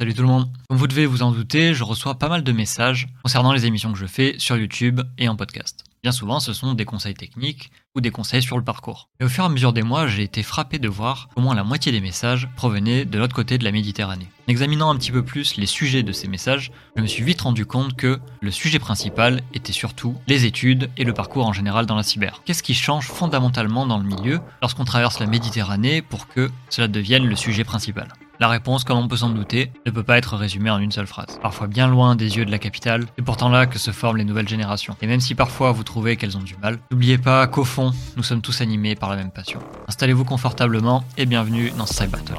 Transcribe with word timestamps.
Salut 0.00 0.14
tout 0.14 0.22
le 0.22 0.28
monde. 0.28 0.48
Comme 0.70 0.78
vous 0.78 0.86
devez 0.86 1.04
vous 1.04 1.22
en 1.22 1.30
douter, 1.30 1.74
je 1.74 1.84
reçois 1.84 2.14
pas 2.14 2.30
mal 2.30 2.42
de 2.42 2.52
messages 2.52 3.06
concernant 3.22 3.52
les 3.52 3.66
émissions 3.66 3.92
que 3.92 3.98
je 3.98 4.06
fais 4.06 4.34
sur 4.38 4.56
YouTube 4.56 5.02
et 5.18 5.28
en 5.28 5.36
podcast. 5.36 5.84
Bien 6.02 6.10
souvent, 6.10 6.40
ce 6.40 6.54
sont 6.54 6.72
des 6.72 6.86
conseils 6.86 7.12
techniques 7.12 7.70
ou 7.94 8.00
des 8.00 8.10
conseils 8.10 8.40
sur 8.40 8.56
le 8.56 8.64
parcours. 8.64 9.10
Et 9.20 9.24
au 9.24 9.28
fur 9.28 9.44
et 9.44 9.46
à 9.46 9.50
mesure 9.50 9.74
des 9.74 9.82
mois, 9.82 10.06
j'ai 10.06 10.22
été 10.22 10.42
frappé 10.42 10.78
de 10.78 10.88
voir 10.88 11.28
comment 11.34 11.52
la 11.52 11.64
moitié 11.64 11.92
des 11.92 12.00
messages 12.00 12.48
provenaient 12.56 13.04
de 13.04 13.18
l'autre 13.18 13.36
côté 13.36 13.58
de 13.58 13.64
la 13.64 13.72
Méditerranée. 13.72 14.30
En 14.48 14.50
examinant 14.50 14.88
un 14.88 14.96
petit 14.96 15.12
peu 15.12 15.22
plus 15.22 15.58
les 15.58 15.66
sujets 15.66 16.02
de 16.02 16.12
ces 16.12 16.28
messages, 16.28 16.72
je 16.96 17.02
me 17.02 17.06
suis 17.06 17.22
vite 17.22 17.42
rendu 17.42 17.66
compte 17.66 17.94
que 17.94 18.20
le 18.40 18.50
sujet 18.50 18.78
principal 18.78 19.42
était 19.52 19.74
surtout 19.74 20.16
les 20.26 20.46
études 20.46 20.88
et 20.96 21.04
le 21.04 21.12
parcours 21.12 21.46
en 21.46 21.52
général 21.52 21.84
dans 21.84 21.96
la 21.96 22.04
cyber. 22.04 22.40
Qu'est-ce 22.46 22.62
qui 22.62 22.72
change 22.72 23.08
fondamentalement 23.08 23.84
dans 23.84 23.98
le 23.98 24.04
milieu 24.04 24.40
lorsqu'on 24.62 24.86
traverse 24.86 25.20
la 25.20 25.26
Méditerranée 25.26 26.00
pour 26.00 26.26
que 26.26 26.50
cela 26.70 26.88
devienne 26.88 27.26
le 27.26 27.36
sujet 27.36 27.64
principal? 27.64 28.08
La 28.40 28.48
réponse, 28.48 28.84
comme 28.84 28.96
on 28.96 29.06
peut 29.06 29.18
s'en 29.18 29.28
douter, 29.28 29.70
ne 29.84 29.90
peut 29.90 30.02
pas 30.02 30.16
être 30.16 30.34
résumée 30.34 30.70
en 30.70 30.78
une 30.78 30.90
seule 30.90 31.06
phrase. 31.06 31.38
Parfois 31.42 31.66
bien 31.66 31.86
loin 31.86 32.16
des 32.16 32.38
yeux 32.38 32.46
de 32.46 32.50
la 32.50 32.58
capitale, 32.58 33.04
c'est 33.16 33.24
pourtant 33.24 33.50
là 33.50 33.66
que 33.66 33.78
se 33.78 33.90
forment 33.90 34.16
les 34.16 34.24
nouvelles 34.24 34.48
générations. 34.48 34.96
Et 35.02 35.06
même 35.06 35.20
si 35.20 35.34
parfois 35.34 35.72
vous 35.72 35.84
trouvez 35.84 36.16
qu'elles 36.16 36.38
ont 36.38 36.42
du 36.42 36.56
mal, 36.56 36.78
n'oubliez 36.90 37.18
pas 37.18 37.46
qu'au 37.46 37.64
fond, 37.64 37.92
nous 38.16 38.22
sommes 38.22 38.40
tous 38.40 38.62
animés 38.62 38.94
par 38.94 39.10
la 39.10 39.16
même 39.16 39.30
passion. 39.30 39.60
Installez-vous 39.88 40.24
confortablement 40.24 41.04
et 41.18 41.26
bienvenue 41.26 41.70
dans 41.76 41.84
Cyber 41.84 42.18
Battle. 42.18 42.34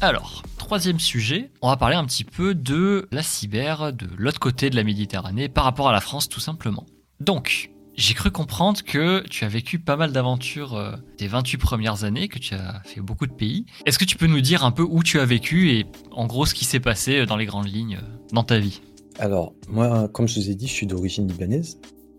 Alors, 0.00 0.44
troisième 0.56 1.00
sujet, 1.00 1.50
on 1.62 1.68
va 1.68 1.76
parler 1.76 1.96
un 1.96 2.04
petit 2.04 2.22
peu 2.22 2.54
de 2.54 3.08
la 3.10 3.24
cyber 3.24 3.92
de 3.92 4.08
l'autre 4.16 4.38
côté 4.38 4.70
de 4.70 4.76
la 4.76 4.84
Méditerranée 4.84 5.48
par 5.48 5.64
rapport 5.64 5.88
à 5.88 5.92
la 5.92 6.00
France 6.00 6.28
tout 6.28 6.38
simplement. 6.38 6.86
Donc, 7.18 7.70
j'ai 7.96 8.14
cru 8.14 8.30
comprendre 8.30 8.82
que 8.82 9.26
tu 9.28 9.44
as 9.44 9.48
vécu 9.48 9.78
pas 9.78 9.96
mal 9.96 10.12
d'aventures 10.12 10.74
euh, 10.74 10.92
tes 11.16 11.26
28 11.26 11.56
premières 11.56 12.04
années, 12.04 12.28
que 12.28 12.38
tu 12.38 12.54
as 12.54 12.82
fait 12.84 13.00
beaucoup 13.00 13.26
de 13.26 13.32
pays. 13.32 13.64
Est-ce 13.86 13.98
que 13.98 14.04
tu 14.04 14.16
peux 14.16 14.26
nous 14.26 14.42
dire 14.42 14.64
un 14.64 14.70
peu 14.70 14.82
où 14.82 15.02
tu 15.02 15.18
as 15.18 15.24
vécu 15.24 15.70
et 15.70 15.86
en 16.10 16.26
gros 16.26 16.44
ce 16.44 16.54
qui 16.54 16.66
s'est 16.66 16.80
passé 16.80 17.20
euh, 17.20 17.26
dans 17.26 17.36
les 17.36 17.46
grandes 17.46 17.68
lignes 17.68 17.96
euh, 17.96 18.16
dans 18.32 18.42
ta 18.42 18.58
vie? 18.58 18.82
Alors, 19.18 19.54
moi, 19.68 20.08
comme 20.08 20.28
je 20.28 20.38
vous 20.38 20.50
ai 20.50 20.54
dit, 20.54 20.66
je 20.66 20.72
suis 20.72 20.86
d'origine 20.86 21.26
libanaise. 21.26 21.78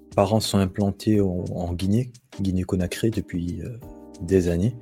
Mes 0.10 0.16
parents 0.16 0.40
sont 0.40 0.58
implantés 0.58 1.22
en, 1.22 1.74
Guinée, 1.74 2.12
Guinée-Conakry, 2.42 3.12
depuis 3.12 3.62
des 4.20 4.48
années. 4.48 4.76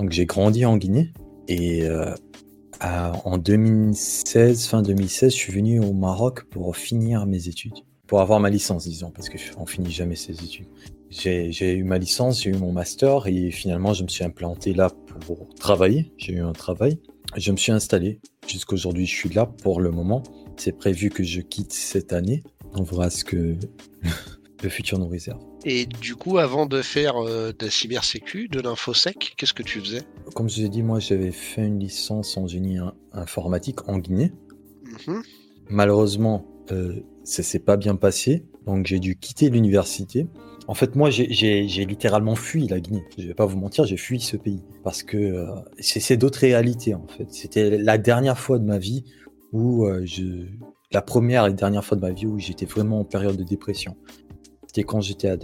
Donc 0.00 0.10
j'ai 0.10 0.26
grandi 0.26 0.64
en 0.64 0.76
Guinée 0.76 1.12
et 1.46 1.88
en 2.80 3.38
2016, 3.38 4.66
fin 4.66 4.82
2016, 4.82 5.30
je 5.30 5.36
suis 5.36 5.52
venu 5.52 5.78
au 5.78 5.92
Maroc 5.92 6.46
pour 6.50 6.76
finir 6.76 7.26
mes 7.26 7.46
études 7.46 7.84
pour 8.12 8.20
avoir 8.20 8.40
ma 8.40 8.50
licence, 8.50 8.84
disons, 8.84 9.10
parce 9.10 9.30
qu'on 9.30 9.64
finit 9.64 9.90
jamais 9.90 10.16
ses 10.16 10.32
études. 10.44 10.66
J'ai 11.08 11.72
eu 11.72 11.82
ma 11.82 11.96
licence, 11.96 12.42
j'ai 12.42 12.50
eu 12.50 12.56
mon 12.58 12.70
master 12.70 13.26
et 13.26 13.50
finalement 13.50 13.94
je 13.94 14.02
me 14.02 14.08
suis 14.08 14.22
implanté 14.22 14.74
là 14.74 14.90
pour 15.20 15.48
travailler. 15.54 16.12
J'ai 16.18 16.34
eu 16.34 16.40
un 16.40 16.52
travail. 16.52 16.98
Je 17.38 17.50
me 17.52 17.56
suis 17.56 17.72
installé. 17.72 18.20
Jusqu'aujourd'hui, 18.46 19.06
je 19.06 19.16
suis 19.16 19.30
là 19.30 19.46
pour 19.46 19.80
le 19.80 19.90
moment. 19.90 20.22
C'est 20.58 20.76
prévu 20.76 21.08
que 21.08 21.22
je 21.24 21.40
quitte 21.40 21.72
cette 21.72 22.12
année. 22.12 22.42
On 22.74 22.82
verra 22.82 23.08
ce 23.08 23.24
que 23.24 23.56
le 24.62 24.68
futur 24.68 24.98
nous 24.98 25.08
réserve. 25.08 25.40
Et 25.64 25.86
du 25.86 26.14
coup, 26.14 26.36
avant 26.36 26.66
de 26.66 26.82
faire 26.82 27.16
euh, 27.16 27.52
de 27.58 27.64
la 27.64 27.70
cybersécu, 27.70 28.46
de 28.46 28.60
l'infosec, 28.60 29.32
qu'est-ce 29.38 29.54
que 29.54 29.62
tu 29.62 29.80
faisais? 29.80 30.02
Comme 30.34 30.50
je 30.50 30.60
vous 30.60 30.66
ai 30.66 30.68
dit, 30.68 30.82
moi 30.82 31.00
j'avais 31.00 31.32
fait 31.32 31.66
une 31.66 31.80
licence 31.80 32.36
en 32.36 32.46
génie 32.46 32.76
informatique 33.14 33.88
en 33.88 33.96
Guinée. 33.96 34.32
Mhm. 35.06 35.22
Malheureusement, 35.70 36.51
euh, 36.70 37.00
ça 37.24 37.42
s'est 37.42 37.58
pas 37.58 37.76
bien 37.76 37.96
passé, 37.96 38.44
donc 38.66 38.86
j'ai 38.86 38.98
dû 38.98 39.16
quitter 39.16 39.50
l'université. 39.50 40.26
En 40.68 40.74
fait, 40.74 40.94
moi, 40.94 41.10
j'ai 41.10 41.66
littéralement 41.84 42.36
fui 42.36 42.68
la 42.68 42.78
Guinée. 42.78 43.04
Je 43.18 43.26
vais 43.26 43.34
pas 43.34 43.46
vous 43.46 43.58
mentir, 43.58 43.84
j'ai 43.84 43.96
fui 43.96 44.20
ce 44.20 44.36
pays 44.36 44.62
parce 44.84 45.02
que 45.02 45.16
euh, 45.16 45.46
c'est 45.80 46.16
d'autres 46.16 46.38
réalités 46.38 46.94
en 46.94 47.06
fait. 47.08 47.26
C'était 47.30 47.78
la 47.78 47.98
dernière 47.98 48.38
fois 48.38 48.58
de 48.58 48.64
ma 48.64 48.78
vie 48.78 49.04
où 49.52 49.86
euh, 49.86 50.02
je, 50.04 50.46
la 50.92 51.02
première 51.02 51.46
et 51.46 51.52
dernière 51.52 51.84
fois 51.84 51.96
de 51.96 52.02
ma 52.02 52.12
vie 52.12 52.26
où 52.26 52.38
j'étais 52.38 52.66
vraiment 52.66 53.00
en 53.00 53.04
période 53.04 53.36
de 53.36 53.44
dépression. 53.44 53.96
C'était 54.66 54.84
quand 54.84 55.00
j'étais, 55.00 55.36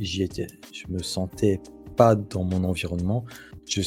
j'y 0.00 0.22
étais. 0.22 0.46
Je 0.72 0.84
me 0.88 1.02
sentais 1.02 1.60
pas 1.96 2.14
dans 2.14 2.42
mon 2.42 2.64
environnement. 2.64 3.24
Je 3.66 3.82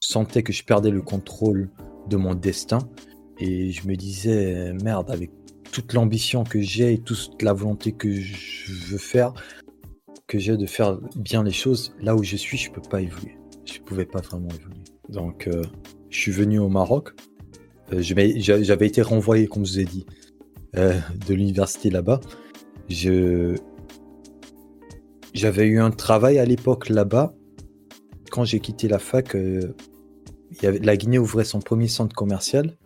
sentais 0.00 0.42
que 0.42 0.52
je 0.52 0.64
perdais 0.64 0.90
le 0.90 1.02
contrôle 1.02 1.70
de 2.08 2.16
mon 2.16 2.34
destin 2.34 2.78
et 3.38 3.70
je 3.72 3.86
me 3.86 3.96
disais 3.96 4.72
merde 4.82 5.10
avec 5.10 5.30
toute 5.72 5.92
l'ambition 5.92 6.44
que 6.44 6.60
j'ai 6.60 6.94
et 6.94 6.98
toute 6.98 7.42
la 7.42 7.52
volonté 7.52 7.92
que 7.92 8.12
je 8.12 8.72
veux 8.90 8.98
faire, 8.98 9.32
que 10.26 10.38
j'ai 10.38 10.56
de 10.56 10.66
faire 10.66 10.98
bien 11.16 11.42
les 11.42 11.52
choses, 11.52 11.94
là 12.00 12.14
où 12.14 12.22
je 12.22 12.36
suis, 12.36 12.58
je 12.58 12.70
peux 12.70 12.82
pas 12.82 13.00
évoluer. 13.00 13.36
Je 13.64 13.80
pouvais 13.80 14.04
pas 14.04 14.20
vraiment 14.20 14.48
évoluer. 14.48 14.84
Donc, 15.08 15.48
euh, 15.48 15.62
je 16.10 16.18
suis 16.18 16.32
venu 16.32 16.58
au 16.58 16.68
Maroc. 16.68 17.10
Euh, 17.92 18.00
j'avais 18.00 18.86
été 18.86 19.02
renvoyé, 19.02 19.46
comme 19.46 19.64
je 19.64 19.72
vous 19.72 19.80
ai 19.80 19.84
dit, 19.84 20.06
euh, 20.76 20.98
de 21.26 21.34
l'université 21.34 21.90
là-bas. 21.90 22.20
J'avais 22.88 23.56
eu 25.66 25.80
un 25.80 25.90
travail 25.90 26.38
à 26.38 26.44
l'époque 26.44 26.88
là-bas. 26.88 27.34
Quand 28.30 28.44
j'ai 28.44 28.60
quitté 28.60 28.88
la 28.88 28.98
fac, 28.98 29.36
la 30.62 30.96
Guinée 30.96 31.18
ouvrait 31.18 31.44
son 31.44 31.60
premier 31.60 31.88
centre 31.88 32.14
commercial. 32.14 32.76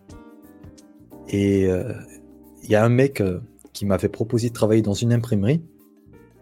Et 1.29 1.67
il 2.63 2.69
y 2.69 2.75
a 2.75 2.83
un 2.83 2.89
mec 2.89 3.21
euh, 3.21 3.39
qui 3.73 3.85
m'avait 3.85 4.09
proposé 4.09 4.49
de 4.49 4.53
travailler 4.53 4.81
dans 4.81 4.93
une 4.93 5.13
imprimerie. 5.13 5.61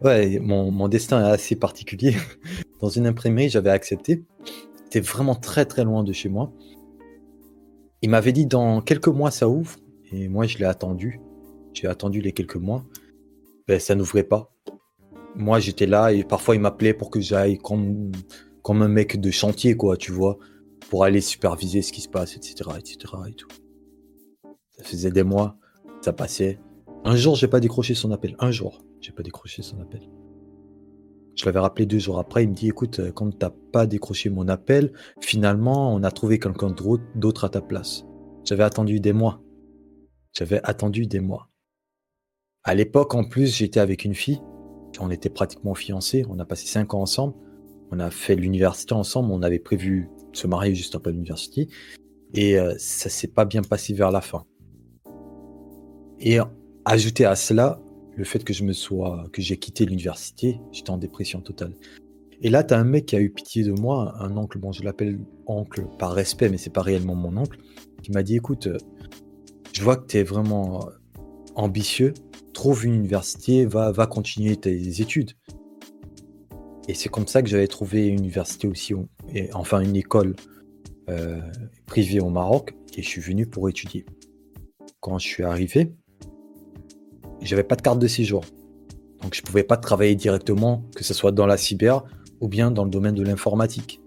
Ouais, 0.03 0.39
mon, 0.39 0.87
destin 0.87 1.23
est 1.23 1.31
assez 1.31 1.55
particulier. 1.55 2.15
dans 2.81 2.89
une 2.89 3.07
imprimerie, 3.07 3.49
j'avais 3.49 3.69
accepté. 3.69 4.23
C'était 4.83 4.99
vraiment 5.01 5.35
très 5.35 5.65
très 5.65 5.83
loin 5.83 6.03
de 6.03 6.13
chez 6.13 6.29
moi. 6.29 6.51
Il 8.01 8.09
m'avait 8.09 8.31
dit 8.31 8.45
dans 8.45 8.81
quelques 8.81 9.07
mois 9.07 9.31
ça 9.31 9.47
ouvre. 9.47 9.77
Et 10.11 10.27
moi, 10.27 10.45
je 10.45 10.57
l'ai 10.57 10.65
attendu. 10.65 11.19
J'ai 11.73 11.87
attendu 11.87 12.21
les 12.21 12.33
quelques 12.33 12.55
mois. 12.55 12.83
Ben, 13.67 13.79
ça 13.79 13.95
n'ouvrait 13.95 14.23
pas. 14.23 14.51
Moi, 15.35 15.59
j'étais 15.59 15.85
là 15.85 16.11
et 16.11 16.23
parfois 16.23 16.55
il 16.55 16.61
m'appelait 16.61 16.93
pour 16.93 17.09
que 17.09 17.21
j'aille 17.21 17.57
comme, 17.57 18.11
comme 18.63 18.81
un 18.81 18.89
mec 18.89 19.21
de 19.21 19.31
chantier, 19.31 19.75
quoi, 19.77 19.95
tu 19.95 20.11
vois, 20.11 20.37
pour 20.89 21.05
aller 21.05 21.21
superviser 21.21 21.81
ce 21.81 21.93
qui 21.93 22.01
se 22.01 22.09
passe, 22.09 22.35
etc., 22.35 22.71
etc. 22.77 22.97
Et 23.29 23.33
tout. 23.33 23.47
Ça 24.71 24.83
faisait 24.83 25.11
des 25.11 25.23
mois. 25.23 25.57
Ça 26.01 26.13
passait. 26.13 26.59
Un 27.03 27.15
jour, 27.15 27.35
j'ai 27.35 27.47
pas 27.47 27.59
décroché 27.59 27.93
son 27.93 28.11
appel. 28.11 28.35
Un 28.39 28.51
jour, 28.51 28.83
j'ai 28.99 29.11
pas 29.11 29.23
décroché 29.23 29.61
son 29.61 29.79
appel. 29.81 30.01
Je 31.35 31.45
l'avais 31.45 31.59
rappelé 31.59 31.85
deux 31.85 31.99
jours 31.99 32.19
après. 32.19 32.43
Il 32.43 32.49
me 32.49 32.55
dit 32.55 32.67
écoute, 32.67 32.99
euh, 32.99 33.11
quand 33.11 33.37
t'as 33.37 33.51
pas 33.71 33.85
décroché 33.85 34.29
mon 34.29 34.47
appel, 34.47 34.93
finalement, 35.21 35.93
on 35.93 36.03
a 36.03 36.11
trouvé 36.11 36.39
quelqu'un 36.39 36.73
d'autre 37.15 37.45
à 37.45 37.49
ta 37.49 37.61
place. 37.61 38.03
J'avais 38.43 38.63
attendu 38.63 38.99
des 38.99 39.13
mois. 39.13 39.41
J'avais 40.33 40.59
attendu 40.63 41.05
des 41.05 41.19
mois. 41.19 41.49
À 42.63 42.75
l'époque, 42.75 43.15
en 43.15 43.23
plus, 43.23 43.55
j'étais 43.55 43.79
avec 43.79 44.03
une 44.03 44.15
fille. 44.15 44.41
On 44.99 45.09
était 45.09 45.29
pratiquement 45.29 45.73
fiancés. 45.73 46.25
On 46.29 46.39
a 46.39 46.45
passé 46.45 46.67
cinq 46.67 46.93
ans 46.93 47.01
ensemble. 47.01 47.35
On 47.91 47.99
a 47.99 48.09
fait 48.11 48.35
l'université 48.35 48.93
ensemble. 48.93 49.31
On 49.31 49.41
avait 49.41 49.59
prévu 49.59 50.09
se 50.33 50.47
marier 50.47 50.75
juste 50.75 50.95
après 50.95 51.11
l'université. 51.11 51.69
Et 52.33 52.59
euh, 52.59 52.75
ça 52.77 53.09
s'est 53.09 53.27
pas 53.27 53.45
bien 53.45 53.61
passé 53.61 53.93
vers 53.93 54.11
la 54.11 54.21
fin. 54.21 54.45
Et 56.21 56.37
ajouter 56.85 57.25
à 57.25 57.35
cela 57.35 57.81
le 58.15 58.23
fait 58.23 58.43
que 58.43 58.53
je 58.53 58.63
me 58.63 58.73
sois, 58.73 59.25
que 59.33 59.41
j'ai 59.41 59.57
quitté 59.57 59.85
l'université, 59.85 60.59
j'étais 60.71 60.91
en 60.91 60.97
dépression 60.97 61.41
totale. 61.41 61.73
Et 62.41 62.49
là, 62.49 62.63
tu 62.63 62.73
as 62.73 62.79
un 62.79 62.83
mec 62.83 63.05
qui 63.05 63.15
a 63.15 63.21
eu 63.21 63.29
pitié 63.29 63.63
de 63.63 63.71
moi, 63.71 64.15
un 64.19 64.35
oncle, 64.35 64.57
bon, 64.57 64.71
je 64.71 64.83
l'appelle 64.83 65.19
oncle 65.45 65.85
par 65.99 66.13
respect, 66.13 66.49
mais 66.49 66.57
c'est 66.57 66.71
pas 66.71 66.81
réellement 66.81 67.15
mon 67.15 67.37
oncle, 67.37 67.59
qui 68.01 68.11
m'a 68.11 68.23
dit 68.23 68.35
écoute, 68.35 68.67
euh, 68.67 68.77
je 69.73 69.83
vois 69.83 69.95
que 69.95 70.07
tu 70.07 70.17
es 70.17 70.23
vraiment 70.23 70.87
euh, 70.87 70.91
ambitieux, 71.55 72.13
trouve 72.53 72.85
une 72.85 72.95
université, 72.95 73.65
va, 73.65 73.91
va 73.91 74.07
continuer 74.07 74.57
tes 74.57 75.01
études. 75.01 75.33
Et 76.87 76.95
c'est 76.95 77.09
comme 77.09 77.27
ça 77.27 77.43
que 77.43 77.47
j'avais 77.47 77.67
trouvé 77.67 78.07
une 78.07 78.19
université 78.19 78.67
aussi, 78.67 78.93
et, 79.33 79.53
enfin 79.53 79.79
une 79.79 79.95
école 79.95 80.35
euh, 81.09 81.39
privée 81.85 82.19
au 82.19 82.29
Maroc, 82.29 82.75
et 82.97 83.03
je 83.03 83.07
suis 83.07 83.21
venu 83.21 83.45
pour 83.45 83.69
étudier. 83.69 84.03
Quand 84.99 85.19
je 85.19 85.27
suis 85.27 85.43
arrivé, 85.43 85.93
j'avais 87.41 87.63
pas 87.63 87.75
de 87.75 87.81
carte 87.81 87.99
de 87.99 88.07
séjour. 88.07 88.43
Donc 89.21 89.35
je 89.35 89.41
pouvais 89.41 89.63
pas 89.63 89.77
travailler 89.77 90.15
directement, 90.15 90.83
que 90.95 91.03
ce 91.03 91.13
soit 91.13 91.31
dans 91.31 91.45
la 91.45 91.57
cyber 91.57 92.03
ou 92.39 92.47
bien 92.47 92.71
dans 92.71 92.83
le 92.83 92.89
domaine 92.89 93.15
de 93.15 93.23
l'informatique. 93.23 94.01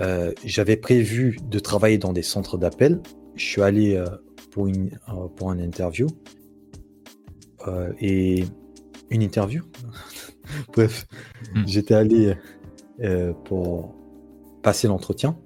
Euh, 0.00 0.32
j'avais 0.44 0.76
prévu 0.76 1.38
de 1.48 1.58
travailler 1.58 1.98
dans 1.98 2.12
des 2.12 2.22
centres 2.22 2.58
d'appel. 2.58 3.00
Je 3.36 3.44
suis 3.44 3.62
allé 3.62 3.96
euh, 3.96 4.06
pour, 4.50 4.66
une, 4.66 4.98
euh, 5.08 5.28
pour 5.36 5.50
un 5.50 5.58
interview. 5.58 6.08
et 8.00 8.44
une 9.10 9.22
interview? 9.22 9.62
Bref, 10.72 11.06
hmm. 11.54 11.62
j'étais 11.66 11.94
allé 11.94 12.34
pour 13.44 13.94
passer 14.62 14.88
l'entretien. 14.88 15.38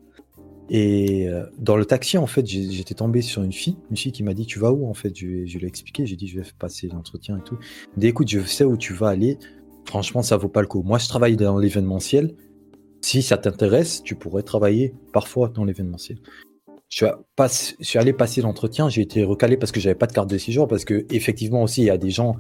Et 0.71 1.29
euh, 1.29 1.45
dans 1.59 1.77
le 1.77 1.85
taxi, 1.85 2.19
en 2.19 2.27
fait, 2.27 2.47
j'étais 2.47 2.95
tombé 2.95 3.23
sur 3.23 3.43
une 3.43 3.53
fille, 3.53 3.77
une 3.91 3.97
fille 3.97 4.13
qui 4.13 4.23
m'a 4.23 4.35
dit 4.35 4.47
Tu 4.47 4.59
vas 4.59 4.73
où 4.73 4.87
En 4.89 4.95
fait, 4.95 5.17
je, 5.17 5.47
je 5.47 5.59
lui 5.59 5.65
ai 5.65 5.69
expliqué, 5.69 6.07
j'ai 6.07 6.17
dit 6.17 6.29
Je 6.29 6.41
vais 6.41 6.47
passer 6.59 6.89
l'entretien 6.89 7.39
et 7.39 7.43
tout. 7.43 7.59
Elle 7.95 8.01
dit 8.01 8.07
Écoute, 8.09 8.29
je 8.29 8.41
sais 8.41 8.65
où 8.65 8.77
tu 8.77 8.93
vas 8.93 9.09
aller. 9.09 9.39
franchement, 9.87 10.23
ça 10.23 10.37
vaut 10.37 10.49
pas 10.49 10.61
le 10.61 10.67
coup. 10.67 10.83
Moi, 10.83 10.99
je 10.99 11.09
travaille 11.09 11.37
dans 11.37 11.59
l'événementiel. 11.59 12.35
Si 13.01 13.23
ça 13.23 13.39
t'intéresse, 13.39 14.03
tu 14.03 14.15
pourrais 14.15 14.43
travailler 14.43 14.95
parfois 15.13 15.49
dans 15.49 15.65
l'événementiel. 15.65 16.19
Je 16.89 17.07
je 17.39 17.85
suis 17.85 17.99
allé 17.99 18.13
passer 18.13 18.41
l'entretien, 18.41 18.89
j'ai 18.89 19.03
été 19.03 19.23
recalé 19.23 19.57
parce 19.57 19.73
que 19.73 19.81
j'avais 19.81 19.95
pas 19.95 20.07
de 20.07 20.13
carte 20.13 20.31
de 20.31 20.39
séjour, 20.39 20.67
parce 20.67 20.85
que 20.85 21.07
effectivement 21.11 21.63
aussi, 21.63 21.83
il 21.83 21.87
y 21.87 21.91
a 21.91 21.99
des 21.99 22.11
gens, 22.11 22.37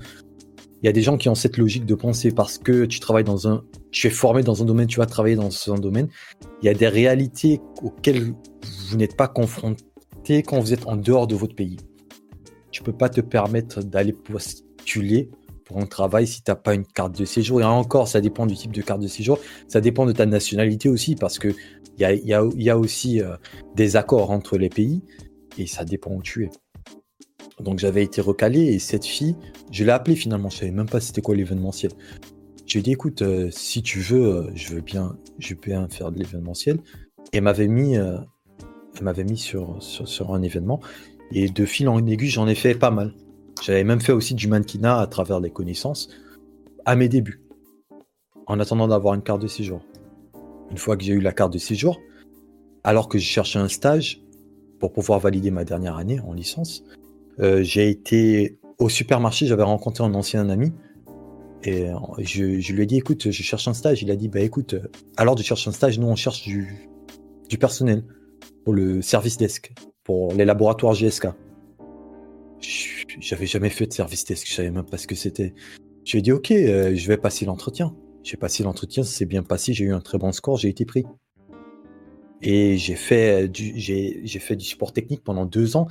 il 0.83 0.87
y 0.87 0.89
a 0.89 0.93
des 0.93 1.03
gens 1.03 1.17
qui 1.17 1.29
ont 1.29 1.35
cette 1.35 1.57
logique 1.57 1.87
de 1.87 1.95
penser 1.95 2.31
parce 2.31 2.59
que 2.59 2.85
tu 2.85 3.01
travailles 3.01 3.25
dans 3.25 3.49
un, 3.49 3.65
tu 3.91 4.07
es 4.07 4.11
formé 4.11 4.43
dans 4.43 4.63
un 4.63 4.65
domaine, 4.65 4.87
tu 4.87 4.99
vas 4.99 5.07
travailler 5.07 5.35
dans 5.35 5.51
un 5.73 5.79
domaine. 5.79 6.09
Il 6.63 6.67
y 6.67 6.69
a 6.69 6.75
des 6.75 6.89
réalités 6.89 7.61
auxquelles 7.83 8.33
vous 8.89 8.97
n'êtes 8.97 9.17
pas 9.17 9.27
confronté 9.27 10.43
quand 10.45 10.61
vous 10.61 10.73
êtes 10.73 10.87
en 10.87 10.97
dehors 10.97 11.27
de 11.27 11.35
votre 11.35 11.55
pays. 11.55 11.79
Tu 12.71 12.83
peux 12.83 12.93
pas 12.93 13.09
te 13.09 13.21
permettre 13.21 13.83
d'aller 13.83 14.13
postuler 14.13 15.31
pour 15.65 15.79
un 15.79 15.87
travail 15.87 16.27
si 16.27 16.43
tu 16.43 16.51
n'as 16.51 16.55
pas 16.55 16.75
une 16.75 16.87
carte 16.87 17.19
de 17.19 17.25
séjour. 17.25 17.61
Et 17.61 17.65
encore, 17.65 18.09
ça 18.09 18.21
dépend 18.21 18.47
du 18.47 18.55
type 18.55 18.73
de 18.73 18.83
carte 18.83 19.01
de 19.01 19.09
séjour. 19.09 19.39
Ça 19.67 19.81
dépend 19.81 20.07
de 20.07 20.13
ta 20.13 20.27
nationalité 20.27 20.89
aussi, 20.89 21.17
parce 21.17 21.39
qu'il 21.39 21.55
y 21.99 22.05
a, 22.05 22.15
y, 22.15 22.71
a, 22.71 22.79
aussi 22.79 23.21
euh, 23.21 23.37
des 23.75 23.97
accords 23.97 24.31
entre 24.31 24.57
les 24.57 24.69
pays, 24.71 25.03
et 25.59 25.67
ça 25.67 25.85
dépend 25.85 26.13
où 26.13 26.23
tu 26.23 26.45
es. 26.45 26.51
Donc 27.61 27.79
j'avais 27.79 28.05
été 28.05 28.21
recalé, 28.21 28.61
et 28.61 28.79
cette 28.79 29.05
fille, 29.05 29.37
je 29.71 29.85
l'ai 29.85 29.91
appelée 29.91 30.17
finalement, 30.17 30.49
je 30.49 30.59
savais 30.59 30.71
même 30.71 30.89
pas 30.89 31.01
c'était 31.01 31.23
quoi 31.23 31.35
l'événementiel. 31.35 31.93
Je 32.67 32.75
lui 32.75 32.81
ai 32.81 32.83
dit, 32.83 32.93
écoute, 32.93 33.23
euh, 33.23 33.49
si 33.51 33.83
tu 33.83 34.01
veux, 34.01 34.27
euh, 34.27 34.51
je 34.55 34.75
veux 34.75 34.81
bien, 34.81 35.17
je 35.39 35.55
veux 35.55 35.61
bien 35.61 35.89
faire 35.89 36.13
de 36.13 36.19
l'événementiel. 36.19 36.79
Et 37.33 37.41
m'avait 37.41 37.69
mis, 37.69 37.95
elle 37.95 38.25
m'avait 39.03 39.25
mis 39.25 39.37
sur, 39.37 39.83
sur, 39.83 40.09
sur 40.09 40.35
un 40.35 40.43
événement. 40.43 40.81
Et 41.31 41.49
de 41.49 41.65
fil 41.67 41.89
en 41.89 42.07
aiguille, 42.07 42.29
j'en 42.29 42.49
ai 42.49 42.55
fait 42.55 42.75
pas 42.75 42.91
mal. 42.91 43.15
J'avais 43.63 43.85
même 43.85 44.01
fait 44.01 44.13
aussi 44.13 44.35
du 44.35 44.49
mannequinat 44.49 45.01
à 45.01 45.07
travers 45.07 45.41
les 45.41 45.51
connaissances 45.51 46.09
à 46.87 46.97
mes 46.97 47.09
débuts, 47.09 47.43
en 48.47 48.61
attendant 48.61 48.89
d'avoir 48.89 49.13
une 49.13 49.23
carte 49.23 49.43
de 49.43 49.47
séjour. 49.47 49.83
Une 50.71 50.79
fois 50.79 50.97
que 50.97 51.05
j'ai 51.05 51.13
eu 51.13 51.21
la 51.21 51.33
carte 51.33 51.53
de 51.53 51.59
séjour, 51.59 52.01
alors 52.83 53.09
que 53.09 53.19
je 53.19 53.25
cherchais 53.25 53.59
un 53.59 53.69
stage 53.69 54.23
pour 54.79 54.93
pouvoir 54.93 55.21
valider 55.21 55.51
ma 55.51 55.65
dernière 55.65 55.97
année 55.97 56.21
en 56.21 56.33
licence, 56.33 56.85
euh, 57.41 57.63
j'ai 57.63 57.89
été 57.89 58.59
au 58.79 58.89
supermarché, 58.89 59.47
j'avais 59.47 59.63
rencontré 59.63 60.05
un 60.05 60.15
ancien 60.15 60.49
ami 60.49 60.73
et 61.65 61.89
je, 62.19 62.73
lui 62.73 62.83
ai 62.83 62.87
dit 62.87 62.97
écoute, 62.97 63.31
je 63.31 63.43
cherche 63.43 63.67
un 63.67 63.75
stage. 63.75 64.03
Il 64.03 64.11
a 64.11 64.17
dit 64.17 64.29
bah 64.29 64.41
écoute, 64.41 64.77
alors 65.17 65.35
de 65.35 65.43
chercher 65.43 65.69
un 65.69 65.73
stage, 65.73 65.99
nous 65.99 66.07
on 66.07 66.15
cherche 66.15 66.43
du, 66.43 66.89
personnel 67.59 68.05
pour 68.65 68.75
le 68.75 69.03
service 69.03 69.37
desk, 69.37 69.73
pour 70.05 70.33
les 70.35 70.45
laboratoires 70.45 70.95
GSK. 70.95 71.29
J'avais 73.21 73.47
jamais 73.47 73.71
fait 73.71 73.87
de 73.87 73.93
service 73.93 74.25
desk, 74.25 74.47
je 74.49 74.55
savais 74.55 74.71
même 74.71 74.85
pas 74.85 74.99
ce 74.99 75.07
que 75.07 75.17
c'était. 75.17 75.55
J'ai 76.05 76.23
dit 76.23 76.33
ok, 76.33 76.53
euh, 76.53 76.95
je 76.95 77.09
vais 77.09 77.17
passer 77.17 77.45
l'entretien. 77.45 77.95
J'ai 78.23 78.37
passé 78.37 78.63
l'entretien, 78.63 79.03
c'est 79.03 79.27
bien 79.27 79.43
passé, 79.43 79.73
j'ai 79.73 79.85
eu 79.85 79.93
un 79.93 80.01
très 80.01 80.19
bon 80.19 80.33
score, 80.33 80.59
j'ai 80.59 80.69
été 80.69 80.85
pris. 80.85 81.05
Et 82.41 82.77
j'ai 82.77 82.95
fait 82.95 83.49
du, 83.49 83.73
j'ai, 83.77 84.39
fait 84.39 84.55
du 84.55 84.65
support 84.65 84.93
technique 84.93 85.25
pendant 85.25 85.45
deux 85.45 85.77
ans. 85.77 85.89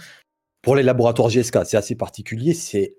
Pour 0.68 0.76
les 0.76 0.84
laboratoires 0.84 1.30
GSK, 1.30 1.60
c'est 1.64 1.78
assez 1.78 1.96
particulier, 1.96 2.54
c'est 2.54 2.98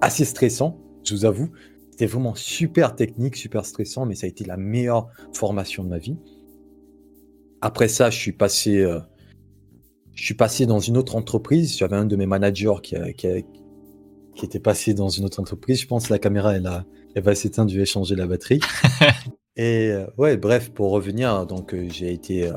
assez 0.00 0.24
stressant, 0.24 0.80
je 1.04 1.14
vous 1.14 1.26
avoue. 1.26 1.50
C'était 1.90 2.06
vraiment 2.06 2.34
super 2.34 2.96
technique, 2.96 3.36
super 3.36 3.66
stressant, 3.66 4.06
mais 4.06 4.14
ça 4.14 4.24
a 4.24 4.30
été 4.30 4.46
la 4.46 4.56
meilleure 4.56 5.08
formation 5.34 5.84
de 5.84 5.90
ma 5.90 5.98
vie. 5.98 6.16
Après 7.60 7.88
ça, 7.88 8.08
je 8.08 8.16
suis 8.16 8.32
passé 8.32 8.78
euh, 8.78 8.98
je 10.14 10.24
suis 10.24 10.32
passé 10.32 10.64
dans 10.64 10.78
une 10.78 10.96
autre 10.96 11.14
entreprise. 11.14 11.76
J'avais 11.76 11.96
un 11.96 12.06
de 12.06 12.16
mes 12.16 12.24
managers 12.24 12.80
qui, 12.82 12.96
qui, 13.14 13.44
était 14.42 14.58
passé 14.58 14.94
dans 14.94 15.10
une 15.10 15.26
autre 15.26 15.38
entreprise. 15.38 15.82
Je 15.82 15.86
pense 15.86 16.06
que 16.06 16.14
la 16.14 16.18
caméra, 16.18 16.56
elle, 16.56 16.66
a, 16.66 16.86
elle 17.14 17.24
va 17.24 17.34
s'éteindre, 17.34 17.70
je 17.70 17.78
vais 17.78 17.84
changer 17.84 18.16
la 18.16 18.26
batterie. 18.26 18.60
Et 19.56 19.90
euh, 19.90 20.06
ouais, 20.16 20.38
bref, 20.38 20.70
pour 20.70 20.92
revenir, 20.92 21.44
donc 21.44 21.74
euh, 21.74 21.86
j'ai 21.90 22.10
été. 22.10 22.50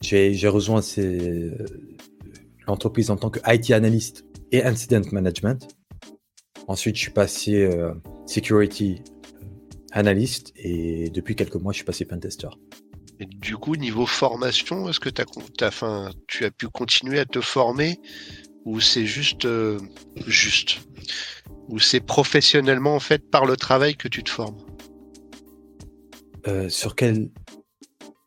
J'ai 0.00 0.48
rejoint 0.48 0.80
l'entreprise 2.70 3.10
en 3.10 3.16
tant 3.16 3.30
que 3.30 3.40
IT 3.46 3.70
analyst 3.70 4.24
et 4.52 4.64
incident 4.64 5.02
management. 5.12 5.68
Ensuite, 6.66 6.96
je 6.96 7.00
suis 7.00 7.10
passé 7.10 7.68
security 8.26 9.02
analyst 9.92 10.52
et 10.56 11.10
depuis 11.10 11.34
quelques 11.34 11.56
mois, 11.56 11.72
je 11.72 11.78
suis 11.78 11.84
passé 11.84 12.04
pentester 12.04 12.48
du 13.26 13.56
coup, 13.56 13.76
niveau 13.76 14.06
formation, 14.06 14.88
est-ce 14.88 15.00
que 15.00 15.10
as, 15.20 16.12
tu 16.26 16.44
as 16.44 16.50
pu 16.50 16.68
continuer 16.68 17.18
à 17.18 17.24
te 17.24 17.40
former 17.40 17.98
ou 18.64 18.80
c'est 18.80 19.06
juste, 19.06 19.44
euh, 19.44 19.78
juste 20.26 20.80
ou 21.68 21.78
c'est 21.78 22.00
professionnellement 22.00 22.94
en 22.94 23.00
fait 23.00 23.30
par 23.30 23.46
le 23.46 23.56
travail 23.56 23.96
que 23.96 24.08
tu 24.08 24.22
te 24.22 24.30
formes? 24.30 24.58
Euh, 26.46 26.68
Sur 26.68 26.96
quel 26.96 27.30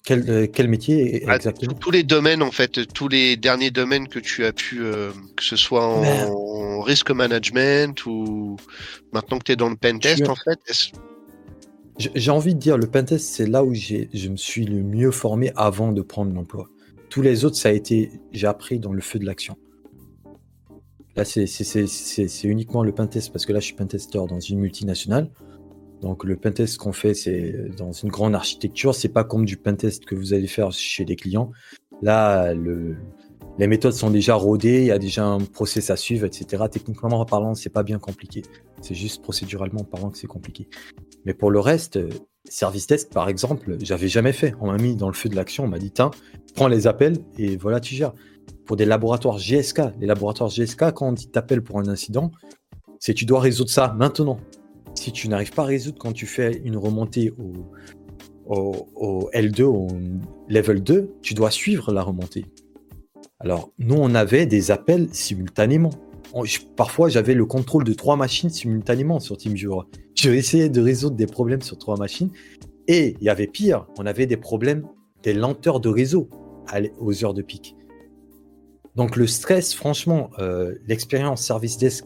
quel, 0.03 0.29
euh, 0.29 0.47
quel 0.51 0.67
métier 0.67 1.23
ah, 1.27 1.35
exactement 1.35 1.73
Tous 1.73 1.91
les 1.91 2.03
domaines 2.03 2.43
en 2.43 2.51
fait, 2.51 2.87
tous 2.93 3.07
les 3.07 3.37
derniers 3.37 3.71
domaines 3.71 4.07
que 4.07 4.19
tu 4.19 4.45
as 4.45 4.53
pu, 4.53 4.79
que 5.35 5.43
ce 5.43 5.55
soit 5.55 5.85
en, 5.85 6.81
risk 6.81 7.11
management 7.11 8.05
ou 8.05 8.57
maintenant 9.13 9.39
que 9.39 9.45
tu 9.45 9.51
es 9.53 9.55
dans 9.55 9.69
le 9.69 9.77
pentest 9.77 10.27
en 10.27 10.35
fait. 10.35 10.59
J'ai 11.97 12.31
envie 12.31 12.55
de 12.55 12.59
dire, 12.59 12.77
le 12.77 12.87
pentest, 12.87 13.27
c'est 13.27 13.45
là 13.45 13.63
où 13.63 13.73
je 13.73 14.27
me 14.29 14.37
suis 14.37 14.65
le 14.65 14.81
mieux 14.81 15.11
formé 15.11 15.51
avant 15.55 15.91
de 15.91 16.01
prendre 16.01 16.33
l'emploi. 16.33 16.67
Tous 17.09 17.21
les 17.21 17.45
autres, 17.45 17.55
ça 17.55 17.69
a 17.69 17.71
été, 17.71 18.11
j'ai 18.31 18.47
appris 18.47 18.79
dans 18.79 18.93
le 18.93 19.01
feu 19.01 19.19
de 19.19 19.25
l'action. 19.25 19.55
Là, 21.15 21.23
c'est 21.25 22.43
uniquement 22.43 22.83
le 22.83 22.91
pentest, 22.91 23.31
parce 23.31 23.45
que 23.45 23.53
là, 23.53 23.59
je 23.59 23.65
suis 23.65 23.75
pentester 23.75 24.17
dans 24.27 24.39
une 24.39 24.59
multinationale. 24.59 25.29
Donc, 26.03 26.25
le 26.25 26.35
pentest 26.35 26.77
qu'on 26.77 26.91
fait, 26.91 27.13
c'est 27.13 27.69
dans 27.77 27.93
une 27.93 28.09
grande 28.09 28.35
architecture. 28.35 28.93
C'est 28.93 29.09
pas 29.09 29.23
comme 29.23 29.45
du 29.45 29.55
pentest 29.55 30.03
que 30.03 30.15
vous 30.15 30.33
allez 30.33 30.47
faire 30.47 30.71
chez 30.73 31.05
des 31.05 31.15
clients. 31.15 31.51
Là, 32.01 32.53
le, 32.53 32.97
les 33.57 33.67
méthodes 33.67 33.93
sont 33.93 34.09
déjà 34.09 34.35
rodées, 34.35 34.81
il 34.81 34.87
y 34.87 34.91
a 34.91 34.99
déjà 34.99 35.25
un 35.25 35.39
process 35.39 35.89
à 35.91 35.95
suivre, 35.95 36.25
etc. 36.25 36.63
Techniquement 36.69 37.23
parlant, 37.23 37.55
c'est 37.55 37.69
pas 37.69 37.83
bien 37.83 37.99
compliqué. 37.99 38.41
C'est 38.81 38.95
juste 38.95 39.21
procéduralement 39.21 39.85
parlant 39.85 40.09
que 40.09 40.17
c'est 40.17 40.27
compliqué. 40.27 40.67
Mais 41.25 41.33
pour 41.33 41.51
le 41.51 41.61
reste, 41.61 41.99
service 42.49 42.87
test, 42.87 43.13
par 43.13 43.29
exemple, 43.29 43.77
j'avais 43.79 44.09
jamais 44.09 44.33
fait. 44.33 44.55
On 44.59 44.71
m'a 44.71 44.77
mis 44.77 44.97
dans 44.97 45.07
le 45.07 45.13
feu 45.13 45.29
de 45.29 45.35
l'action, 45.35 45.63
on 45.63 45.67
m'a 45.69 45.79
dit, 45.79 45.91
tiens, 45.91 46.11
prends 46.53 46.67
les 46.67 46.85
appels 46.85 47.17
et 47.37 47.55
voilà, 47.55 47.79
tu 47.79 47.95
gères. 47.95 48.13
Pour 48.65 48.75
des 48.75 48.85
laboratoires 48.85 49.37
GSK, 49.37 49.81
les 50.01 50.07
laboratoires 50.07 50.49
GSK, 50.49 50.91
quand 50.91 51.11
on 51.11 51.13
t'appelle 51.13 51.61
pour 51.61 51.79
un 51.79 51.87
incident, 51.87 52.31
c'est 52.99 53.13
tu 53.13 53.25
dois 53.25 53.39
résoudre 53.39 53.69
ça 53.69 53.93
maintenant. 53.97 54.39
Si 54.95 55.11
tu 55.11 55.27
n'arrives 55.27 55.51
pas 55.51 55.63
à 55.63 55.65
résoudre 55.65 55.97
quand 55.99 56.13
tu 56.13 56.25
fais 56.25 56.61
une 56.63 56.77
remontée 56.77 57.31
au, 57.31 57.53
au, 58.45 58.87
au 58.95 59.29
L2, 59.33 59.63
au 59.63 59.87
level 60.49 60.83
2, 60.83 61.15
tu 61.21 61.33
dois 61.33 61.51
suivre 61.51 61.91
la 61.91 62.03
remontée. 62.03 62.45
Alors, 63.39 63.71
nous, 63.77 63.95
on 63.97 64.15
avait 64.15 64.45
des 64.45 64.71
appels 64.71 65.09
simultanément. 65.11 65.91
parfois, 66.75 67.09
j'avais 67.09 67.33
le 67.33 67.45
contrôle 67.45 67.83
de 67.83 67.93
trois 67.93 68.15
machines 68.15 68.49
simultanément 68.49 69.19
sur 69.19 69.37
TeamViewer. 69.37 69.81
Je 70.15 70.29
essayais 70.29 70.69
de 70.69 70.81
résoudre 70.81 71.17
des 71.17 71.27
problèmes 71.27 71.61
sur 71.61 71.77
trois 71.77 71.97
machines. 71.97 72.29
Et 72.87 73.15
il 73.19 73.23
y 73.23 73.29
avait 73.29 73.47
pire, 73.47 73.85
on 73.97 74.05
avait 74.05 74.25
des 74.25 74.37
problèmes, 74.37 74.85
des 75.23 75.33
lenteurs 75.33 75.79
de 75.79 75.89
réseau 75.89 76.29
aux 76.99 77.23
heures 77.23 77.33
de 77.33 77.41
pic. 77.41 77.75
Donc 78.95 79.15
le 79.15 79.27
stress, 79.27 79.73
franchement, 79.73 80.29
euh, 80.39 80.75
l'expérience 80.87 81.43
service 81.43 81.77
desk 81.77 82.05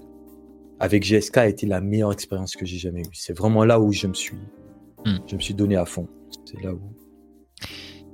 avec 0.80 1.04
GSK 1.04 1.38
a 1.38 1.48
été 1.48 1.66
la 1.66 1.82
meilleure 1.82 2.12
expérience 2.12 2.56
que 2.56 2.66
j'ai 2.66 2.78
jamais 2.78 3.02
eue. 3.02 3.14
C'est 3.14 3.38
vraiment 3.38 3.66
là 3.66 3.80
où 3.80 3.92
je 3.92 4.08
me 4.08 4.14
suis, 4.14 4.38
hmm. 5.06 5.18
je 5.28 5.36
me 5.36 5.42
suis 5.42 5.54
donné 5.54 5.76
à 5.76 5.86
fond. 5.86 6.08
C'est 6.46 6.62
là 6.64 6.74
où. 6.74 6.82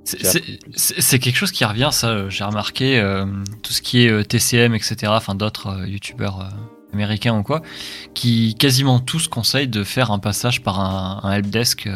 C'est 0.05 1.19
quelque 1.19 1.35
chose 1.35 1.51
qui 1.51 1.63
revient, 1.63 1.89
ça, 1.91 2.27
j'ai 2.29 2.43
remarqué, 2.43 2.99
euh, 2.99 3.25
tout 3.61 3.71
ce 3.71 3.81
qui 3.81 4.05
est 4.05 4.11
euh, 4.11 4.23
TCM, 4.23 4.75
etc., 4.75 4.95
enfin 5.07 5.33
d'autres 5.33 5.67
euh, 5.67 5.87
youtubeurs 5.87 6.49
américains 6.91 7.37
ou 7.37 7.43
quoi, 7.43 7.61
qui 8.13 8.55
quasiment 8.55 8.99
tous 8.99 9.27
conseillent 9.27 9.69
de 9.69 9.83
faire 9.83 10.11
un 10.11 10.19
passage 10.19 10.61
par 10.61 10.79
un, 10.79 11.31
helpdesk 11.31 11.87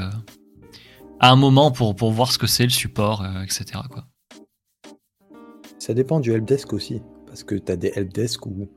à 1.20 1.32
un 1.32 1.36
moment 1.36 1.72
pour, 1.72 1.96
pour 1.96 2.12
voir 2.12 2.32
ce 2.32 2.38
que 2.38 2.48
c'est 2.48 2.64
le 2.64 2.70
support, 2.70 3.26
etc. 3.44 3.82
Quoi. 3.92 4.06
Ça 5.78 5.94
dépend 5.94 6.20
du 6.20 6.32
helpdesk 6.32 6.74
aussi, 6.74 7.02
parce 7.28 7.44
que 7.44 7.56
tu 7.56 7.72
as 7.72 7.76
des 7.76 7.92
helpdesk 7.96 8.46
où 8.48 8.70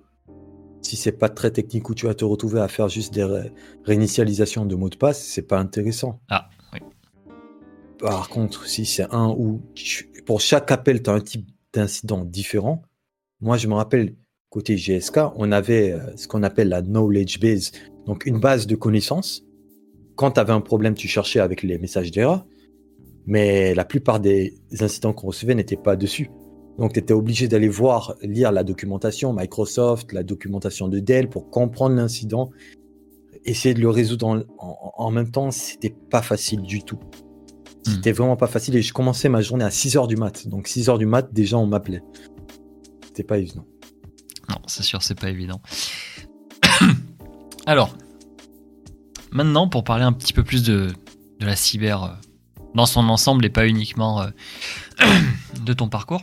si 0.82 0.96
c'est 0.96 1.12
pas 1.12 1.28
très 1.28 1.50
technique 1.50 1.88
où 1.90 1.94
tu 1.94 2.06
vas 2.06 2.14
te 2.14 2.24
retrouver 2.24 2.60
à 2.60 2.68
faire 2.68 2.88
juste 2.88 3.14
des 3.14 3.26
réinitialisations 3.84 4.64
de 4.66 4.74
mots 4.74 4.88
de 4.88 4.96
passe, 4.96 5.22
c'est 5.22 5.42
pas 5.42 5.58
intéressant. 5.58 6.20
Ah. 6.28 6.48
Par 7.98 8.30
contre, 8.30 8.66
si 8.66 8.86
c'est 8.86 9.06
un 9.10 9.28
où 9.28 9.62
pour 10.24 10.40
chaque 10.40 10.70
appel, 10.70 11.02
tu 11.02 11.10
as 11.10 11.12
un 11.12 11.20
type 11.20 11.46
d'incident 11.72 12.24
différent. 12.24 12.82
Moi, 13.40 13.56
je 13.56 13.68
me 13.68 13.74
rappelle, 13.74 14.14
côté 14.48 14.76
GSK, 14.76 15.18
on 15.36 15.52
avait 15.52 15.92
euh, 15.92 16.16
ce 16.16 16.26
qu'on 16.26 16.42
appelle 16.42 16.68
la 16.68 16.82
knowledge 16.82 17.38
base, 17.40 17.72
donc 18.06 18.26
une 18.26 18.40
base 18.40 18.66
de 18.66 18.74
connaissances. 18.74 19.44
Quand 20.16 20.32
tu 20.32 20.40
avais 20.40 20.52
un 20.52 20.60
problème, 20.60 20.94
tu 20.94 21.08
cherchais 21.08 21.40
avec 21.40 21.62
les 21.62 21.78
messages 21.78 22.10
d'erreur, 22.10 22.46
mais 23.26 23.74
la 23.74 23.84
plupart 23.84 24.18
des 24.18 24.54
incidents 24.80 25.12
qu'on 25.12 25.28
recevait 25.28 25.54
n'étaient 25.54 25.76
pas 25.76 25.96
dessus. 25.96 26.30
Donc, 26.80 26.94
tu 26.94 26.98
étais 26.98 27.12
obligé 27.12 27.46
d'aller 27.46 27.68
voir, 27.68 28.14
lire 28.22 28.50
la 28.50 28.64
documentation 28.64 29.32
Microsoft, 29.32 30.12
la 30.12 30.22
documentation 30.24 30.88
de 30.88 30.98
Dell 30.98 31.28
pour 31.28 31.50
comprendre 31.50 31.94
l'incident 31.94 32.50
essayer 33.44 33.74
de 33.74 33.80
le 33.80 33.88
résoudre 33.88 34.26
en, 34.26 34.38
en- 34.58 34.92
en 34.96 35.10
même 35.10 35.30
temps, 35.30 35.50
c'était 35.50 35.94
pas 36.10 36.20
facile 36.22 36.60
du 36.62 36.82
tout. 36.82 36.98
C'était 37.86 38.12
vraiment 38.12 38.36
pas 38.36 38.46
facile 38.46 38.76
et 38.76 38.82
je 38.82 38.92
commençais 38.92 39.28
ma 39.30 39.40
journée 39.40 39.64
à 39.64 39.70
6h 39.70 40.06
du 40.08 40.16
mat. 40.16 40.46
Donc 40.48 40.68
6h 40.68 40.98
du 40.98 41.06
mat, 41.06 41.32
déjà 41.32 41.56
on 41.56 41.66
m'appelait. 41.66 42.02
C'était 43.06 43.22
pas 43.24 43.38
évident. 43.38 43.64
Non, 44.50 44.56
c'est 44.66 44.82
sûr, 44.82 45.02
c'est 45.02 45.18
pas 45.18 45.30
évident. 45.30 45.60
Alors, 47.66 47.96
maintenant, 49.32 49.68
pour 49.68 49.84
parler 49.84 50.04
un 50.04 50.12
petit 50.12 50.32
peu 50.32 50.42
plus 50.44 50.62
de, 50.62 50.88
de 51.38 51.46
la 51.46 51.56
cyber 51.56 52.04
euh, 52.04 52.08
dans 52.74 52.86
son 52.86 53.08
ensemble 53.08 53.44
et 53.46 53.50
pas 53.50 53.66
uniquement 53.66 54.20
euh, 54.22 54.28
de 55.64 55.72
ton 55.72 55.88
parcours, 55.88 56.22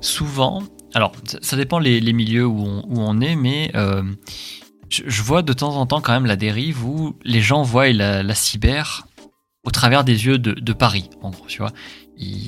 souvent, 0.00 0.62
alors 0.94 1.12
ça, 1.40 1.56
dépend 1.56 1.78
les, 1.78 2.12
milieux 2.12 2.46
où 2.46 2.82
on, 2.90 3.20
est, 3.20 3.36
mais 3.36 3.70
euh, 3.74 4.02
je, 4.88 5.22
vois 5.22 5.42
de 5.42 5.52
temps 5.52 5.76
en 5.76 5.86
temps 5.86 6.00
quand 6.00 6.12
même 6.12 6.26
la 6.26 6.36
dérive 6.36 6.84
où 6.84 7.16
les 7.24 7.40
gens 7.40 7.62
voient 7.62 7.90
la, 7.92 8.34
cyber 8.34 9.06
au 9.64 9.70
travers 9.70 10.04
des 10.04 10.26
yeux 10.26 10.38
de, 10.38 10.72
Paris, 10.72 11.08
en 11.22 11.30
gros, 11.30 11.46
tu 11.46 11.58
vois. 11.58 11.72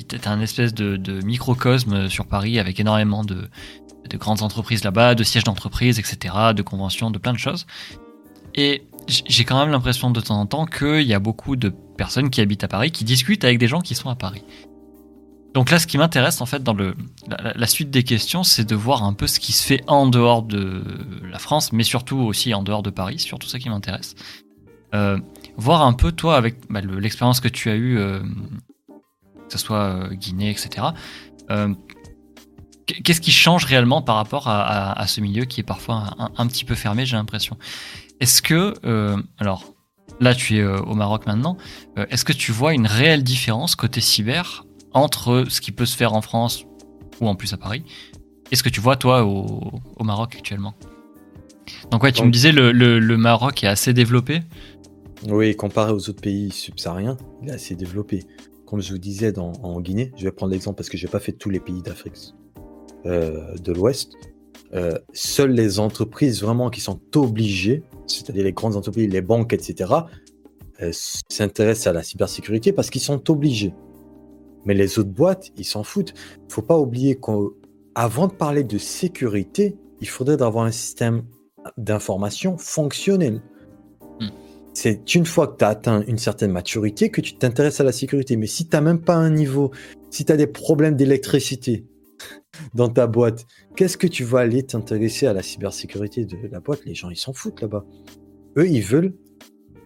T'as 0.07 0.31
un 0.31 0.41
espèce 0.41 0.73
de, 0.73 1.21
microcosme 1.23 2.09
sur 2.09 2.27
Paris 2.27 2.59
avec 2.59 2.79
énormément 2.79 3.23
de, 3.23 3.49
de 4.09 4.17
grandes 4.17 4.41
entreprises 4.41 4.83
là-bas, 4.83 5.15
de 5.15 5.23
sièges 5.23 5.43
d'entreprise, 5.43 5.99
etc., 5.99 6.35
de 6.55 6.61
conventions, 6.61 7.11
de 7.11 7.17
plein 7.17 7.33
de 7.33 7.39
choses. 7.39 7.65
Et 8.53 8.83
j'ai 9.07 9.43
quand 9.43 9.59
même 9.59 9.71
l'impression 9.71 10.09
de 10.11 10.19
temps 10.19 10.39
en 10.39 10.45
temps 10.45 10.65
qu'il 10.65 11.03
y 11.03 11.13
a 11.13 11.19
beaucoup 11.19 11.55
de 11.55 11.69
personnes 11.69 12.29
qui 12.29 12.41
habitent 12.41 12.63
à 12.63 12.67
Paris 12.67 12.91
qui 12.91 13.03
discutent 13.03 13.43
avec 13.43 13.59
des 13.59 13.67
gens 13.67 13.81
qui 13.81 13.95
sont 13.95 14.09
à 14.09 14.15
Paris. 14.15 14.43
Donc 15.55 15.71
là, 15.71 15.79
ce 15.79 15.87
qui 15.87 15.97
m'intéresse 15.97 16.41
en 16.41 16.45
fait 16.45 16.63
dans 16.63 16.73
le, 16.73 16.97
la, 17.29 17.65
suite 17.65 17.89
des 17.89 18.03
questions, 18.03 18.43
c'est 18.43 18.65
de 18.65 18.75
voir 18.75 19.03
un 19.03 19.13
peu 19.13 19.25
ce 19.25 19.39
qui 19.39 19.53
se 19.53 19.65
fait 19.65 19.81
en 19.87 20.05
dehors 20.05 20.43
de 20.43 20.83
la 21.31 21.39
France, 21.39 21.71
mais 21.71 21.83
surtout 21.83 22.17
aussi 22.17 22.53
en 22.53 22.61
dehors 22.61 22.83
de 22.83 22.89
Paris, 22.89 23.19
surtout 23.19 23.47
ça 23.47 23.57
qui 23.57 23.69
m'intéresse. 23.69 24.15
Euh, 24.93 25.17
voir 25.55 25.83
un 25.83 25.93
peu 25.93 26.11
toi 26.11 26.35
avec 26.35 26.57
bah, 26.69 26.81
le- 26.81 26.99
l'expérience 26.99 27.39
que 27.39 27.47
tu 27.47 27.69
as 27.69 27.75
eue, 27.75 27.97
euh, 27.97 28.19
que 28.19 29.53
ce 29.53 29.57
soit 29.57 29.77
euh, 29.77 30.09
Guinée, 30.09 30.49
etc. 30.49 30.87
qu- 31.47 33.01
Qu'est-ce 33.01 33.21
qui 33.21 33.31
change 33.31 33.63
réellement 33.63 34.01
par 34.01 34.17
rapport 34.17 34.49
à, 34.49 35.07
ce 35.07 35.21
milieu 35.21 35.45
qui 35.45 35.61
est 35.61 35.63
parfois 35.63 36.15
un, 36.35 36.47
petit 36.47 36.65
peu 36.65 36.75
fermé, 36.75 37.05
j'ai 37.05 37.15
l'impression? 37.15 37.57
Est-ce 38.19 38.41
que, 38.41 38.73
alors 39.37 39.63
là 40.19 40.35
tu 40.35 40.57
es 40.57 40.65
au 40.65 40.95
Maroc 40.95 41.27
maintenant, 41.27 41.55
est-ce 42.09 42.25
que 42.25 42.33
tu 42.33 42.51
vois 42.51 42.73
une 42.73 42.87
réelle 42.87 43.23
différence 43.23 43.75
côté 43.75 44.01
cyber 44.01 44.64
entre 44.95 45.45
ce 45.47 45.61
qui 45.61 45.71
peut 45.71 45.85
se 45.85 45.95
faire 45.95 46.13
en 46.13 46.21
France 46.21 46.65
ou 47.21 47.27
en 47.27 47.35
plus 47.35 47.53
à 47.53 47.57
Paris 47.57 47.83
et 48.51 48.55
ce 48.55 48.63
que 48.63 48.69
tu 48.69 48.81
vois 48.81 48.95
toi 48.95 49.23
au, 49.25 49.79
au 49.97 50.03
Maroc 50.03 50.35
actuellement? 50.35 50.73
Donc 51.91 52.01
ouais, 52.03 52.11
tu 52.11 52.19
Donc- 52.19 52.27
me 52.27 52.31
disais 52.31 52.51
le, 52.51 52.71
le, 52.71 52.99
le 52.99 53.17
Maroc 53.17 53.63
est 53.63 53.67
assez 53.67 53.93
développé. 53.93 54.39
Oui, 55.27 55.55
comparé 55.55 55.91
aux 55.91 56.09
autres 56.09 56.21
pays 56.21 56.51
subsahariens, 56.51 57.17
il 57.41 57.49
est 57.49 57.53
assez 57.53 57.75
développé. 57.75 58.23
Comme 58.65 58.81
je 58.81 58.91
vous 58.91 58.97
disais 58.99 59.31
dans, 59.31 59.53
en 59.63 59.79
Guinée, 59.81 60.11
je 60.17 60.23
vais 60.25 60.31
prendre 60.31 60.51
l'exemple 60.51 60.77
parce 60.77 60.89
que 60.89 60.97
j'ai 60.97 61.07
pas 61.07 61.19
fait 61.19 61.31
tous 61.31 61.49
les 61.49 61.59
pays 61.59 61.81
d'Afrique 61.81 62.33
euh, 63.05 63.55
de 63.55 63.71
l'Ouest. 63.71 64.13
Euh, 64.73 64.97
seules 65.13 65.51
les 65.51 65.79
entreprises 65.79 66.41
vraiment 66.41 66.69
qui 66.69 66.81
sont 66.81 66.99
obligées, 67.15 67.83
c'est-à-dire 68.07 68.43
les 68.43 68.51
grandes 68.53 68.75
entreprises, 68.75 69.07
les 69.09 69.21
banques, 69.21 69.53
etc., 69.53 69.93
euh, 70.81 70.91
s'intéressent 71.29 71.87
à 71.87 71.93
la 71.93 72.03
cybersécurité 72.03 72.73
parce 72.73 72.89
qu'ils 72.89 73.01
sont 73.01 73.29
obligés. 73.31 73.73
Mais 74.65 74.73
les 74.73 74.99
autres 74.99 75.09
boîtes, 75.09 75.51
ils 75.57 75.65
s'en 75.65 75.83
foutent. 75.83 76.13
Faut 76.49 76.61
pas 76.61 76.77
oublier 76.77 77.19
qu'avant 77.19 78.27
de 78.27 78.33
parler 78.33 78.63
de 78.63 78.77
sécurité, 78.77 79.77
il 80.01 80.07
faudrait 80.07 80.41
avoir 80.41 80.65
un 80.65 80.71
système 80.71 81.23
d'information 81.77 82.57
fonctionnel. 82.57 83.41
C'est 84.73 85.15
une 85.15 85.25
fois 85.25 85.47
que 85.47 85.57
tu 85.57 85.63
as 85.63 85.69
atteint 85.69 86.03
une 86.05 86.17
certaine 86.17 86.51
maturité 86.51 87.09
que 87.09 87.21
tu 87.21 87.37
t'intéresses 87.37 87.79
à 87.79 87.85
la 87.85 87.93
sécurité. 87.93 88.35
Mais 88.35 88.45
si 88.45 88.67
tu 88.67 88.75
n'as 88.75 88.81
même 88.81 88.99
pas 88.99 89.15
un 89.15 89.29
niveau, 89.29 89.71
si 90.09 90.25
tu 90.25 90.31
as 90.33 90.37
des 90.37 90.47
problèmes 90.47 90.97
d'électricité 90.97 91.85
dans 92.73 92.89
ta 92.89 93.07
boîte, 93.07 93.45
qu'est-ce 93.77 93.97
que 93.97 94.07
tu 94.07 94.25
vas 94.25 94.39
aller 94.39 94.63
t'intéresser 94.63 95.27
à 95.27 95.33
la 95.33 95.41
cybersécurité 95.43 96.25
de 96.25 96.35
la 96.51 96.59
boîte? 96.59 96.83
Les 96.85 96.93
gens, 96.93 97.09
ils 97.09 97.15
s'en 97.15 97.31
foutent 97.31 97.61
là-bas. 97.61 97.85
Eux, 98.57 98.67
ils 98.67 98.81
veulent 98.81 99.13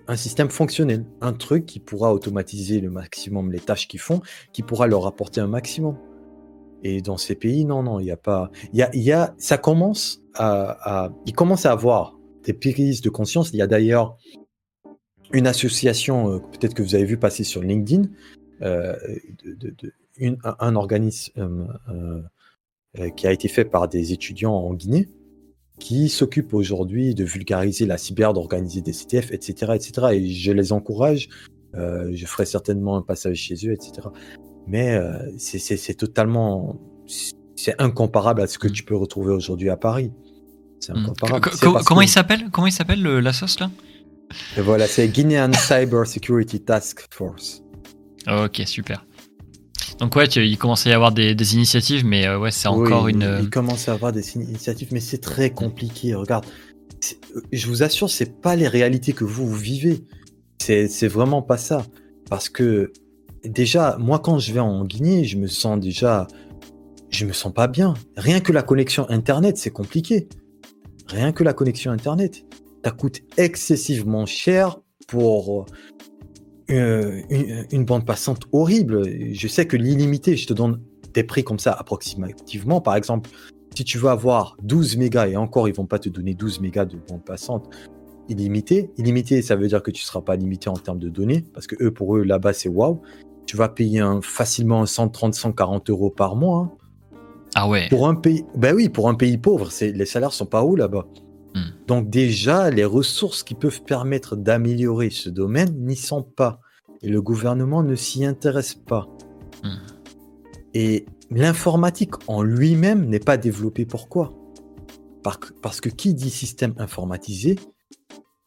un 0.10 0.16
système 0.16 0.50
fonctionnel, 0.50 1.06
un 1.22 1.34
truc 1.34 1.68
qui 1.68 1.80
pourra 1.80 2.12
automatiser 2.16 2.82
le 2.82 2.90
maximum 2.90 3.52
les 3.52 3.60
tâches 3.60 3.88
qu'ils 3.88 4.00
font, 4.00 4.22
qui 4.54 4.64
pourra 4.64 4.88
leur 4.88 5.06
apporter 5.06 5.40
un 5.40 5.48
maximum. 5.48 5.98
Et 6.82 7.02
dans 7.02 7.18
ces 7.18 7.36
pays, 7.36 7.64
non, 7.64 7.84
non, 7.84 8.00
il 8.00 8.06
n'y 8.06 8.12
a 8.12 8.18
pas. 8.18 8.50
Il 8.74 8.80
y 8.80 8.82
a, 8.82 8.90
y 8.96 9.12
a, 9.12 9.36
ça 9.38 9.60
commence 9.60 10.24
à, 10.34 11.06
à, 11.06 11.12
à 11.12 11.70
avoir 11.70 12.18
des 12.44 12.54
prises 12.54 13.02
de 13.02 13.10
conscience. 13.10 13.52
Il 13.54 13.58
y 13.58 13.62
a 13.62 13.68
d'ailleurs 13.68 14.18
une 15.32 15.46
association, 15.46 16.34
euh, 16.34 16.40
peut-être 16.40 16.74
que 16.74 16.82
vous 16.82 16.96
avez 16.96 17.06
vu 17.06 17.18
passer 17.18 17.44
sur 17.44 17.62
LinkedIn, 17.62 18.10
euh, 18.64 18.96
un, 20.44 20.76
organisme 20.76 21.70
euh, 21.88 23.10
qui 23.12 23.28
a 23.28 23.32
été 23.32 23.48
fait 23.48 23.64
par 23.64 23.88
des 23.88 24.12
étudiants 24.12 24.56
en 24.56 24.74
Guinée, 24.74 25.08
qui 25.80 26.10
s'occupe 26.10 26.54
aujourd'hui 26.54 27.16
de 27.16 27.24
vulgariser 27.24 27.86
la 27.86 27.98
cyber, 27.98 28.34
d'organiser 28.34 28.82
des 28.82 28.92
CTF, 28.92 29.32
etc., 29.32 29.74
etc. 29.76 30.08
Et 30.12 30.30
je 30.30 30.52
les 30.52 30.72
encourage. 30.72 31.30
euh, 31.76 32.10
je 32.14 32.26
ferai 32.26 32.46
certainement 32.46 32.98
un 32.98 33.02
passage 33.02 33.38
chez 33.38 33.56
eux, 33.66 33.74
etc. 33.74 34.08
Mais 34.68 34.96
euh, 34.96 35.18
c'est 35.38 35.96
totalement, 35.96 36.80
c'est 37.56 37.80
incomparable 37.80 38.42
à 38.42 38.48
ce 38.48 38.60
que 38.60 38.68
tu 38.68 38.84
peux 38.84 38.96
retrouver 38.96 39.34
aujourd'hui 39.34 39.70
à 39.70 39.78
Paris. 39.78 40.12
C'est 40.80 40.94
incomparable. 40.94 41.50
Mmh. 41.50 41.84
Comment, 41.86 42.00
que... 42.02 42.06
il 42.06 42.10
s'appelle? 42.10 42.50
Comment 42.52 42.68
il 42.68 42.72
s'appelle 42.74 43.02
la 43.02 43.34
sauce 43.34 43.60
là? 43.60 43.72
Et 44.58 44.62
voilà, 44.62 44.88
c'est 44.88 45.08
Guinean 45.08 45.52
Cyber 45.54 46.06
Security 46.06 46.62
Task 46.62 47.08
Force. 47.12 47.64
Ok, 48.28 48.62
super. 48.66 49.06
Donc 50.00 50.16
ouais, 50.16 50.26
il 50.26 50.58
commence 50.58 50.88
à 50.88 50.90
y 50.90 50.94
avoir 50.94 51.12
des, 51.12 51.36
des 51.36 51.56
initiatives, 51.56 52.06
mais 52.06 52.26
euh, 52.26 52.40
ouais, 52.40 52.52
c'est 52.52 52.68
encore 52.68 53.04
oui, 53.04 53.14
une. 53.14 53.40
Il 53.42 53.50
commence 53.50 53.90
à 53.90 53.92
y 53.92 53.96
avoir 53.96 54.12
des 54.12 54.36
initiatives, 54.36 54.90
mais 54.92 55.00
c'est 55.00 55.18
très 55.20 55.50
compliqué. 55.50 56.16
Regarde, 56.16 56.46
je 57.52 57.68
vous 57.68 57.84
assure, 57.84 58.10
c'est 58.10 58.42
pas 58.42 58.56
les 58.56 58.68
réalités 58.68 59.14
que 59.14 59.24
vous, 59.24 59.48
vous 59.48 59.58
vivez. 59.58 60.06
C'est 60.60 61.08
vraiment 61.08 61.42
pas 61.42 61.58
ça. 61.58 61.86
Parce 62.30 62.48
que 62.48 62.94
déjà, 63.44 63.98
moi, 64.00 64.20
quand 64.20 64.40
je 64.40 64.54
vais 64.54 64.60
en 64.60 64.86
Guinée, 64.86 65.24
je 65.26 65.38
me 65.38 65.48
sens 65.48 65.80
déjà, 65.80 66.28
je 67.10 67.26
me 67.26 67.34
sens 67.34 67.54
pas 67.54 67.68
bien. 67.68 67.94
Rien 68.16 68.40
que 68.40 68.52
la 68.52 68.62
connexion 68.62 69.10
Internet, 69.10 69.58
c'est 69.58 69.72
compliqué. 69.72 70.30
Rien 71.08 71.32
que 71.32 71.44
la 71.44 71.54
connexion 71.54 71.92
Internet 71.92 72.46
ça 72.84 72.92
coûte 72.92 73.22
excessivement 73.38 74.26
cher 74.26 74.80
pour 75.08 75.66
euh, 76.70 77.22
une, 77.30 77.66
une, 77.72 77.86
bande 77.86 78.06
passante 78.06 78.44
horrible. 78.52 79.04
Je 79.34 79.48
sais 79.48 79.66
que 79.66 79.78
l'illimité, 79.78 80.36
je 80.36 80.48
te 80.48 80.54
donne 80.54 80.80
des 81.14 81.24
prix 81.24 81.44
comme 81.44 81.60
ça 81.60 81.74
approximativement. 81.74 82.82
Par 82.82 82.96
exemple, 82.96 83.30
si 83.76 83.84
tu 83.84 83.98
veux 83.98 84.10
avoir 84.10 84.58
12 84.64 84.98
mégas, 84.98 85.28
et 85.28 85.38
encore, 85.38 85.68
ils 85.68 85.76
vont 85.76 85.86
pas 85.86 86.00
te 86.00 86.10
donner 86.10 86.34
12 86.34 86.62
mégas 86.62 86.86
de 86.86 86.98
bande 86.98 87.24
passante 87.24 87.70
illimitée. 88.28 88.92
Illimité, 88.98 89.42
ça 89.42 89.56
veut 89.56 89.68
dire 89.68 89.82
que 89.82 89.92
tu 89.92 90.04
seras 90.04 90.22
pas 90.22 90.36
limité 90.36 90.70
en 90.70 90.74
termes 90.74 91.00
de 91.00 91.10
données, 91.10 91.44
parce 91.54 91.68
que 91.68 91.76
eux, 91.84 91.92
pour 91.92 92.18
eux, 92.18 92.24
là-bas, 92.24 92.54
c'est 92.54 92.70
waouh. 92.70 93.02
Tu 93.46 93.58
vas 93.58 93.70
payer 93.70 94.00
un, 94.00 94.22
facilement 94.22 94.86
130, 94.86 95.34
140 95.34 95.90
euros 95.90 96.12
par 96.12 96.36
mois. 96.36 96.72
Hein. 96.72 97.18
Ah 97.56 97.68
ouais. 97.68 97.88
Pour 97.90 98.08
un 98.08 98.16
pays, 98.16 98.46
ben 98.56 98.76
oui, 98.76 98.90
pour 98.90 99.10
un 99.10 99.16
pays 99.16 99.38
pauvre, 99.38 99.70
les 99.82 100.06
salaires 100.06 100.34
sont 100.34 100.46
pas 100.46 100.62
hauts 100.62 100.76
là-bas. 100.76 101.08
Hmm. 101.56 101.72
Donc 101.88 102.10
déjà, 102.10 102.70
les 102.70 102.86
ressources 102.86 103.44
qui 103.44 103.56
peuvent 103.56 103.82
permettre 103.84 104.36
d'améliorer 104.36 105.10
ce 105.10 105.30
domaine 105.30 105.74
n'y 105.86 105.96
sont 105.96 106.24
pas. 106.24 106.60
Et 107.02 107.10
le 107.10 107.22
gouvernement 107.22 107.82
ne 107.84 107.96
s'y 107.96 108.26
intéresse 108.26 108.76
pas. 108.76 109.08
Hmm. 109.64 109.78
Et 110.74 111.06
l'informatique 111.32 112.14
en 112.28 112.42
lui-même 112.44 113.06
n'est 113.06 113.20
pas 113.20 113.38
développée. 113.38 113.86
Pourquoi? 113.86 114.34
Parce 115.62 115.82
que 115.82 115.90
qui 115.90 116.14
dit 116.14 116.30
système 116.30 116.74
informatisé 116.78 117.58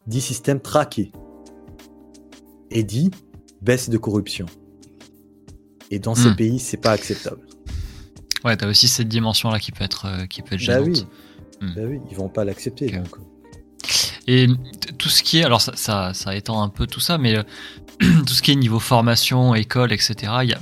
dit 0.07 0.21
système 0.21 0.59
traqué. 0.59 1.11
Et 2.71 2.83
dit 2.83 3.11
baisse 3.61 3.89
de 3.89 3.97
corruption. 3.97 4.45
Et 5.91 5.99
dans 5.99 6.13
Hmm. 6.13 6.15
ces 6.15 6.35
pays, 6.35 6.59
c'est 6.59 6.77
pas 6.77 6.91
acceptable. 6.91 7.41
Ouais, 8.43 8.57
t'as 8.57 8.67
aussi 8.67 8.87
cette 8.87 9.07
dimension-là 9.07 9.59
qui 9.59 9.71
peut 9.71 9.83
être, 9.83 10.05
euh, 10.05 10.25
qui 10.25 10.41
peut 10.41 10.55
être 10.55 10.67
Bah 10.67 10.81
oui. 10.81 11.05
Hmm. 11.63 11.73
Bah 11.75 11.81
oui, 11.87 12.01
ils 12.11 12.17
vont 12.17 12.29
pas 12.29 12.43
l'accepter. 12.43 12.91
Donc. 12.91 13.15
Et 14.27 14.47
tout 14.97 15.09
ce 15.09 15.23
qui 15.23 15.39
est, 15.39 15.43
alors 15.43 15.61
ça, 15.61 15.73
ça, 15.75 16.13
ça 16.13 16.35
étend 16.35 16.61
un 16.61 16.69
peu 16.69 16.87
tout 16.87 16.99
ça, 16.99 17.17
mais 17.17 17.37
euh, 17.37 17.43
tout 17.99 18.33
ce 18.33 18.41
qui 18.41 18.51
est 18.51 18.55
niveau 18.55 18.79
formation, 18.79 19.55
école, 19.55 19.93
etc., 19.93 20.33
il 20.43 20.49
y 20.49 20.53
a, 20.53 20.59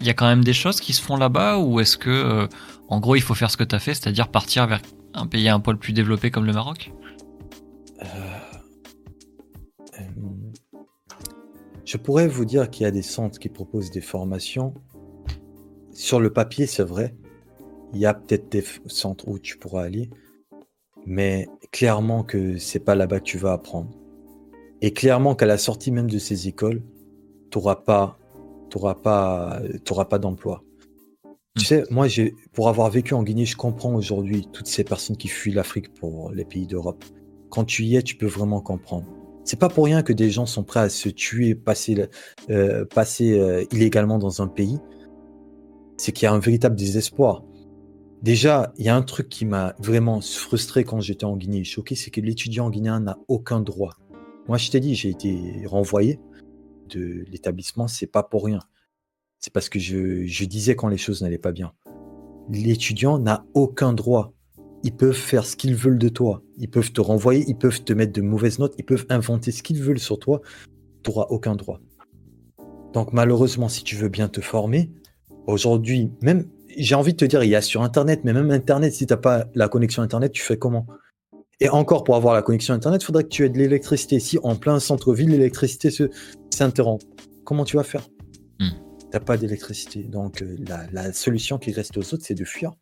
il 0.00 0.06
y 0.06 0.10
a 0.10 0.14
quand 0.14 0.26
même 0.26 0.44
des 0.44 0.52
choses 0.52 0.80
qui 0.80 0.92
se 0.92 1.02
font 1.02 1.16
là-bas 1.16 1.58
ou 1.58 1.80
est-ce 1.80 1.96
que, 1.96 2.10
euh, 2.10 2.46
en 2.88 3.00
gros, 3.00 3.16
il 3.16 3.22
faut 3.22 3.34
faire 3.34 3.50
ce 3.50 3.56
que 3.56 3.64
tu 3.64 3.74
as 3.74 3.78
fait, 3.78 3.94
c'est-à-dire 3.94 4.28
partir 4.28 4.66
vers 4.66 4.80
un 5.12 5.26
pays 5.26 5.48
un 5.48 5.60
poil 5.60 5.76
plus 5.76 5.92
développé 5.92 6.30
comme 6.30 6.44
le 6.44 6.52
Maroc? 6.52 6.92
Euh, 8.02 8.06
euh, 9.98 10.04
Je 11.84 11.96
pourrais 11.96 12.28
vous 12.28 12.44
dire 12.44 12.70
qu'il 12.70 12.84
y 12.84 12.86
a 12.86 12.90
des 12.90 13.02
centres 13.02 13.38
qui 13.38 13.48
proposent 13.48 13.90
des 13.90 14.00
formations. 14.00 14.74
Sur 15.92 16.20
le 16.20 16.32
papier, 16.32 16.66
c'est 16.66 16.82
vrai. 16.82 17.14
Il 17.92 18.00
y 18.00 18.06
a 18.06 18.14
peut-être 18.14 18.50
des 18.50 18.64
centres 18.86 19.28
où 19.28 19.38
tu 19.38 19.56
pourras 19.56 19.84
aller. 19.84 20.10
Mais 21.06 21.48
clairement 21.72 22.24
que 22.24 22.58
c'est 22.58 22.80
pas 22.80 22.94
là-bas 22.94 23.20
que 23.20 23.24
tu 23.24 23.38
vas 23.38 23.52
apprendre. 23.52 23.90
Et 24.82 24.92
clairement 24.92 25.34
qu'à 25.34 25.46
la 25.46 25.58
sortie 25.58 25.90
même 25.92 26.10
de 26.10 26.18
ces 26.18 26.48
écoles, 26.48 26.82
tu 27.50 27.58
n'auras 27.58 27.76
pas, 27.76 28.18
t'auras 28.70 28.94
pas, 28.96 29.60
t'auras 29.84 30.06
pas 30.06 30.18
d'emploi. 30.18 30.64
Tu 31.56 31.64
Hmm. 31.64 31.64
sais, 31.66 31.84
moi, 31.90 32.08
j'ai, 32.08 32.34
pour 32.52 32.68
avoir 32.68 32.90
vécu 32.90 33.14
en 33.14 33.22
Guinée, 33.22 33.46
je 33.46 33.56
comprends 33.56 33.94
aujourd'hui 33.94 34.48
toutes 34.52 34.66
ces 34.66 34.84
personnes 34.84 35.16
qui 35.16 35.28
fuient 35.28 35.52
l'Afrique 35.52 35.92
pour 35.94 36.32
les 36.32 36.44
pays 36.44 36.66
d'Europe. 36.66 37.04
Quand 37.50 37.64
tu 37.64 37.84
y 37.84 37.96
es, 37.96 38.02
tu 38.02 38.16
peux 38.16 38.26
vraiment 38.26 38.60
comprendre. 38.60 39.06
C'est 39.44 39.58
pas 39.58 39.68
pour 39.68 39.84
rien 39.84 40.02
que 40.02 40.12
des 40.12 40.30
gens 40.30 40.46
sont 40.46 40.64
prêts 40.64 40.80
à 40.80 40.88
se 40.88 41.08
tuer, 41.08 41.54
passer, 41.54 42.08
euh, 42.50 42.84
passer 42.86 43.38
euh, 43.38 43.64
illégalement 43.72 44.18
dans 44.18 44.42
un 44.42 44.48
pays. 44.48 44.80
C'est 45.96 46.12
qu'il 46.12 46.26
y 46.26 46.28
a 46.28 46.32
un 46.32 46.38
véritable 46.38 46.76
désespoir. 46.76 47.44
Déjà, 48.22 48.72
il 48.78 48.84
y 48.84 48.88
a 48.88 48.96
un 48.96 49.02
truc 49.02 49.28
qui 49.28 49.44
m'a 49.44 49.74
vraiment 49.78 50.20
frustré 50.20 50.84
quand 50.84 51.00
j'étais 51.00 51.24
en 51.24 51.36
Guinée 51.36 51.58
et 51.58 51.64
choqué, 51.64 51.94
c'est 51.94 52.10
que 52.10 52.20
l'étudiant 52.20 52.70
guinéen 52.70 53.00
n'a 53.00 53.18
aucun 53.28 53.60
droit. 53.60 53.96
Moi, 54.48 54.58
je 54.58 54.70
t'ai 54.70 54.80
dit, 54.80 54.94
j'ai 54.94 55.10
été 55.10 55.64
renvoyé 55.66 56.20
de 56.88 57.24
l'établissement, 57.30 57.88
c'est 57.88 58.06
pas 58.06 58.22
pour 58.22 58.44
rien. 58.44 58.60
C'est 59.38 59.52
parce 59.52 59.68
que 59.68 59.78
je, 59.78 60.24
je 60.26 60.44
disais 60.46 60.74
quand 60.74 60.88
les 60.88 60.96
choses 60.96 61.22
n'allaient 61.22 61.38
pas 61.38 61.52
bien. 61.52 61.72
L'étudiant 62.50 63.18
n'a 63.18 63.44
aucun 63.54 63.92
droit. 63.92 64.32
Ils 64.82 64.94
peuvent 64.94 65.12
faire 65.12 65.46
ce 65.46 65.56
qu'ils 65.56 65.74
veulent 65.74 65.98
de 65.98 66.08
toi. 66.08 66.42
Ils 66.58 66.70
peuvent 66.70 66.92
te 66.92 67.00
renvoyer, 67.00 67.44
ils 67.48 67.56
peuvent 67.56 67.82
te 67.84 67.92
mettre 67.92 68.12
de 68.12 68.20
mauvaises 68.20 68.58
notes, 68.58 68.74
ils 68.78 68.84
peuvent 68.84 69.06
inventer 69.08 69.50
ce 69.50 69.62
qu'ils 69.62 69.82
veulent 69.82 69.98
sur 69.98 70.18
toi. 70.18 70.40
Tu 71.02 71.10
n'auras 71.10 71.26
aucun 71.30 71.56
droit. 71.56 71.80
Donc 72.92 73.12
malheureusement, 73.12 73.68
si 73.68 73.82
tu 73.82 73.96
veux 73.96 74.08
bien 74.08 74.28
te 74.28 74.40
former, 74.40 74.90
aujourd'hui, 75.46 76.10
même, 76.22 76.48
j'ai 76.76 76.94
envie 76.94 77.12
de 77.12 77.18
te 77.18 77.24
dire, 77.24 77.42
il 77.44 77.50
y 77.50 77.54
a 77.54 77.60
sur 77.60 77.82
Internet, 77.82 78.20
mais 78.24 78.32
même 78.32 78.50
Internet, 78.50 78.92
si 78.94 79.06
tu 79.06 79.12
n'as 79.12 79.18
pas 79.18 79.46
la 79.54 79.68
connexion 79.68 80.02
Internet, 80.02 80.32
tu 80.32 80.42
fais 80.42 80.56
comment? 80.56 80.86
Et 81.60 81.68
encore, 81.68 82.04
pour 82.04 82.16
avoir 82.16 82.34
la 82.34 82.42
connexion 82.42 82.74
Internet, 82.74 83.02
il 83.02 83.04
faudrait 83.04 83.24
que 83.24 83.28
tu 83.28 83.44
aies 83.44 83.48
de 83.48 83.58
l'électricité. 83.58 84.18
Si 84.20 84.38
en 84.42 84.56
plein 84.56 84.80
centre-ville, 84.80 85.30
l'électricité 85.30 85.90
s'interrompt, 86.50 87.06
comment 87.44 87.64
tu 87.64 87.76
vas 87.76 87.84
faire? 87.84 88.06
Hmm. 88.58 88.70
T'as 89.10 89.20
pas 89.20 89.36
d'électricité. 89.36 90.02
Donc 90.02 90.42
euh, 90.42 90.56
la, 90.68 90.86
la 90.92 91.12
solution 91.12 91.58
qui 91.58 91.72
reste 91.72 91.96
aux 91.96 92.14
autres, 92.14 92.24
c'est 92.24 92.34
de 92.34 92.44
fuir. 92.44 92.72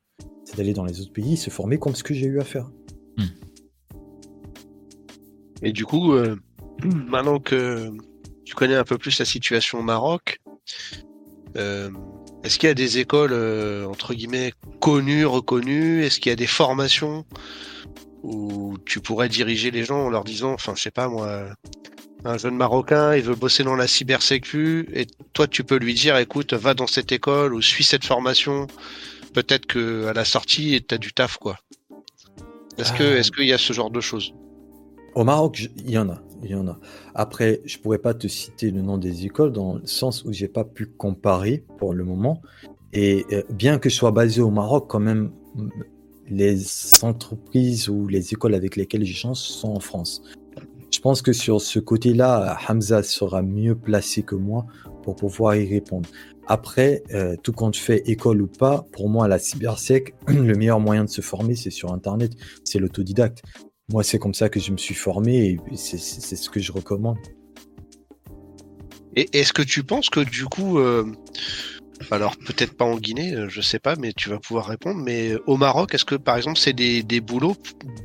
C'est 0.44 0.56
d'aller 0.56 0.72
dans 0.72 0.84
les 0.84 1.00
autres 1.00 1.12
pays, 1.12 1.36
se 1.36 1.50
former 1.50 1.78
comme 1.78 1.94
ce 1.94 2.02
que 2.02 2.14
j'ai 2.14 2.26
eu 2.26 2.40
à 2.40 2.44
faire. 2.44 2.70
Et 5.62 5.72
du 5.72 5.86
coup, 5.86 6.12
euh, 6.12 6.36
maintenant 6.84 7.38
que 7.38 7.90
tu 8.44 8.54
connais 8.54 8.74
un 8.74 8.84
peu 8.84 8.98
plus 8.98 9.18
la 9.18 9.24
situation 9.24 9.78
au 9.78 9.82
Maroc, 9.82 10.40
euh, 11.56 11.90
est-ce 12.44 12.58
qu'il 12.58 12.68
y 12.68 12.70
a 12.70 12.74
des 12.74 12.98
écoles, 12.98 13.32
euh, 13.32 13.86
entre 13.86 14.14
guillemets, 14.14 14.52
connues, 14.80 15.26
reconnues? 15.26 16.04
Est-ce 16.04 16.20
qu'il 16.20 16.30
y 16.30 16.32
a 16.32 16.36
des 16.36 16.46
formations 16.46 17.24
où 18.22 18.76
tu 18.86 19.00
pourrais 19.00 19.28
diriger 19.28 19.70
les 19.70 19.84
gens 19.84 20.06
en 20.06 20.10
leur 20.10 20.24
disant, 20.24 20.52
enfin, 20.52 20.74
je 20.76 20.82
sais 20.82 20.90
pas 20.90 21.08
moi, 21.08 21.46
un 22.24 22.38
jeune 22.38 22.56
Marocain, 22.56 23.16
il 23.16 23.22
veut 23.22 23.34
bosser 23.34 23.64
dans 23.64 23.74
la 23.74 23.88
cybersécu, 23.88 24.88
et 24.94 25.06
toi, 25.32 25.48
tu 25.48 25.64
peux 25.64 25.76
lui 25.76 25.94
dire, 25.94 26.16
écoute, 26.16 26.52
va 26.52 26.74
dans 26.74 26.86
cette 26.86 27.10
école 27.10 27.52
ou 27.54 27.60
suis 27.62 27.84
cette 27.84 28.04
formation. 28.04 28.66
Peut-être 29.34 29.66
que 29.66 30.06
à 30.06 30.12
la 30.12 30.24
sortie, 30.24 30.84
tu 30.86 30.94
as 30.94 30.98
du 30.98 31.12
taf, 31.12 31.38
quoi. 31.38 31.58
Est-ce 32.78 32.92
que, 32.92 33.02
Ah. 33.02 33.18
est-ce 33.18 33.30
qu'il 33.32 33.46
y 33.46 33.52
a 33.52 33.58
ce 33.58 33.72
genre 33.72 33.90
de 33.90 34.00
choses? 34.00 34.32
Au 35.14 35.24
Maroc, 35.24 35.68
il 35.84 35.90
y 35.90 35.98
en 35.98 36.08
a, 36.10 36.22
il 36.42 36.50
y 36.50 36.54
en 36.54 36.68
a. 36.68 36.78
Après, 37.14 37.60
je 37.64 37.78
pourrais 37.78 37.98
pas 37.98 38.14
te 38.14 38.26
citer 38.26 38.70
le 38.70 38.82
nom 38.82 38.98
des 38.98 39.26
écoles 39.26 39.52
dans 39.52 39.74
le 39.74 39.86
sens 39.86 40.24
où 40.24 40.32
j'ai 40.32 40.48
pas 40.48 40.64
pu 40.64 40.86
comparer 40.86 41.64
pour 41.78 41.94
le 41.94 42.04
moment. 42.04 42.42
Et 42.92 43.24
euh, 43.32 43.42
bien 43.50 43.78
que 43.78 43.88
je 43.88 43.94
sois 43.94 44.10
basé 44.10 44.40
au 44.40 44.50
Maroc, 44.50 44.86
quand 44.88 45.00
même, 45.00 45.32
les 46.28 46.64
entreprises 47.02 47.88
ou 47.88 48.06
les 48.06 48.32
écoles 48.32 48.54
avec 48.54 48.76
lesquelles 48.76 49.04
j'échange 49.04 49.38
sont 49.38 49.70
en 49.70 49.80
France. 49.80 50.22
Je 50.90 51.00
pense 51.00 51.22
que 51.22 51.32
sur 51.32 51.60
ce 51.60 51.78
côté-là, 51.78 52.58
Hamza 52.68 53.02
sera 53.02 53.42
mieux 53.42 53.74
placé 53.74 54.22
que 54.22 54.34
moi 54.34 54.66
pour 55.02 55.16
pouvoir 55.16 55.56
y 55.56 55.66
répondre. 55.66 56.08
Après, 56.46 57.02
euh, 57.14 57.36
tout 57.42 57.52
compte 57.52 57.76
fait, 57.76 58.02
école 58.08 58.42
ou 58.42 58.46
pas, 58.46 58.84
pour 58.92 59.08
moi, 59.08 59.26
la 59.26 59.38
cybersec, 59.38 60.14
le 60.28 60.54
meilleur 60.54 60.80
moyen 60.80 61.04
de 61.04 61.10
se 61.10 61.20
former, 61.20 61.54
c'est 61.54 61.70
sur 61.70 61.92
Internet, 61.92 62.32
c'est 62.64 62.78
l'autodidacte. 62.78 63.42
Moi, 63.92 64.02
c'est 64.02 64.18
comme 64.18 64.34
ça 64.34 64.48
que 64.48 64.58
je 64.58 64.72
me 64.72 64.78
suis 64.78 64.94
formé 64.94 65.58
et 65.70 65.76
c'est 65.76 65.98
ce 65.98 66.48
que 66.48 66.60
je 66.60 66.72
recommande. 66.72 67.18
Et 69.14 69.28
est-ce 69.38 69.52
que 69.52 69.62
tu 69.62 69.82
penses 69.82 70.08
que 70.08 70.20
du 70.20 70.46
coup, 70.46 70.78
euh, 70.78 71.04
alors 72.10 72.36
peut-être 72.38 72.74
pas 72.74 72.86
en 72.86 72.96
Guinée, 72.96 73.34
euh, 73.34 73.48
je 73.50 73.60
sais 73.60 73.78
pas, 73.78 73.94
mais 73.96 74.14
tu 74.14 74.30
vas 74.30 74.38
pouvoir 74.38 74.66
répondre, 74.66 75.02
mais 75.04 75.34
au 75.46 75.58
Maroc, 75.58 75.94
est-ce 75.94 76.06
que 76.06 76.14
par 76.14 76.38
exemple 76.38 76.58
c'est 76.58 76.72
des, 76.72 77.02
des 77.02 77.20
boulots 77.20 77.56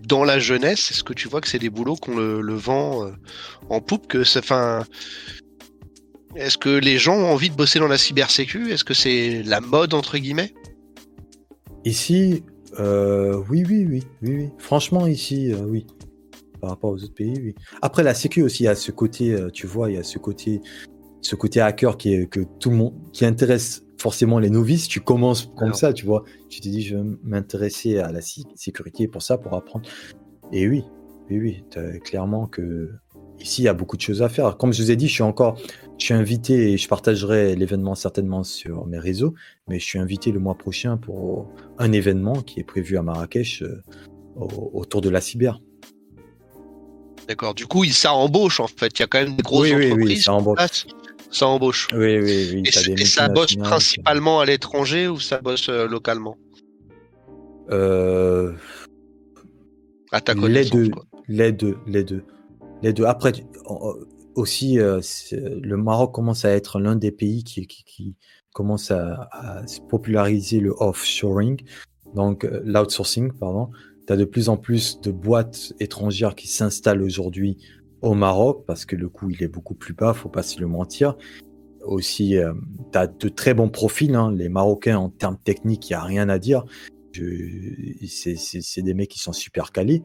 dans 0.06 0.26
la 0.26 0.39
jeunesse 0.39 0.91
Est-ce 0.91 1.06
que 1.06 1.13
tu 1.13 1.30
vois 1.30 1.39
que 1.39 1.47
c'est 1.47 1.60
des 1.60 1.69
boulots 1.69 1.95
qu'on 1.95 2.17
le, 2.17 2.41
le 2.41 2.54
vend 2.56 3.06
euh, 3.06 3.12
en 3.69 3.80
poupe 3.80 4.08
que 4.08 4.26
ça, 4.26 4.39
enfin, 4.39 4.86
Est-ce 6.36 6.58
que 6.58 6.69
les 6.69 6.97
gens 6.97 7.15
ont 7.15 7.32
envie 7.32 7.50
de 7.50 7.56
bosser 7.56 7.80
dans 7.80 7.88
la 7.88 7.97
cybersécu? 7.97 8.73
Est-ce 8.73 8.84
que 8.84 8.93
c'est 8.93 9.43
la 9.43 9.62
mode 9.62 9.93
entre 9.93 10.17
guillemets? 10.17 10.54
Ici, 11.86 12.43
euh, 12.80 13.42
oui, 13.50 13.64
oui, 13.68 13.86
oui, 13.90 14.04
oui, 14.22 14.36
oui. 14.36 14.50
Franchement, 14.58 15.08
ici, 15.08 15.52
euh, 15.54 15.66
oui. 15.66 15.86
Par 16.60 16.72
rapport 16.72 16.92
aux 16.92 17.04
autres 17.04 17.14
pays, 17.14 17.34
oui. 17.38 17.56
Après, 17.82 18.04
la 18.04 18.14
sécu 18.14 18.42
aussi, 18.42 18.64
il 18.64 18.66
y 18.66 18.70
a 18.70 18.76
ce 18.76 18.92
côté, 18.92 19.34
euh, 19.34 19.50
tu 19.50 19.68
vois, 19.68 19.92
il 19.92 19.96
y 19.96 20.00
a 20.00 20.04
ce 20.04 20.18
côté, 20.18 20.62
ce 21.22 21.36
côté 21.36 21.62
hacker 21.62 21.98
qui 21.98 22.14
est, 22.14 22.28
que 22.28 22.42
tout 22.60 22.72
le 22.72 22.78
monde, 22.78 22.94
qui 23.14 23.26
intéresse 23.26 23.84
forcément 24.00 24.40
les 24.40 24.50
novices. 24.50 24.88
Tu 24.88 25.00
commences 25.00 25.48
comme 25.56 25.68
Alors. 25.68 25.76
ça, 25.76 25.94
tu 25.94 26.06
vois. 26.06 26.24
Tu 26.50 26.60
te 26.60 26.68
dis, 26.68 26.82
je 26.82 26.96
vais 26.98 27.04
m'intéresser 27.24 28.00
à 28.00 28.12
la 28.12 28.22
sé- 28.22 28.44
sécurité 28.56 29.08
pour 29.08 29.22
ça, 29.22 29.38
pour 29.38 29.54
apprendre. 29.54 29.88
Et 30.52 30.68
oui, 30.68 30.84
oui, 31.30 31.40
oui, 31.40 31.64
clairement 32.04 32.48
que 32.48 32.90
ici, 33.39 33.62
il 33.62 33.65
y 33.65 33.67
a 33.67 33.73
beaucoup 33.73 33.97
de 33.97 34.02
choses 34.02 34.21
à 34.21 34.30
faire. 34.30 34.58
Comme 34.58 34.73
je 34.73 34.82
vous 34.82 34.91
ai 34.91 34.95
dit, 34.95 35.08
je 35.08 35.13
suis 35.13 35.23
encore, 35.23 35.58
je 35.97 36.06
suis 36.06 36.13
invité 36.13 36.71
et 36.73 36.78
je 36.78 36.88
partagerai 36.88 37.56
l'événement 37.56 37.95
certainement 37.95 38.43
sur 38.43 38.86
mes 38.88 39.00
réseaux, 39.00 39.34
mais 39.67 39.80
je 39.80 39.86
suis 39.86 40.00
invité 40.00 40.32
le 40.32 40.39
mois 40.39 40.56
prochain 40.56 40.97
pour 40.97 41.50
un 41.78 41.91
événement 41.91 42.41
qui 42.41 42.60
est 42.60 42.63
prévu 42.63 42.97
à 42.97 43.04
Marrakech 43.04 43.62
euh, 43.62 43.82
au- 44.36 44.71
autour 44.73 45.02
de 45.02 45.10
la 45.10 45.21
cyber. 45.21 45.60
D'accord. 47.28 47.54
Du 47.54 47.65
coup, 47.67 47.84
ça 47.86 48.13
embauche 48.13 48.60
en 48.60 48.67
fait. 48.67 48.97
Il 48.97 49.02
y 49.02 49.04
a 49.04 49.08
quand 49.08 49.19
même 49.21 49.36
des 49.36 49.43
grosses 49.43 49.69
oui, 49.69 49.76
oui, 49.76 49.86
entreprises. 49.91 50.17
oui, 50.17 50.21
ça 50.21 50.34
embauche. 50.34 50.86
ça 51.30 51.47
embauche. 51.47 51.88
Oui, 51.93 52.19
oui, 52.19 52.50
oui. 52.54 52.63
Et, 52.97 53.06
ça 53.06 53.28
bosse 53.28 53.56
principalement 53.56 54.39
à 54.39 54.45
l'étranger 54.45 55.08
ou 55.10 55.19
ça 55.19 55.41
bosse 55.41 55.67
euh, 55.67 55.88
localement? 55.88 56.38
Euh, 57.69 58.54
À 60.13 60.21
ta 60.21 60.34
les 60.36 60.63
deux, 60.63 60.89
quoi. 60.89 61.04
les 61.28 61.52
deux, 61.52 61.76
les 61.86 62.06
deux, 62.06 62.23
les 62.84 62.94
deux. 62.94 63.06
Après, 63.06 63.34
aussi, 64.36 64.80
euh, 64.80 65.02
le 65.32 65.78
Maroc 65.78 66.13
commence 66.13 66.46
à 66.46 66.52
être 66.52 66.80
l'un 66.80 66.96
des 66.96 67.12
pays 67.12 67.44
qui, 67.44 68.16
commence 68.54 68.90
à, 68.90 69.30
à 69.32 69.68
se 69.68 69.82
populariser 69.82 70.60
le 70.60 70.74
offshoring, 70.80 71.62
donc 72.16 72.44
euh, 72.44 72.62
l'outsourcing, 72.66 73.32
pardon. 73.32 73.70
Tu 74.08 74.13
as 74.13 74.18
de 74.18 74.26
plus 74.26 74.50
en 74.50 74.58
plus 74.58 75.00
de 75.02 75.12
boîtes 75.12 75.74
étrangères 75.80 76.34
qui 76.34 76.48
s'installent 76.48 77.04
aujourd'hui 77.04 77.58
au 78.02 78.13
Maroc 78.16 78.63
parce 78.66 78.86
que 78.86 78.96
le 78.96 79.10
coût 79.10 79.30
il 79.30 79.44
est 79.44 79.48
beaucoup 79.48 79.76
plus 79.76 79.94
bas, 79.94 80.13
faut 80.13 80.30
pas 80.30 80.44
se 80.44 80.60
le 80.60 80.68
mentir. 80.68 81.18
Aussi, 81.84 82.36
as 82.94 83.08
de 83.08 83.30
très 83.30 83.54
bons 83.54 83.70
profils. 83.70 84.16
hein. 84.16 84.32
Les 84.32 84.50
Marocains, 84.50 84.98
en 84.98 85.10
termes 85.10 85.38
techniques, 85.38 85.90
il 85.90 85.94
n'y 85.94 85.98
a 85.98 86.04
rien 86.04 86.30
à 86.30 86.40
dire. 86.40 86.63
C'est 87.13 88.82
des 88.82 88.94
mecs 88.94 89.10
qui 89.10 89.20
sont 89.20 89.34
super 89.34 89.72
calés. 89.72 90.04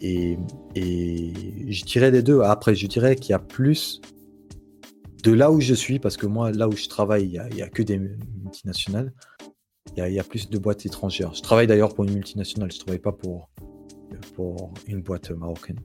Et, 0.00 0.38
je 0.74 1.84
dirais 1.84 2.10
les 2.10 2.22
deux. 2.22 2.40
Après, 2.40 2.74
je 2.74 2.86
dirais 2.86 3.16
qu'il 3.16 3.30
y 3.30 3.34
a 3.34 3.38
plus 3.38 4.00
de 5.22 5.32
là 5.32 5.50
où 5.50 5.60
je 5.60 5.74
suis, 5.74 5.98
parce 5.98 6.16
que 6.16 6.26
moi, 6.26 6.52
là 6.52 6.68
où 6.68 6.72
je 6.72 6.88
travaille, 6.88 7.24
il 7.24 7.54
n'y 7.54 7.62
a, 7.62 7.68
que 7.68 7.82
des 7.82 7.98
multinationales. 7.98 9.12
Il 9.96 10.12
y 10.12 10.18
a, 10.18 10.24
plus 10.24 10.50
de 10.50 10.58
boîtes 10.58 10.86
étrangères. 10.86 11.34
Je 11.34 11.42
travaille 11.42 11.66
d'ailleurs 11.66 11.94
pour 11.94 12.04
une 12.04 12.14
multinationale, 12.14 12.70
je 12.70 12.76
ne 12.76 12.80
travaille 12.80 13.00
pas 13.00 13.12
pour, 13.12 13.50
pour 14.34 14.74
une 14.86 15.02
boîte 15.02 15.30
marocaine. 15.30 15.80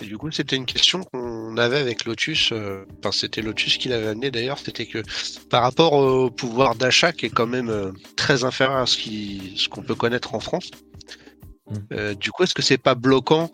Du 0.00 0.16
coup, 0.16 0.30
c'était 0.30 0.56
une 0.56 0.66
question 0.66 1.04
qu'on 1.04 1.56
avait 1.56 1.78
avec 1.78 2.04
Lotus. 2.04 2.52
euh, 2.52 2.84
Enfin, 2.98 3.12
c'était 3.12 3.42
Lotus 3.42 3.76
qui 3.76 3.88
l'avait 3.88 4.08
amené 4.08 4.30
d'ailleurs. 4.30 4.58
C'était 4.58 4.86
que 4.86 5.02
par 5.50 5.62
rapport 5.62 5.92
au 5.92 6.30
pouvoir 6.30 6.74
d'achat, 6.74 7.12
qui 7.12 7.26
est 7.26 7.30
quand 7.30 7.46
même 7.46 7.68
euh, 7.68 7.92
très 8.16 8.44
inférieur 8.44 8.78
à 8.78 8.86
ce 8.86 9.68
qu'on 9.68 9.82
peut 9.82 9.94
connaître 9.94 10.34
en 10.34 10.40
France. 10.40 10.70
Euh, 11.92 12.14
du 12.14 12.30
coup, 12.30 12.42
est-ce 12.42 12.54
que 12.54 12.62
c'est 12.62 12.78
pas 12.78 12.94
bloquant? 12.94 13.50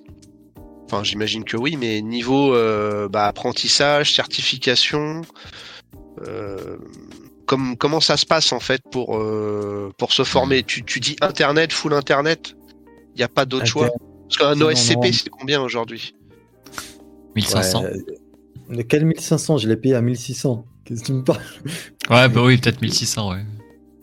Enfin, 0.85 1.03
j'imagine 1.03 1.45
que 1.45 1.57
oui, 1.57 1.77
mais 1.77 2.01
niveau 2.01 2.55
euh, 2.55 3.09
bah, 3.09 3.27
apprentissage, 3.27 4.15
certification, 4.15 5.23
euh, 6.27 6.77
comme, 7.47 7.77
comment 7.77 8.01
ça 8.01 8.17
se 8.17 8.25
passe 8.25 8.53
en 8.53 8.61
fait 8.61 8.83
pour, 8.91 9.17
euh, 9.17 9.93
pour 9.99 10.13
se 10.13 10.23
former? 10.23 10.63
Tu, 10.63 10.85
tu 10.85 11.01
dis 11.01 11.17
Internet, 11.21 11.73
full 11.73 11.93
Internet? 11.93 12.55
Il 13.15 13.19
n'y 13.19 13.25
a 13.25 13.29
pas 13.29 13.47
d'autre 13.47 13.67
choix? 13.67 13.91
Parce 14.29 14.37
qu'un 14.39 14.61
OSCP, 14.61 15.13
c'est 15.13 15.31
combien 15.31 15.61
aujourd'hui? 15.61 16.15
1500. 17.35 17.83
Ouais, 17.83 17.93
euh, 18.71 18.83
quel 18.89 19.07
1500 19.07 19.59
Je 19.59 19.69
l'ai 19.69 19.77
payé 19.77 19.95
à 19.95 20.01
1600. 20.03 20.65
Qu'est-ce 20.85 21.01
que 21.01 21.07
tu 21.07 21.13
me 21.13 21.25
parles? 21.25 21.43
Ouais, 22.11 22.29
bah 22.29 22.43
oui, 22.45 22.59
peut-être 22.59 22.81
1600, 22.81 23.33
ouais. 23.33 23.45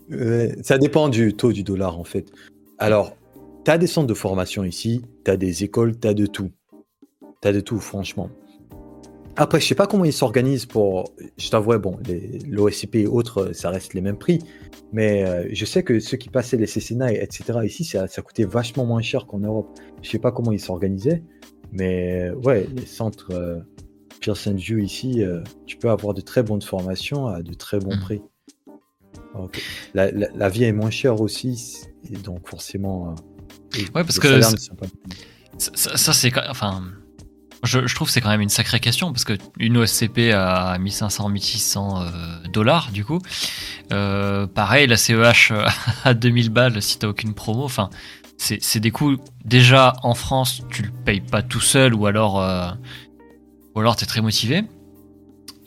Ouais, 0.09 0.55
ça 0.63 0.77
dépend 0.77 1.07
du 1.07 1.33
taux 1.33 1.53
du 1.53 1.63
dollar 1.63 1.97
en 1.97 2.03
fait. 2.03 2.25
Alors, 2.77 3.15
T'as 3.63 3.77
des 3.77 3.87
centres 3.87 4.07
de 4.07 4.13
formation 4.13 4.65
ici, 4.65 5.01
t'as 5.23 5.37
des 5.37 5.63
écoles, 5.63 5.97
t'as 5.97 6.13
de 6.13 6.25
tout. 6.25 6.51
T'as 7.39 7.53
de 7.53 7.61
tout, 7.61 7.79
franchement. 7.79 8.29
Après, 9.35 9.59
je 9.59 9.65
sais 9.65 9.75
pas 9.75 9.87
comment 9.87 10.05
ils 10.05 10.13
s'organisent 10.13 10.65
pour. 10.65 11.13
Je 11.37 11.49
t'avoue, 11.49 11.77
bon, 11.79 11.97
l'OSCP 12.47 12.95
et 12.95 13.07
autres, 13.07 13.53
ça 13.53 13.69
reste 13.69 13.93
les 13.93 14.01
mêmes 14.01 14.17
prix. 14.17 14.39
Mais 14.91 15.23
euh, 15.25 15.47
je 15.51 15.65
sais 15.65 15.81
que 15.81 15.99
ceux 15.99 16.17
qui 16.17 16.29
passaient 16.29 16.57
les 16.57 16.67
CCNA, 16.67 17.13
etc., 17.13 17.59
ici, 17.63 17.85
ça, 17.85 18.07
ça 18.07 18.21
coûtait 18.21 18.43
vachement 18.43 18.85
moins 18.85 19.01
cher 19.01 19.25
qu'en 19.25 19.39
Europe. 19.39 19.67
Je 20.01 20.09
sais 20.09 20.19
pas 20.19 20.31
comment 20.31 20.51
ils 20.51 20.59
s'organisaient. 20.59 21.23
Mais 21.71 22.31
ouais, 22.43 22.67
les 22.75 22.85
centres 22.85 23.31
euh, 23.31 23.59
Pearson 24.19 24.53
View 24.55 24.77
ici, 24.77 25.23
euh, 25.23 25.41
tu 25.65 25.77
peux 25.77 25.89
avoir 25.89 26.13
de 26.13 26.21
très 26.21 26.43
bonnes 26.43 26.61
formations 26.61 27.27
à 27.27 27.41
de 27.41 27.53
très 27.53 27.79
bons 27.79 27.95
mmh. 27.95 27.99
prix. 28.01 28.21
La, 29.95 30.49
vie 30.49 30.65
est 30.65 30.73
moins 30.73 30.91
chère 30.91 31.21
aussi, 31.21 31.87
et 32.11 32.17
donc 32.17 32.47
forcément. 32.47 33.15
Euh, 33.75 33.79
ouais, 33.95 34.03
parce 34.03 34.19
que 34.19 34.41
ça, 34.41 34.55
ça 35.95 36.13
c'est 36.13 36.31
enfin 36.49 36.83
je, 37.63 37.95
trouve 37.95 38.07
que 38.07 38.13
c'est 38.13 38.21
quand 38.21 38.29
même 38.29 38.41
une 38.41 38.49
sacrée 38.49 38.79
question 38.79 39.11
parce 39.11 39.23
que 39.23 39.37
une 39.57 39.77
OSCP 39.77 40.31
à 40.33 40.77
1500, 40.77 41.29
1600 41.29 42.01
euh, 42.01 42.07
dollars 42.51 42.91
du 42.91 43.05
coup. 43.05 43.19
Euh, 43.91 44.47
pareil, 44.47 44.87
la 44.87 44.97
CEH 44.97 45.53
à 46.03 46.13
2000 46.13 46.49
balles 46.49 46.81
si 46.81 46.99
t'as 46.99 47.07
aucune 47.07 47.33
promo. 47.33 47.63
Enfin, 47.63 47.89
c'est 48.37 48.79
des 48.79 48.91
coûts. 48.91 49.17
Déjà 49.45 49.93
en 50.03 50.13
France, 50.13 50.63
tu 50.69 50.83
le 50.83 50.91
payes 50.91 51.21
pas 51.21 51.41
tout 51.41 51.61
seul 51.61 51.93
ou 51.93 52.05
alors, 52.05 52.41
euh, 52.41 52.69
ou 53.75 53.79
alors 53.79 53.95
t'es 53.95 54.05
très 54.05 54.21
motivé. 54.21 54.63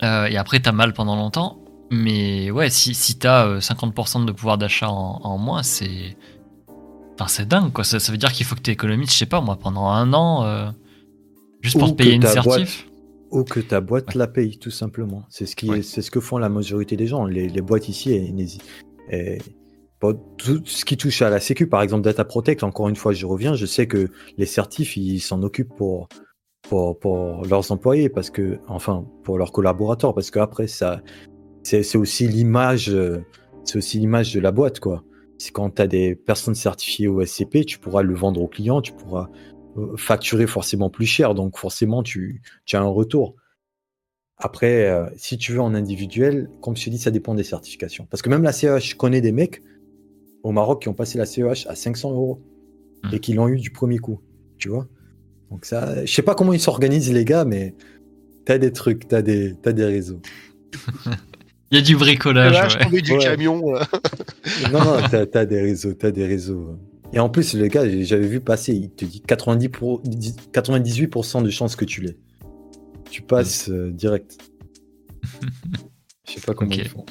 et 0.01 0.37
après 0.37 0.59
t'as 0.59 0.71
mal 0.71 0.93
pendant 0.93 1.15
longtemps. 1.15 1.59
Mais 1.89 2.51
ouais, 2.51 2.69
si, 2.69 2.93
si 2.93 3.17
t'as 3.17 3.57
50% 3.57 4.25
de 4.25 4.31
pouvoir 4.31 4.57
d'achat 4.57 4.89
en, 4.89 5.37
moins, 5.37 5.63
c'est. 5.63 6.17
Enfin, 7.19 7.27
c'est 7.27 7.47
dingue 7.47 7.71
quoi. 7.73 7.83
Ça, 7.83 7.99
ça 7.99 8.11
veut 8.11 8.17
dire 8.17 8.31
qu'il 8.31 8.45
faut 8.45 8.55
que 8.55 8.61
tu 8.61 8.71
économises, 8.71 9.11
je 9.11 9.17
sais 9.17 9.25
pas 9.25 9.41
moi, 9.41 9.57
pendant 9.57 9.87
un 9.87 10.13
an 10.13 10.73
Juste 11.61 11.79
pour 11.79 11.95
payer 11.95 12.13
une 12.13 12.23
certif 12.23 12.87
Ou 13.31 13.43
que 13.43 13.59
ta 13.59 13.81
boîte 13.81 14.15
la 14.15 14.27
paye, 14.27 14.57
tout 14.57 14.71
simplement. 14.71 15.25
C'est 15.29 15.45
ce, 15.45 15.55
qui 15.55 15.83
c'est 15.83 16.01
ce 16.01 16.11
que 16.11 16.19
font 16.19 16.37
la 16.37 16.49
majorité 16.49 16.95
des 16.95 17.07
gens. 17.07 17.25
Les, 17.25 17.61
boîtes 17.61 17.89
ici, 17.89 18.13
et, 19.11 19.37
tout 20.37 20.61
ce 20.65 20.85
qui 20.85 20.97
touche 20.97 21.21
à 21.21 21.29
la 21.29 21.39
sécu, 21.39 21.67
par 21.67 21.81
exemple 21.81 22.03
Data 22.03 22.23
Protect, 22.23 22.63
encore 22.63 22.87
une 22.87 22.95
fois, 22.95 23.13
je 23.13 23.25
reviens, 23.25 23.55
je 23.55 23.65
sais 23.65 23.87
que 23.87 24.09
les 24.37 24.45
certifs, 24.45 24.95
ils 24.95 25.19
s'en 25.19 25.41
occupent 25.41 25.75
pour, 25.75 26.07
pour, 26.61 26.99
pour, 26.99 27.43
leurs 27.45 27.71
employés, 27.71 28.09
parce 28.09 28.29
que, 28.29 28.59
enfin, 28.67 29.05
pour 29.23 29.37
leurs 29.37 29.51
collaborateurs, 29.51 30.13
parce 30.13 30.29
qu'après, 30.29 30.67
ça, 30.67 31.01
c'est, 31.63 31.97
aussi 31.97 32.27
l'image, 32.27 32.95
c'est 33.63 33.77
aussi 33.77 33.99
l'image 33.99 34.33
de 34.33 34.39
la 34.39 34.51
boîte, 34.51 34.79
quoi. 34.79 35.03
C'est 35.37 35.51
quand 35.51 35.69
tu 35.75 35.81
as 35.81 35.87
des 35.87 36.15
personnes 36.15 36.55
certifiées 36.55 37.07
au 37.07 37.23
SCP, 37.23 37.65
tu 37.65 37.79
pourras 37.79 38.01
le 38.01 38.15
vendre 38.15 38.41
aux 38.41 38.47
clients, 38.47 38.81
tu 38.81 38.93
pourras 38.93 39.29
facturer 39.95 40.47
forcément 40.47 40.89
plus 40.89 41.05
cher, 41.05 41.35
donc 41.35 41.57
forcément 41.57 42.03
tu, 42.03 42.41
as 42.73 42.79
un 42.79 42.83
retour. 42.83 43.35
Après, 44.37 44.85
euh, 44.85 45.07
si 45.15 45.37
tu 45.37 45.53
veux 45.53 45.61
en 45.61 45.73
individuel, 45.73 46.49
comme 46.61 46.75
je 46.75 46.85
te 46.85 46.89
dis, 46.89 46.99
ça 46.99 47.11
dépend 47.11 47.33
des 47.35 47.43
certifications. 47.43 48.05
Parce 48.09 48.21
que 48.21 48.29
même 48.29 48.43
la 48.43 48.51
CEH, 48.51 48.91
je 48.91 48.95
connais 48.95 49.21
des 49.21 49.31
mecs 49.31 49.61
au 50.43 50.51
Maroc 50.51 50.83
qui 50.83 50.89
ont 50.89 50.93
passé 50.93 51.17
la 51.17 51.25
CEH 51.25 51.67
à 51.67 51.75
500 51.75 52.11
euros 52.11 52.43
mmh. 53.03 53.09
et 53.13 53.19
qui 53.19 53.33
l'ont 53.33 53.47
eu 53.47 53.57
du 53.57 53.71
premier 53.71 53.97
coup, 53.97 54.21
tu 54.57 54.69
vois. 54.69 54.87
Donc 55.49 55.65
ça, 55.65 56.05
je 56.05 56.11
sais 56.11 56.21
pas 56.21 56.35
comment 56.35 56.53
ils 56.53 56.59
s'organisent 56.59 57.11
les 57.11 57.25
gars, 57.25 57.45
mais 57.45 57.73
t'as 58.45 58.57
des 58.57 58.71
trucs, 58.71 59.07
t'as 59.07 59.21
des, 59.21 59.55
as 59.65 59.73
des 59.73 59.85
réseaux. 59.85 60.21
Il 61.71 61.77
y 61.77 61.81
a 61.81 61.83
du 61.83 61.95
bricolage. 61.95 62.77
Ouais. 62.91 63.01
du 63.01 63.17
camion. 63.17 63.61
non, 64.71 64.83
non, 64.83 64.97
t'as 65.09 65.25
as 65.33 65.45
des 65.45 65.61
réseaux, 65.61 65.93
t'as 65.93 66.11
des 66.11 66.25
réseaux. 66.25 66.77
Et 67.13 67.19
en 67.19 67.29
plus, 67.29 67.53
le 67.53 67.67
gars, 67.67 67.83
j'avais 68.03 68.27
vu 68.27 68.39
passer, 68.39 68.73
il 68.73 68.89
te 68.89 69.05
dit 69.05 69.21
90 69.21 69.69
pour, 69.69 70.01
98% 70.03 71.43
de 71.43 71.49
chances 71.49 71.75
que 71.75 71.85
tu 71.85 72.01
l'aies. 72.01 72.17
Tu 73.09 73.21
passes 73.21 73.69
euh, 73.69 73.91
direct. 73.91 74.37
Je 76.27 76.33
sais 76.33 76.41
pas 76.41 76.53
comment 76.53 76.71
ils 76.71 76.87
font. 76.87 77.05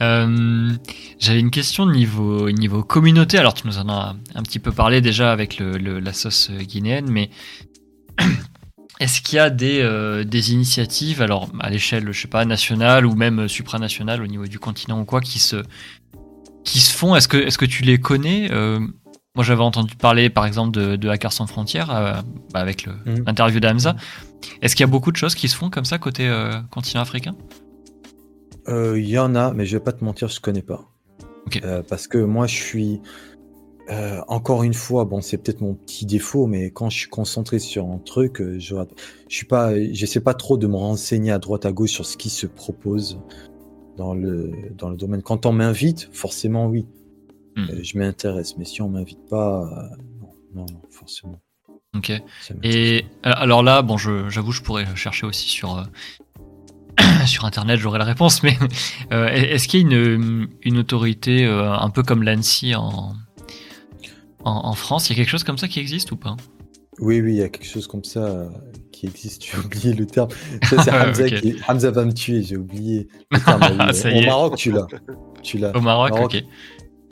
Euh, 0.00 0.70
j'avais 1.18 1.40
une 1.40 1.50
question 1.50 1.86
niveau, 1.90 2.50
niveau 2.52 2.84
communauté. 2.84 3.36
Alors, 3.38 3.54
tu 3.54 3.66
nous 3.66 3.78
en 3.78 3.88
as 3.88 4.16
un 4.34 4.42
petit 4.42 4.60
peu 4.60 4.70
parlé 4.70 5.00
déjà 5.00 5.32
avec 5.32 5.58
le, 5.58 5.98
la 5.98 6.12
sauce 6.12 6.52
guinéenne, 6.52 7.06
mais 7.10 7.30
est-ce 9.00 9.20
qu'il 9.20 9.36
y 9.36 9.38
a 9.38 9.50
des, 9.50 9.80
euh, 9.80 10.24
des 10.24 10.52
initiatives, 10.52 11.20
alors 11.20 11.48
à 11.60 11.70
l'échelle, 11.70 12.10
je 12.12 12.20
sais 12.20 12.28
pas, 12.28 12.44
nationale 12.44 13.06
ou 13.06 13.14
même 13.14 13.48
supranationale 13.48 14.22
au 14.22 14.26
niveau 14.26 14.46
du 14.46 14.58
continent 14.58 15.00
ou 15.00 15.04
quoi, 15.04 15.20
qui 15.20 15.38
se, 15.38 15.62
qui 16.64 16.80
se 16.80 16.94
font? 16.94 17.14
Est-ce 17.16 17.28
que, 17.28 17.36
est 17.36 17.56
que 17.56 17.66
tu 17.66 17.82
les 17.82 17.98
connais? 17.98 18.50
Moi, 19.36 19.42
j'avais 19.42 19.62
entendu 19.62 19.96
parler, 19.96 20.30
par 20.30 20.46
exemple, 20.46 20.70
de, 20.78 20.94
de 20.94 21.08
Hackers 21.08 21.32
sans 21.32 21.48
frontières 21.48 21.90
euh, 21.90 22.14
bah, 22.52 22.60
avec 22.60 22.86
mhm. 22.86 23.24
l'interview 23.26 23.58
d'Amza. 23.58 23.96
Est-ce 24.62 24.76
qu'il 24.76 24.84
y 24.84 24.88
a 24.88 24.90
beaucoup 24.90 25.10
de 25.10 25.16
choses 25.16 25.34
qui 25.34 25.48
se 25.48 25.56
font 25.56 25.70
comme 25.70 25.84
ça 25.84 25.98
côté 25.98 26.28
euh, 26.28 26.60
continent 26.70 27.02
africain? 27.02 27.34
Euh, 28.68 28.98
Il 28.98 29.08
y 29.08 29.18
en 29.18 29.34
a, 29.34 29.52
mais 29.52 29.66
je 29.66 29.76
vais 29.76 29.82
pas 29.82 29.92
te 29.92 30.04
mentir, 30.04 30.28
je 30.28 30.40
connais 30.40 30.62
pas. 30.62 30.88
parce 31.88 32.06
que 32.06 32.18
moi, 32.18 32.46
je 32.46 32.54
suis 32.54 33.00
encore 34.28 34.62
une 34.62 34.74
fois, 34.74 35.04
bon, 35.04 35.20
c'est 35.20 35.36
peut-être 35.36 35.60
mon 35.60 35.74
petit 35.74 36.06
défaut, 36.06 36.46
mais 36.46 36.70
quand 36.70 36.90
je 36.90 36.98
suis 36.98 37.10
concentré 37.10 37.58
sur 37.58 37.86
un 37.86 37.98
truc, 37.98 38.42
je, 38.58 38.76
je 39.28 39.36
suis 39.36 39.46
pas, 39.46 39.72
j'essaie 39.92 40.20
pas 40.20 40.34
trop 40.34 40.56
de 40.56 40.66
me 40.66 40.76
renseigner 40.76 41.32
à 41.32 41.38
droite 41.38 41.66
à 41.66 41.72
gauche 41.72 41.90
sur 41.90 42.06
ce 42.06 42.16
qui 42.16 42.30
se 42.30 42.46
propose 42.46 43.20
dans 43.96 44.14
le 44.14 44.52
dans 44.76 44.88
le 44.88 44.96
domaine. 44.96 45.22
Quand 45.22 45.46
on 45.46 45.52
m'invite, 45.52 46.08
forcément, 46.12 46.66
oui. 46.66 46.86
Hmm. 47.56 47.66
Euh, 47.70 47.80
je 47.82 47.98
m'intéresse, 47.98 48.56
mais 48.56 48.64
si 48.64 48.82
on 48.82 48.88
m'invite 48.88 49.28
pas, 49.28 49.62
euh, 49.62 49.96
non, 50.54 50.66
non, 50.66 50.80
forcément. 50.90 51.40
Ok. 51.96 52.12
Et 52.64 53.04
alors 53.22 53.62
là, 53.62 53.82
bon, 53.82 53.96
j'avoue, 53.96 54.50
je, 54.50 54.62
pourrais 54.62 54.84
chercher 54.96 55.26
aussi 55.26 55.48
sur, 55.48 55.78
euh, 55.78 55.84
sur 57.26 57.44
Internet, 57.44 57.78
j'aurai 57.78 58.00
la 58.00 58.04
réponse, 58.04 58.42
mais 58.42 58.58
est-ce 59.12 59.68
qu'il 59.68 59.80
y 59.80 59.94
a 59.94 60.14
une, 60.14 60.48
une 60.62 60.78
autorité 60.78 61.44
un 61.44 61.90
peu 61.90 62.02
comme 62.02 62.24
l'ANSI 62.24 62.74
en, 62.74 63.14
en, 64.44 64.72
France 64.74 65.08
Il 65.08 65.12
y 65.12 65.14
a 65.14 65.16
quelque 65.16 65.30
chose 65.30 65.44
comme 65.44 65.58
ça 65.58 65.68
qui 65.68 65.80
existe 65.80 66.12
ou 66.12 66.16
pas? 66.16 66.36
Oui, 67.00 67.20
oui, 67.20 67.34
il 67.34 67.38
y 67.38 67.42
a 67.42 67.48
quelque 67.48 67.66
chose 67.66 67.86
comme 67.86 68.04
ça 68.04 68.48
qui 68.92 69.06
existe. 69.06 69.44
J'ai 69.50 69.58
oublié 69.58 69.94
le 69.94 70.06
terme. 70.06 70.28
c'est 70.62 70.78
Hamza, 70.90 71.30
qui... 71.30 71.56
Hamza 71.66 71.90
va 71.90 72.04
me 72.04 72.12
tuer, 72.12 72.42
j'ai 72.42 72.56
oublié 72.56 73.08
le 73.30 73.40
terme. 73.40 73.62
Au 74.18 74.26
Maroc, 74.26 74.56
tu 74.56 74.70
l'as. 74.70 74.86
Tu 75.42 75.58
l'as. 75.58 75.76
Au 75.76 75.80
Maroc, 75.80 76.12
ok. 76.20 76.44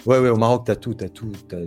Ouais, 0.04 0.18
ouais, 0.18 0.30
au 0.30 0.36
Maroc, 0.36 0.64
t'as 0.66 0.74
tout, 0.74 0.94
t'as 0.94 1.08
tout, 1.08 1.30
t'as, 1.48 1.58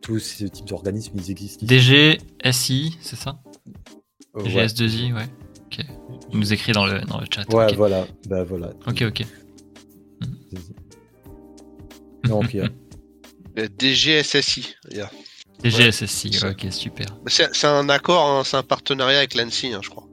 tous 0.00 0.20
ces 0.20 0.48
types 0.50 0.66
d'organismes, 0.66 1.16
ils 1.16 1.32
existent. 1.32 1.66
DG, 1.66 2.18
SI, 2.52 2.96
c'est 3.00 3.16
ça? 3.16 3.40
Euh, 4.36 4.42
DGS2I, 4.42 5.12
ouais. 5.14 5.26
Ok. 5.66 5.84
Il 6.32 6.38
nous 6.38 6.52
écrit 6.52 6.70
dans 6.70 6.86
le, 6.86 7.00
dans 7.00 7.18
le 7.18 7.26
chat. 7.28 7.52
Ouais, 7.52 7.74
voilà, 7.74 8.06
bah 8.28 8.44
voilà. 8.44 8.70
Ok, 8.86 9.02
ok. 9.02 9.26
Non, 12.28 12.40
ok. 12.40 12.56
DGSSI, 13.56 14.74
yeah. 14.92 15.10
DGSSI, 15.62 16.38
ok, 16.44 16.72
super. 16.72 17.06
C'est, 17.26 17.66
un 17.66 17.88
accord, 17.88 18.28
hein, 18.28 18.42
c'est 18.44 18.56
un 18.56 18.62
partenariat 18.62 19.18
avec 19.18 19.34
l'ANSI, 19.34 19.72
hein, 19.72 19.80
je 19.82 19.90
crois. 19.90 20.06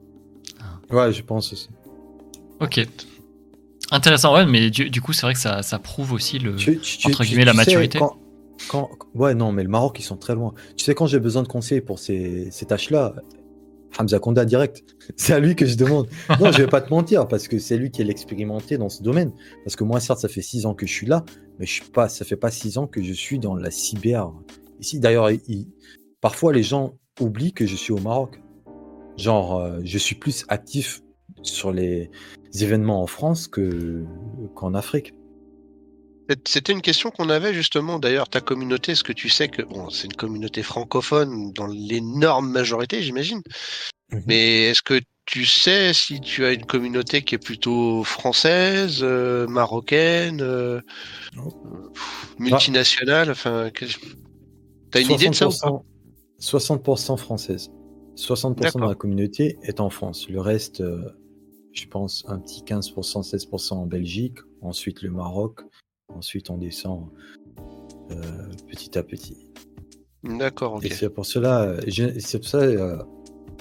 Ouais, 0.90 1.12
je 1.12 1.22
pense 1.22 1.54
aussi. 1.54 1.70
Ok. 2.60 2.86
Intéressant, 3.92 4.34
ouais, 4.34 4.46
mais 4.46 4.72
du, 4.72 5.02
coup, 5.02 5.14
c'est 5.14 5.22
vrai 5.24 5.34
que 5.34 5.40
ça, 5.40 5.62
ça, 5.62 5.78
prouve 5.78 6.14
aussi 6.14 6.40
le, 6.40 6.56
entre 7.06 7.24
guillemets, 7.24 7.46
la 7.46 7.54
maturité. 7.54 8.00
Quand, 8.70 8.90
ouais, 9.14 9.36
non, 9.36 9.52
mais 9.52 9.64
le 9.64 9.70
Maroc, 9.70 10.00
ils 10.00 10.04
sont 10.04 10.18
très 10.18 10.34
loin. 10.34 10.54
Tu 10.76 10.86
sais, 10.86 10.96
quand 10.96 11.06
j'ai 11.06 11.20
besoin 11.20 11.44
de 11.44 11.48
conseils 11.48 11.82
pour 11.82 12.00
ces, 12.00 12.50
ces 12.52 12.66
tâches-là, 12.66 13.14
Hamza 13.98 14.20
Konda 14.20 14.46
direct. 14.46 14.84
C'est 15.16 15.34
à 15.34 15.40
lui 15.40 15.56
que 15.56 15.66
je 15.66 15.76
demande. 15.76 16.08
Non, 16.40 16.52
je 16.52 16.62
vais 16.62 16.68
pas 16.68 16.82
te 16.82 16.90
mentir, 16.90 17.28
parce 17.28 17.48
que 17.48 17.60
c'est 17.60 17.78
lui 17.78 17.92
qui 17.92 18.02
est 18.02 18.06
l'expérimenté 18.06 18.78
dans 18.78 18.90
ce 18.90 19.04
domaine. 19.04 19.32
Parce 19.64 19.76
que 19.76 19.84
moi, 19.84 20.00
certes, 20.00 20.20
ça 20.20 20.28
fait 20.28 20.42
six 20.42 20.66
ans 20.66 20.74
que 20.74 20.86
je 20.86 20.92
suis 20.92 21.08
là, 21.08 21.24
mais 21.60 21.66
je 21.66 21.74
suis 21.74 21.92
pas, 21.92 22.10
ça 22.10 22.26
fait 22.26 22.36
pas 22.36 22.52
six 22.52 22.78
ans 22.78 22.88
que 22.88 23.02
je 23.02 23.14
suis 23.14 23.40
dans 23.40 23.56
la 23.56 23.72
cyber. 23.72 24.32
Ici, 24.80 25.00
d'ailleurs, 25.00 25.30
parfois, 26.22 26.54
les 26.54 26.64
gens 26.64 26.98
oublient 27.20 27.54
que 27.54 27.66
je 27.66 27.76
suis 27.76 27.94
au 27.94 28.00
Maroc. 28.00 28.42
Genre, 29.18 29.58
euh, 29.58 29.80
je 29.84 29.98
suis 29.98 30.16
plus 30.16 30.46
actif 30.50 31.02
sur 31.42 31.72
les 31.72 32.10
événements 32.60 33.02
en 33.02 33.08
France 33.08 33.48
que 33.48 34.04
qu'en 34.56 34.74
Afrique. 34.74 35.14
C'était 36.48 36.74
une 36.74 36.82
question 36.82 37.12
qu'on 37.12 37.30
avait 37.30 37.54
justement. 37.54 38.00
D'ailleurs, 38.00 38.28
ta 38.28 38.42
communauté, 38.42 38.94
est-ce 38.94 39.04
que 39.04 39.14
tu 39.14 39.30
sais 39.30 39.48
que 39.48 39.62
bon, 39.62 39.90
c'est 39.90 40.06
une 40.06 40.14
communauté 40.14 40.64
francophone 40.64 41.52
dans 41.54 41.68
l'énorme 41.68 42.50
majorité, 42.50 43.02
j'imagine. 43.02 43.42
Mhm. 44.12 44.24
Mais 44.28 44.64
est-ce 44.70 44.82
que 44.82 45.00
tu 45.26 45.46
sais 45.46 45.94
si 45.94 46.22
tu 46.22 46.46
as 46.46 46.54
une 46.54 46.66
communauté 46.66 47.24
qui 47.24 47.36
est 47.36 47.44
plutôt 47.44 48.04
française, 48.04 49.00
euh, 49.02 49.48
marocaine, 49.48 50.42
euh, 50.42 50.82
multinationale 52.38 53.32
Enfin, 53.32 53.70
t'as 54.92 55.02
une 55.02 55.12
idée 55.12 55.30
de 55.30 55.34
ça 55.34 55.50
60% 56.40 57.18
française. 57.18 57.72
60% 58.16 58.80
de 58.80 58.88
la 58.88 58.96
communauté 58.96 59.58
est 59.64 59.80
en 59.80 59.90
France. 59.90 60.30
Le 60.30 60.40
reste, 60.40 60.82
euh, 60.82 61.10
je 61.74 61.86
pense, 61.88 62.24
un 62.28 62.40
petit 62.40 62.64
15%, 62.64 63.22
16% 63.22 63.74
en 63.74 63.86
Belgique, 63.86 64.38
ensuite 64.62 65.02
le 65.02 65.10
Maroc, 65.12 65.62
ensuite 66.10 66.50
on 66.50 66.58
descend 66.58 67.10
euh, 68.12 68.22
petit 68.70 68.98
à 68.98 69.04
petit. 69.04 69.52
D'accord, 70.24 70.76
ok. 70.76 70.86
Et 70.86 70.90
c'est 70.90 71.10
pour 71.10 71.26
cela, 71.26 71.64
euh, 71.64 71.82
c'est 72.20 72.40
pour 72.40 72.48
ça, 72.48 72.60
euh, 72.60 72.98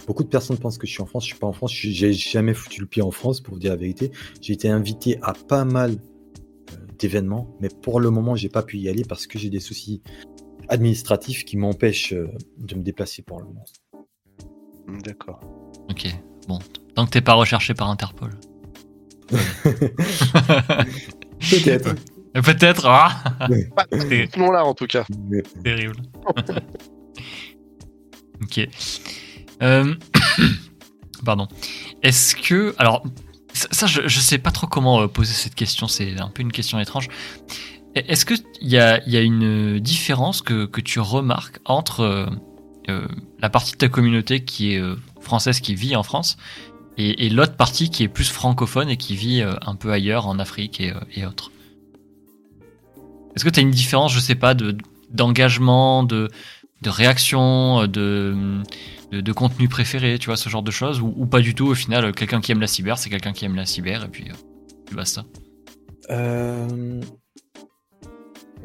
beaucoup 0.07 0.23
de 0.23 0.29
personnes 0.29 0.59
pensent 0.59 0.79
que 0.79 0.87
je 0.87 0.93
suis 0.93 1.03
en 1.03 1.07
France. 1.07 1.25
Je 1.25 1.31
suis 1.31 1.39
pas 1.39 1.47
en 1.47 1.53
France. 1.53 1.73
J'ai 1.73 2.13
jamais 2.13 2.55
foutu 2.55 2.81
le 2.81 2.87
pied 2.87 3.03
en 3.03 3.11
France, 3.11 3.41
pour 3.41 3.55
vous 3.55 3.61
dire 3.61 3.73
la 3.73 3.77
vérité. 3.77 4.11
J'ai 4.41 4.53
été 4.53 4.69
invité 4.69 5.19
à 5.23 5.33
pas 5.33 5.65
mal 5.65 5.97
d'événements, 6.99 7.57
mais 7.61 7.69
pour 7.69 8.01
le 8.01 8.11
moment, 8.11 8.37
j'ai 8.37 8.49
pas 8.49 8.63
pu 8.63 8.79
y 8.79 8.89
aller 8.89 9.03
parce 9.05 9.27
que 9.27 9.39
j'ai 9.39 9.51
des 9.51 9.61
soucis 9.61 10.03
administratifs 10.69 11.45
qui 11.45 11.57
m'empêchent 11.57 12.15
de 12.15 12.75
me 12.75 12.83
déplacer 12.83 13.23
pour 13.23 13.41
le 13.41 13.47
moment. 13.47 13.65
D'accord. 15.05 15.41
Ok, 15.91 16.07
bon. 16.49 16.59
Tant 16.95 17.07
que 17.07 17.11
t'es 17.11 17.21
pas 17.21 17.35
recherché 17.35 17.75
par 17.75 17.91
Interpol. 17.91 18.31
Peut-être. 21.51 21.95
Peut-être, 22.35 22.87
ah 22.87 23.11
Pas 23.77 23.87
C'est 23.93 24.37
non 24.37 24.51
là 24.51 24.65
en 24.65 24.75
tout 24.75 24.87
cas. 24.87 25.05
terrible. 25.63 25.97
ok. 28.43 28.69
Euh, 29.63 29.95
Pardon. 31.25 31.49
Est-ce 32.03 32.35
que. 32.37 32.75
Alors, 32.79 33.05
ça, 33.53 33.69
ça, 33.71 33.87
je, 33.87 34.03
je 34.07 34.21
sais 34.21 34.39
pas 34.39 34.51
trop 34.51 34.67
comment 34.67 35.03
euh, 35.03 35.07
poser 35.07 35.33
cette 35.33 35.55
question, 35.55 35.87
c'est 35.89 36.21
un 36.21 36.29
peu 36.29 36.43
une 36.43 36.53
question 36.53 36.79
étrange. 36.81 37.09
E- 37.97 38.03
Est-ce 38.09 38.27
qu'il 38.27 38.43
y 38.63 38.79
a, 38.79 39.03
il 39.07 39.13
y 39.13 39.17
a 39.17 39.21
une 39.21 39.79
différence 39.79 40.43
que, 40.43 40.67
que 40.67 40.81
tu 40.81 40.99
remarques 41.01 41.61
entre 41.65 42.29
euh, 42.91 43.07
la 43.39 43.49
partie 43.49 43.73
de 43.73 43.79
ta 43.79 43.89
communauté 43.89 44.45
qui 44.45 44.75
est 44.75 44.81
euh, 44.81 44.97
française, 45.21 45.61
qui 45.61 45.75
vit 45.77 45.95
en 45.97 46.03
France, 46.03 46.37
et, 46.99 47.27
et 47.27 47.31
l'autre 47.31 47.57
partie 47.57 47.91
qui 47.91 48.03
est 48.03 48.09
plus 48.09 48.29
francophone 48.31 48.89
et 48.91 48.97
qui 48.97 49.15
vit 49.15 49.41
euh, 49.41 49.55
un 49.63 49.77
peu 49.77 49.93
ailleurs, 49.93 50.27
en 50.27 50.39
Afrique 50.41 50.81
et, 50.81 50.93
et 51.15 51.25
autres? 51.25 51.53
Est-ce 53.35 53.45
que 53.45 53.51
tu 53.51 53.61
as 53.61 53.63
une 53.63 53.71
différence, 53.71 54.13
je 54.13 54.21
sais 54.21 54.35
pas, 54.35 54.55
de 54.55 54.77
d'engagement, 55.11 56.03
de, 56.03 56.29
de 56.83 56.91
réaction, 56.91 57.87
de, 57.87 58.35
de, 59.13 59.21
de 59.21 59.33
contenu 59.33 59.69
préféré, 59.69 60.19
tu 60.19 60.27
vois, 60.27 60.37
ce 60.37 60.49
genre 60.49 60.63
de 60.63 60.73
choses, 60.73 61.01
ou, 61.01 61.15
ou 61.17 61.27
pas 61.27 61.41
du 61.41 61.55
tout, 61.55 61.67
au 61.67 61.75
final, 61.75 62.07
euh, 62.07 62.13
quelqu'un 62.13 62.41
qui 62.41 62.51
aime 62.53 62.61
la 62.61 62.67
cyber, 62.67 62.99
c'est 62.99 63.11
quelqu'un 63.11 63.33
qui 63.33 63.45
aime 63.45 63.55
la 63.55 63.65
cyber, 63.67 64.05
et 64.05 64.09
puis, 64.09 64.25
euh, 64.31 64.95
basta. 64.95 65.25
Euh, 66.11 67.01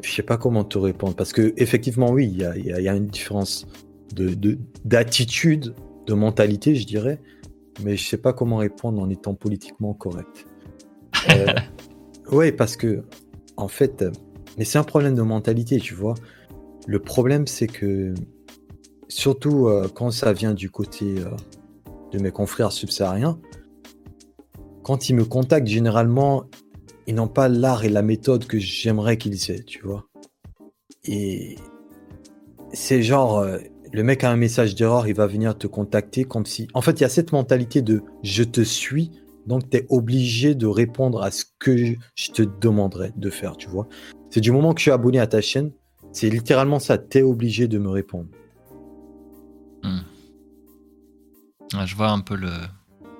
Je 0.02 0.10
sais 0.10 0.22
pas 0.22 0.36
comment 0.36 0.64
te 0.64 0.76
répondre 0.78 1.14
parce 1.14 1.32
que 1.32 1.52
effectivement 1.56 2.10
oui, 2.10 2.26
il 2.30 2.38
y 2.38 2.44
a, 2.44 2.56
y 2.56 2.84
y 2.84 2.88
une 2.88 3.06
différence 3.06 3.66
de 4.14 4.34
de- 4.34 4.58
d'attitude, 4.84 5.74
de, 6.06 6.14
mentalité, 6.14 6.74
je 6.74 6.86
dirais, 6.86 7.20
mais 7.82 7.96
je 7.96 8.06
sais 8.08 8.16
pas 8.18 8.32
comment 8.32 8.56
répondre 8.56 9.00
en 9.00 9.08
étant 9.08 9.34
politiquement 9.34 9.94
correct. 9.94 10.46
Euh, 11.30 11.54
ouais, 12.32 12.50
parce 12.52 12.76
que 12.76 13.04
en 13.56 13.68
fait, 13.68 14.04
mais 14.58 14.64
c'est 14.64 14.78
un 14.78 14.84
problème 14.84 15.14
de 15.14 15.22
mentalité, 15.22 15.78
tu 15.78 15.94
vois. 15.94 16.14
Le 16.86 16.98
problème, 16.98 17.46
c'est 17.46 17.66
que 17.66 18.14
surtout 19.08 19.66
euh, 19.66 19.88
quand 19.92 20.10
ça 20.10 20.32
vient 20.32 20.54
du 20.54 20.70
côté 20.70 21.18
euh, 21.18 21.30
de 22.12 22.18
mes 22.18 22.30
confrères 22.30 22.72
subsahariens, 22.72 23.38
quand 24.82 25.08
ils 25.08 25.14
me 25.14 25.24
contactent, 25.24 25.66
généralement, 25.66 26.44
ils 27.06 27.14
n'ont 27.14 27.28
pas 27.28 27.48
l'art 27.48 27.84
et 27.84 27.88
la 27.88 28.02
méthode 28.02 28.46
que 28.46 28.58
j'aimerais 28.58 29.18
qu'ils 29.18 29.50
aient, 29.50 29.62
tu 29.62 29.82
vois. 29.82 30.06
Et 31.04 31.56
c'est 32.72 33.02
genre, 33.02 33.38
euh, 33.38 33.58
le 33.92 34.02
mec 34.02 34.24
a 34.24 34.30
un 34.30 34.36
message 34.36 34.74
d'erreur, 34.74 35.06
il 35.06 35.14
va 35.14 35.26
venir 35.26 35.56
te 35.56 35.66
contacter 35.66 36.24
comme 36.24 36.46
si... 36.46 36.68
En 36.74 36.80
fait, 36.80 36.92
il 36.92 37.02
y 37.02 37.04
a 37.06 37.08
cette 37.08 37.32
mentalité 37.32 37.82
de 37.82 38.02
je 38.22 38.42
te 38.44 38.60
suis, 38.60 39.10
donc 39.46 39.68
tu 39.70 39.78
es 39.78 39.86
obligé 39.88 40.54
de 40.54 40.66
répondre 40.66 41.22
à 41.22 41.30
ce 41.30 41.44
que 41.58 41.76
je 41.76 42.30
te 42.32 42.42
demanderais 42.42 43.12
de 43.16 43.30
faire, 43.30 43.56
tu 43.56 43.68
vois. 43.68 43.88
C'est 44.30 44.40
du 44.40 44.52
moment 44.52 44.72
que 44.72 44.78
je 44.80 44.84
suis 44.84 44.90
abonné 44.90 45.18
à 45.18 45.26
ta 45.26 45.40
chaîne, 45.40 45.72
c'est 46.12 46.30
littéralement 46.30 46.78
ça, 46.78 46.98
tu 46.98 47.18
es 47.18 47.22
obligé 47.22 47.68
de 47.68 47.78
me 47.78 47.88
répondre. 47.88 48.28
Ouais, 51.74 51.86
je 51.86 51.94
vois 51.94 52.10
un 52.10 52.20
peu 52.20 52.34
le, 52.34 52.50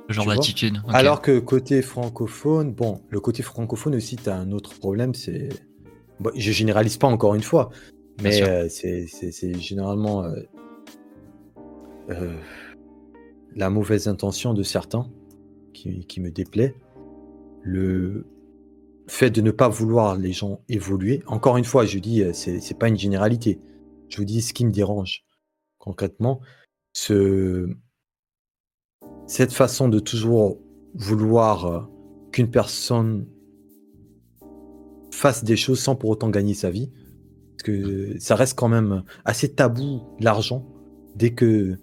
le 0.09 0.15
genre 0.15 0.27
d'attitude. 0.27 0.83
Alors 0.89 1.23
que 1.23 1.39
côté 1.39 1.83
francophone, 1.83 2.73
bon, 2.73 3.01
le 3.11 3.21
côté 3.21 3.43
francophone 3.43 3.95
aussi, 3.95 4.17
tu 4.17 4.29
as 4.29 4.37
un 4.37 4.51
autre 4.53 4.77
problème, 4.79 5.15
c'est. 5.15 5.51
Bon, 6.19 6.31
je 6.35 6.53
généralise 6.53 6.97
pas 6.97 7.07
encore 7.07 7.35
une 7.35 7.43
fois, 7.43 7.71
mais 8.23 8.43
euh, 8.43 8.69
c'est 8.69 9.61
généralement 9.61 10.25
euh, 10.25 10.43
euh, 12.11 12.37
la 13.55 13.71
mauvaise 13.71 14.09
intention 14.09 14.53
de 14.53 14.63
certains 14.63 15.07
qui, 15.73 16.05
qui 16.07 16.21
me 16.21 16.31
déplaît. 16.31 16.75
Le 17.63 18.27
fait 19.11 19.31
de 19.31 19.41
ne 19.41 19.51
pas 19.51 19.69
vouloir 19.69 20.17
les 20.17 20.33
gens 20.33 20.61
évoluer. 20.69 21.23
Encore 21.27 21.57
une 21.57 21.65
fois, 21.65 21.85
je 21.85 21.99
dis, 21.99 22.23
euh, 22.23 22.33
c'est 22.33 22.61
c'est 22.61 22.79
pas 22.79 22.89
une 22.89 22.97
généralité. 22.97 23.61
Je 24.09 24.17
vous 24.17 24.25
dis 24.25 24.41
ce 24.41 24.55
qui 24.55 24.65
me 24.65 24.71
dérange 24.71 25.25
concrètement. 25.79 26.41
Ce, 26.93 27.69
cette 29.27 29.53
façon 29.53 29.89
de 29.89 29.99
toujours 29.99 30.59
vouloir 30.95 31.67
euh, 31.67 31.81
qu'une 32.31 32.51
personne 32.51 33.27
fasse 35.11 35.43
des 35.43 35.57
choses 35.57 35.81
sans 35.81 35.97
pour 35.97 36.11
autant 36.11 36.31
gagner 36.31 36.55
sa 36.55 36.71
vie. 36.71 36.93
Parce 37.57 37.65
que 37.65 38.19
ça 38.21 38.37
reste 38.37 38.57
quand 38.57 38.69
même 38.69 39.03
assez 39.25 39.53
tabou, 39.53 40.03
l'argent. 40.21 40.67
Dès 41.17 41.35
que, 41.35 41.77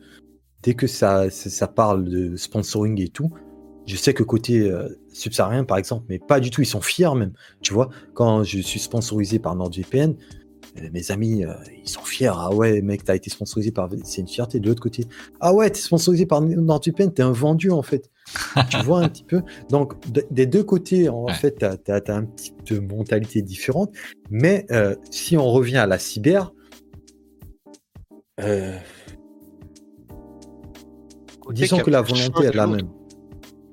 dès 0.64 0.76
que 0.76 0.88
ça, 0.88 1.30
ça, 1.30 1.50
ça 1.50 1.68
parle 1.68 2.06
de 2.06 2.38
sponsoring 2.38 3.00
et 3.02 3.10
tout, 3.10 3.30
je 3.86 3.98
sais 3.98 4.14
que 4.14 4.24
côté 4.24 4.72
euh, 5.18 5.22
subsaharien, 5.22 5.64
par 5.64 5.78
exemple, 5.78 6.06
mais 6.10 6.20
pas 6.20 6.40
du 6.40 6.50
tout, 6.50 6.62
ils 6.62 6.66
sont 6.66 6.82
fiers 6.82 7.14
même. 7.16 7.34
Tu 7.62 7.74
vois, 7.74 7.90
quand 8.14 8.44
je 8.44 8.60
suis 8.60 8.80
sponsorisé 8.80 9.40
par 9.40 9.56
NordVPN, 9.56 10.16
euh, 10.78 10.90
mes 10.94 11.12
amis, 11.12 11.44
euh, 11.46 11.54
ils 11.84 11.90
sont 11.90 12.04
fiers. 12.04 12.32
Ah 12.34 12.54
ouais, 12.54 12.82
mec, 12.82 13.04
t'as 13.04 13.16
été 13.16 13.30
sponsorisé 13.30 13.72
par. 13.72 13.90
C'est 14.04 14.22
une 14.22 14.28
fierté. 14.28 14.60
De 14.60 14.68
l'autre 14.68 14.82
côté, 14.82 15.06
ah 15.40 15.54
ouais, 15.54 15.70
t'es 15.70 15.80
sponsorisé 15.80 16.26
par 16.26 16.42
NordVPN, 16.42 17.12
t'es 17.14 17.24
un 17.24 17.32
vendu 17.32 17.72
en 17.72 17.82
fait. 17.82 18.10
tu 18.70 18.78
vois 18.84 19.00
un 19.00 19.08
petit 19.10 19.24
peu. 19.24 19.42
Donc, 19.70 19.94
de- 20.12 20.26
des 20.32 20.46
deux 20.46 20.64
côtés, 20.64 21.08
en 21.10 21.26
Ouais. 21.26 21.34
fait, 21.34 21.52
t'as 21.60 21.78
as, 21.88 22.12
un 22.14 22.26
petit 22.26 22.52
peu 22.52 22.76
de 22.76 22.80
mentalité 22.82 23.42
différente. 23.42 23.92
Mais 24.30 24.66
euh, 24.72 24.96
si 25.12 25.38
on 25.38 25.50
revient 25.50 25.78
à 25.78 25.88
la 25.88 25.98
cyber, 25.98 26.52
euh, 28.42 28.78
disons 31.52 31.80
que 31.80 31.90
la 31.90 32.02
volonté 32.02 32.44
est 32.46 32.54
la 32.56 32.68
même. 32.68 32.90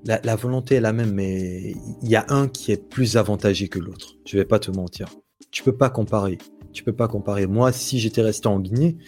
La, 0.06 0.36
volonté 0.36 0.74
est 0.74 0.80
la 0.80 0.92
même, 0.92 1.12
mais 1.12 1.74
il 2.02 2.08
y 2.08 2.16
a 2.16 2.26
un 2.28 2.46
qui 2.46 2.72
est 2.72 2.88
plus 2.88 3.16
avantagé 3.16 3.68
que 3.68 3.78
l'autre. 3.78 4.16
Je 4.26 4.36
vais 4.36 4.44
pas 4.44 4.58
te 4.58 4.70
mentir. 4.70 5.08
Tu 5.50 5.62
peux 5.62 5.76
pas 5.76 5.88
comparer. 5.88 6.36
Tu 6.72 6.84
peux 6.84 6.92
pas 6.92 7.08
comparer. 7.08 7.46
Moi, 7.46 7.72
si 7.72 7.98
j'étais 7.98 8.20
resté 8.20 8.46
en 8.48 8.60
Guinée, 8.60 8.98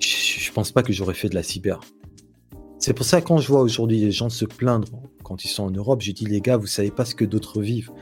je, 0.00 0.08
je 0.40 0.52
pense 0.52 0.72
pas 0.72 0.82
que 0.82 0.92
j'aurais 0.92 1.14
fait 1.14 1.28
de 1.28 1.36
la 1.36 1.44
cyber. 1.44 1.78
C'est 2.80 2.94
pour 2.94 3.04
ça 3.04 3.20
que 3.20 3.26
quand 3.26 3.38
je 3.38 3.46
vois 3.46 3.60
aujourd'hui 3.60 4.00
les 4.00 4.10
gens 4.10 4.30
se 4.30 4.46
plaindre 4.46 4.88
quand 5.22 5.44
ils 5.44 5.48
sont 5.48 5.64
en 5.64 5.70
Europe, 5.70 6.00
je 6.00 6.12
dis 6.12 6.24
les 6.24 6.40
gars, 6.40 6.56
vous 6.56 6.66
savez 6.66 6.90
pas 6.90 7.04
ce 7.04 7.14
que 7.14 7.24
d'autres 7.24 7.60
vivent. 7.60 7.92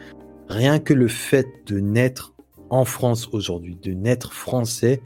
Rien 0.49 0.79
que 0.79 0.95
le 0.95 1.09
fait 1.09 1.47
de 1.67 1.81
naître 1.81 2.33
en 2.71 2.85
France 2.85 3.29
aujourd'hui, 3.33 3.77
de 3.83 3.93
naître 3.93 4.33
français, 4.33 5.03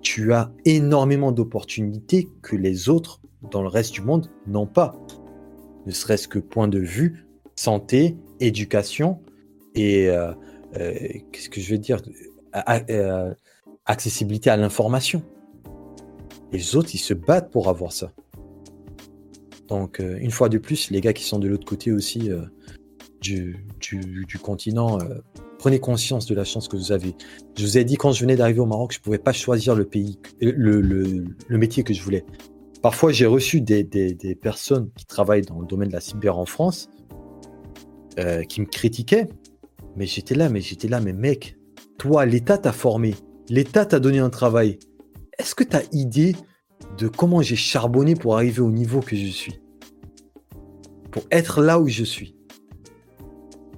tu 0.00 0.32
as 0.32 0.50
énormément 0.64 1.30
d'opportunités 1.30 2.28
que 2.42 2.56
les 2.56 2.88
autres 2.88 3.20
dans 3.50 3.62
le 3.62 3.68
reste 3.68 3.92
du 3.92 4.00
monde 4.00 4.30
n'ont 4.46 4.66
pas. 4.66 4.96
Ne 5.86 5.92
serait-ce 5.92 6.28
que 6.28 6.38
point 6.38 6.68
de 6.68 6.78
vue, 6.78 7.26
santé, 7.56 8.16
éducation 8.40 9.20
et 9.74 10.08
euh, 10.08 10.32
euh, 10.78 10.94
qu'est-ce 11.32 11.48
que 11.50 11.60
je 11.60 11.70
vais 11.70 11.78
dire 11.78 12.00
euh, 12.90 13.34
accessibilité 13.86 14.50
à 14.50 14.56
l'information. 14.56 15.22
Les 16.52 16.76
autres, 16.76 16.90
ils 16.94 16.98
se 16.98 17.14
battent 17.14 17.50
pour 17.50 17.68
avoir 17.68 17.92
ça. 17.92 18.12
Donc, 19.68 20.00
une 20.00 20.30
fois 20.30 20.50
de 20.50 20.58
plus, 20.58 20.90
les 20.90 21.00
gars 21.00 21.14
qui 21.14 21.24
sont 21.24 21.38
de 21.38 21.48
l'autre 21.48 21.64
côté 21.64 21.92
aussi 21.92 22.28
du, 23.22 23.64
du- 23.80 24.38
continent, 24.38 24.98
prenez 25.58 25.80
conscience 25.80 26.26
de 26.26 26.34
la 26.34 26.44
chance 26.44 26.68
que 26.68 26.76
vous 26.76 26.92
avez. 26.92 27.14
Je 27.56 27.64
vous 27.64 27.78
ai 27.78 27.84
dit 27.84 27.96
quand 27.96 28.12
je 28.12 28.20
venais 28.20 28.36
d'arriver 28.36 28.60
au 28.60 28.66
Maroc, 28.66 28.92
je 28.92 28.98
ne 28.98 29.02
pouvais 29.02 29.18
pas 29.18 29.32
choisir 29.32 29.74
le 29.74 29.86
pays, 29.86 30.18
le- 30.42 30.82
le 30.82 31.58
métier 31.58 31.84
que 31.84 31.94
je 31.94 32.02
voulais. 32.02 32.26
Parfois, 32.82 33.12
j'ai 33.12 33.26
reçu 33.26 33.60
des, 33.60 33.84
des- 33.84 34.34
personnes 34.34 34.90
qui 34.96 35.06
travaillent 35.06 35.42
dans 35.42 35.60
le 35.60 35.66
domaine 35.66 35.88
de 35.88 35.92
la 35.92 36.00
cyber 36.00 36.36
en 36.36 36.46
France 36.46 36.90
euh, 38.18 38.42
qui 38.42 38.60
me 38.60 38.66
critiquaient. 38.66 39.28
Mais 39.96 40.06
j'étais 40.06 40.34
là, 40.34 40.48
mais 40.48 40.60
j'étais 40.60 40.88
là, 40.88 41.00
mais 41.00 41.12
mec, 41.12 41.56
toi, 41.98 42.26
l'État 42.26 42.58
t'a 42.58 42.72
formé, 42.72 43.14
l'État 43.48 43.86
t'a 43.86 44.00
donné 44.00 44.18
un 44.18 44.30
travail. 44.30 44.78
Est-ce 45.38 45.54
que 45.54 45.62
tu 45.64 45.76
as 45.76 45.82
idée 45.92 46.34
de 46.98 47.06
comment 47.06 47.40
j'ai 47.40 47.56
charbonné 47.56 48.14
pour 48.14 48.34
arriver 48.36 48.60
au 48.60 48.70
niveau 48.72 49.00
que 49.00 49.14
je 49.14 49.26
suis? 49.26 49.60
Pour 51.12 51.22
être 51.30 51.62
là 51.62 51.78
où 51.78 51.86
je 51.88 52.04
suis 52.04 52.36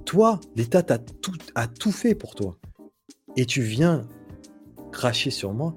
Toi, 0.07 0.41
l'État 0.57 0.83
t'a 0.83 0.99
a 1.55 1.67
tout 1.67 1.93
fait 1.93 2.15
pour 2.15 2.35
toi. 2.35 2.57
Et 3.37 3.45
tu 3.45 3.61
viens 3.61 4.07
cracher 4.93 5.31
sur 5.31 5.53
moi? 5.53 5.77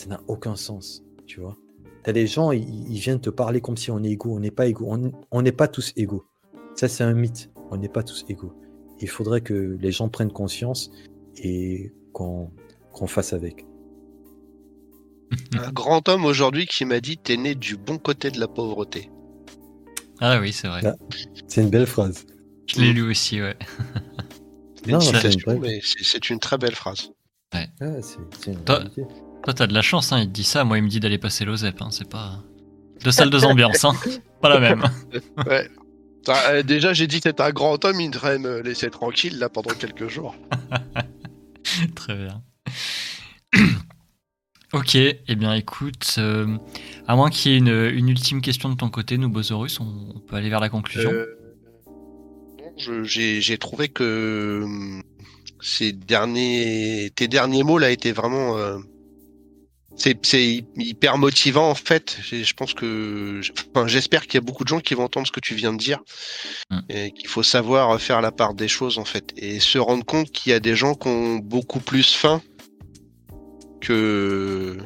Ça 0.00 0.06
n'a 0.06 0.20
aucun 0.28 0.56
sens, 0.56 1.02
tu 1.26 1.40
vois. 1.40 1.58
T'as 2.04 2.12
des 2.12 2.26
gens, 2.26 2.52
ils, 2.52 2.90
ils 2.90 2.98
viennent 2.98 3.20
te 3.20 3.28
parler 3.28 3.60
comme 3.60 3.76
si 3.76 3.90
on 3.90 4.02
est 4.02 4.08
égaux. 4.12 4.34
On 4.34 4.40
n'est 4.40 4.50
pas 4.50 4.66
égaux. 4.66 4.96
On- 5.30 5.42
n'est 5.42 5.52
pas 5.52 5.68
tous 5.68 5.92
égaux. 5.94 6.24
Ça, 6.74 6.88
c'est 6.88 7.04
un 7.04 7.12
mythe. 7.12 7.50
On 7.70 7.76
n'est 7.76 7.90
pas 7.90 8.02
tous 8.02 8.24
égaux. 8.30 8.54
Il 9.02 9.10
faudrait 9.10 9.42
que 9.42 9.76
les 9.78 9.92
gens 9.92 10.08
prennent 10.08 10.32
conscience 10.32 10.90
et 11.36 11.92
qu'on 12.14 12.50
fasse 13.06 13.34
avec. 13.34 13.66
Un 15.52 15.70
grand 15.70 16.08
homme 16.08 16.24
aujourd'hui 16.24 16.64
qui 16.66 16.86
m'a 16.86 17.00
dit 17.00 17.18
T'es 17.18 17.36
né 17.36 17.54
du 17.54 17.76
bon 17.76 17.98
côté 17.98 18.30
de 18.30 18.40
la 18.40 18.48
pauvreté. 18.48 19.10
Ah 20.18 20.40
oui, 20.40 20.54
c'est 20.54 20.68
vrai. 20.68 20.80
Ah. 20.82 20.96
C'est 21.46 21.60
une 21.60 21.68
belle 21.68 21.86
phrase. 21.86 22.24
Je 22.64 22.80
l'ai 22.80 22.94
lu 22.94 23.02
aussi, 23.02 23.42
ouais. 23.42 23.58
C'est 24.82 24.92
Non, 24.92 25.00
une 26.30 26.38
très 26.40 26.56
belle 26.56 26.74
phrase. 26.74 27.12
Ah, 27.52 27.64
une 28.46 28.64
Toi-. 28.64 28.84
Toi, 29.44 29.54
t'as 29.54 29.66
de 29.66 29.74
la 29.74 29.82
chance, 29.82 30.12
hein, 30.12 30.20
il 30.20 30.26
te 30.26 30.32
dit 30.32 30.44
ça. 30.44 30.64
Moi, 30.64 30.78
il 30.78 30.84
me 30.84 30.88
dit 30.88 31.00
d'aller 31.00 31.18
passer 31.18 31.44
l'OSEP. 31.44 31.80
Hein, 31.80 31.88
c'est 31.90 32.08
pas. 32.08 32.42
Deux 33.02 33.10
salles, 33.10 33.30
deux 33.30 33.44
ambiances, 33.44 33.84
hein. 33.84 33.94
Pas 34.42 34.48
la 34.48 34.60
même. 34.60 34.84
Ouais. 35.46 35.68
Euh, 36.28 36.62
déjà, 36.62 36.92
j'ai 36.92 37.06
dit 37.06 37.20
que 37.20 37.28
t'étais 37.28 37.42
un 37.42 37.50
grand 37.50 37.82
homme, 37.84 38.00
il 38.00 38.10
devrait 38.10 38.38
me 38.38 38.60
laisser 38.60 38.90
tranquille 38.90 39.38
là 39.38 39.48
pendant 39.48 39.74
quelques 39.74 40.08
jours. 40.08 40.34
Très 41.94 42.14
bien. 42.14 42.42
ok, 44.72 44.94
eh 44.94 45.34
bien 45.34 45.54
écoute, 45.54 46.14
euh, 46.18 46.56
à 47.06 47.16
moins 47.16 47.30
qu'il 47.30 47.52
y 47.52 47.54
ait 47.54 47.58
une, 47.58 47.68
une 47.68 48.08
ultime 48.08 48.42
question 48.42 48.68
de 48.68 48.76
ton 48.76 48.90
côté, 48.90 49.18
nous 49.18 49.28
Bosorus, 49.28 49.80
on, 49.80 50.12
on 50.14 50.20
peut 50.20 50.36
aller 50.36 50.50
vers 50.50 50.60
la 50.60 50.68
conclusion. 50.68 51.10
Euh, 51.10 53.04
J'ai 53.04 53.58
trouvé 53.58 53.88
que 53.88 54.60
hum, 54.62 55.02
ces 55.60 55.92
derniers, 55.92 57.10
tes 57.14 57.28
derniers 57.28 57.62
mots 57.62 57.78
là 57.78 57.90
étaient 57.90 58.12
vraiment. 58.12 58.56
C'est 60.02 60.18
c'est 60.24 60.42
hy- 60.42 60.66
hyper 60.76 61.18
motivant 61.18 61.68
en 61.70 61.74
fait. 61.74 62.18
Je 62.30 62.52
pense 62.54 62.72
que, 62.74 63.40
enfin, 63.74 63.86
j'espère 63.86 64.22
qu'il 64.26 64.34
y 64.34 64.38
a 64.38 64.40
beaucoup 64.40 64.64
de 64.64 64.68
gens 64.68 64.80
qui 64.80 64.94
vont 64.94 65.04
entendre 65.04 65.26
ce 65.26 65.32
que 65.32 65.40
tu 65.40 65.54
viens 65.54 65.72
de 65.72 65.78
dire 65.78 66.00
Mm. 66.70 66.78
et 66.88 67.10
qu'il 67.12 67.28
faut 67.28 67.42
savoir 67.42 68.00
faire 68.00 68.20
la 68.20 68.32
part 68.32 68.54
des 68.54 68.68
choses 68.68 68.96
en 68.98 69.04
fait 69.04 69.32
et 69.36 69.60
se 69.60 69.78
rendre 69.78 70.04
compte 70.04 70.30
qu'il 70.30 70.50
y 70.50 70.54
a 70.54 70.60
des 70.60 70.74
gens 70.76 70.94
qui 70.94 71.08
ont 71.08 71.36
beaucoup 71.36 71.80
plus 71.80 72.14
faim 72.14 72.40
que 73.80 74.76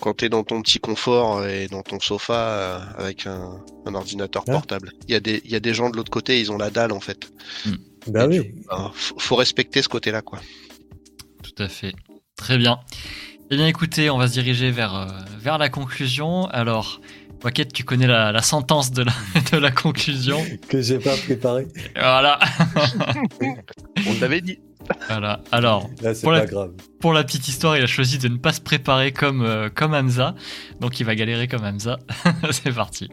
quand 0.00 0.14
tu 0.14 0.24
es 0.24 0.28
dans 0.28 0.44
ton 0.44 0.62
petit 0.62 0.78
confort 0.78 1.46
et 1.46 1.66
dans 1.68 1.82
ton 1.82 2.00
sofa 2.00 2.34
euh, 2.34 2.78
avec 2.98 3.26
un, 3.26 3.62
un 3.86 3.94
ordinateur 3.94 4.44
portable. 4.44 4.92
Il 5.08 5.12
y, 5.12 5.14
a 5.14 5.20
des- 5.20 5.42
il 5.44 5.50
y 5.50 5.56
a 5.56 5.60
des 5.60 5.74
gens 5.74 5.90
de 5.90 5.96
l'autre 5.96 6.10
côté, 6.10 6.40
ils 6.40 6.50
ont 6.50 6.56
la 6.56 6.70
dalle 6.70 6.92
en 6.92 7.00
fait. 7.00 7.30
Bah 8.06 8.24
Et 8.24 8.40
oui. 8.40 8.54
ben, 8.68 8.90
faut 8.94 9.36
respecter 9.36 9.82
ce 9.82 9.88
côté-là 9.88 10.22
quoi. 10.22 10.40
Tout 11.42 11.62
à 11.62 11.68
fait. 11.68 11.92
Très 12.36 12.56
bien. 12.56 12.80
Eh 13.50 13.56
bien 13.56 13.66
écoutez, 13.66 14.10
on 14.10 14.18
va 14.18 14.28
se 14.28 14.32
diriger 14.34 14.70
vers, 14.70 14.94
euh, 14.94 15.06
vers 15.40 15.58
la 15.58 15.68
conclusion. 15.68 16.46
Alors, 16.48 17.00
Wacket, 17.42 17.72
tu 17.72 17.82
connais 17.84 18.06
la, 18.06 18.30
la 18.32 18.42
sentence 18.42 18.92
de 18.92 19.02
la, 19.02 19.12
de 19.52 19.56
la 19.56 19.70
conclusion. 19.72 20.38
Que 20.68 20.80
j'ai 20.80 20.98
pas 20.98 21.16
préparé. 21.16 21.66
Voilà. 21.96 22.38
On 24.06 24.20
l'avait 24.20 24.40
dit. 24.40 24.58
voilà. 25.08 25.40
Alors, 25.50 25.88
Là, 26.00 26.14
c'est 26.14 26.22
Pour 26.22 26.32
pas 26.32 26.38
la- 26.40 26.46
grave. 26.46 26.72
Pour 27.00 27.12
la 27.12 27.24
petite 27.24 27.48
histoire, 27.48 27.76
il 27.76 27.82
a 27.82 27.86
choisi 27.88 28.18
de 28.18 28.28
ne 28.28 28.36
pas 28.36 28.52
se 28.52 28.60
préparer 28.60 29.10
comme, 29.12 29.42
euh, 29.42 29.68
comme 29.68 29.94
Hamza. 29.94 30.34
Donc 30.80 31.00
il 31.00 31.04
va 31.06 31.14
galérer 31.16 31.48
comme 31.48 31.64
Hamza. 31.64 31.98
C'est 32.52 32.72
parti. 32.72 33.08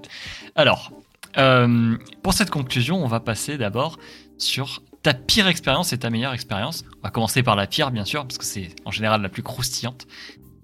Alors, 0.56 0.92
euh, 1.40 1.98
pour 2.22 2.34
cette 2.34 2.52
conclusion, 2.52 3.04
on 3.04 3.08
va 3.08 3.20
passer 3.22 3.58
d'abord 3.58 3.98
sur 4.38 4.84
ta 5.08 5.14
pire 5.14 5.48
expérience 5.48 5.94
et 5.94 5.98
ta 6.00 6.10
meilleure 6.10 6.34
expérience. 6.34 6.84
On 6.98 7.02
va 7.04 7.12
commencer 7.12 7.42
par 7.42 7.56
la 7.56 7.66
pire, 7.66 7.92
bien 7.92 8.04
sûr, 8.04 8.24
parce 8.24 8.38
que 8.38 8.44
c'est 8.44 8.76
en 8.84 8.92
général 8.92 9.22
la 9.22 9.30
plus 9.30 9.42
croustillante. 9.42 10.06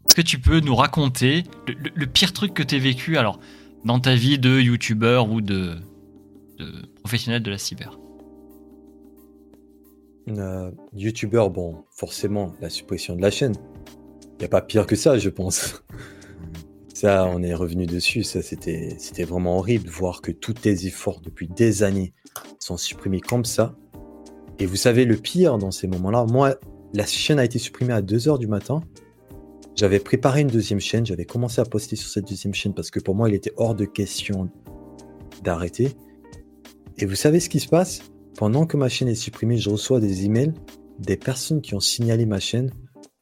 Est-ce 0.05 0.15
que 0.15 0.21
tu 0.21 0.37
peux 0.37 0.59
nous 0.59 0.75
raconter 0.75 1.43
le, 1.65 1.73
le- 1.75 1.91
le 1.95 2.05
pire 2.07 2.33
truc 2.33 2.53
que 2.53 2.61
tu 2.61 2.75
as 2.75 2.79
vécu 2.79 3.15
alors, 3.17 3.39
dans 3.85 4.01
ta 4.01 4.15
vie 4.15 4.37
de 4.39 4.59
youtubeur 4.59 5.29
ou 5.31 5.39
de, 5.39 5.77
de 6.57 6.71
professionnel 7.03 7.41
de 7.41 7.51
la 7.51 7.57
cyber? 7.57 7.97
Euh, 10.27 10.71
YouTubeur, 10.93 11.49
bon, 11.49 11.85
forcément, 11.91 12.53
la 12.59 12.69
suppression 12.69 13.15
de 13.15 13.21
la 13.21 13.31
chaîne. 13.31 13.55
Il 14.33 14.39
n'y 14.39 14.45
a 14.45 14.49
pas 14.49 14.61
pire 14.61 14.85
que 14.85 14.97
ça, 14.97 15.17
je 15.17 15.29
pense. 15.29 15.81
Ça, 16.93 17.25
on 17.27 17.41
est 17.41 17.55
revenu 17.55 17.85
dessus. 17.85 18.23
Ça, 18.23 18.41
c'était 18.41 18.95
c'était 18.99 19.23
vraiment 19.23 19.57
horrible. 19.57 19.89
Voir 19.89 20.21
que 20.21 20.31
tous 20.31 20.53
tes 20.53 20.85
efforts 20.85 21.21
depuis 21.21 21.47
des 21.47 21.81
années 21.81 22.13
sont 22.59 22.77
supprimés 22.77 23.19
comme 23.19 23.45
ça. 23.45 23.75
Et 24.59 24.65
vous 24.65 24.75
savez, 24.75 25.05
le 25.05 25.17
pire 25.17 25.57
dans 25.57 25.71
ces 25.71 25.87
moments-là, 25.87 26.25
moi, 26.29 26.55
la 26.93 27.05
chaîne 27.05 27.39
a 27.39 27.45
été 27.45 27.59
supprimée 27.59 27.93
à 27.93 28.01
2h 28.01 28.39
du 28.39 28.47
matin. 28.47 28.81
J'avais 29.75 29.99
préparé 29.99 30.41
une 30.41 30.47
deuxième 30.47 30.79
chaîne. 30.79 31.05
J'avais 31.05 31.25
commencé 31.25 31.59
à 31.59 31.65
poster 31.65 31.95
sur 31.95 32.09
cette 32.09 32.27
deuxième 32.27 32.53
chaîne 32.53 32.73
parce 32.73 32.91
que 32.91 32.99
pour 32.99 33.15
moi, 33.15 33.29
il 33.29 33.35
était 33.35 33.53
hors 33.57 33.75
de 33.75 33.85
question 33.85 34.49
d'arrêter. 35.43 35.91
Et 36.97 37.05
vous 37.05 37.15
savez 37.15 37.39
ce 37.39 37.49
qui 37.49 37.59
se 37.59 37.67
passe? 37.67 38.01
Pendant 38.37 38.65
que 38.65 38.77
ma 38.77 38.89
chaîne 38.89 39.07
est 39.07 39.15
supprimée, 39.15 39.57
je 39.57 39.69
reçois 39.69 39.99
des 39.99 40.25
emails 40.25 40.53
des 40.99 41.17
personnes 41.17 41.61
qui 41.61 41.75
ont 41.75 41.79
signalé 41.79 42.25
ma 42.25 42.39
chaîne, 42.39 42.71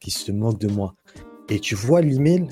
qui 0.00 0.10
se 0.10 0.32
moquent 0.32 0.60
de 0.60 0.68
moi. 0.68 0.94
Et 1.48 1.58
tu 1.58 1.74
vois 1.74 2.00
l'email, 2.00 2.48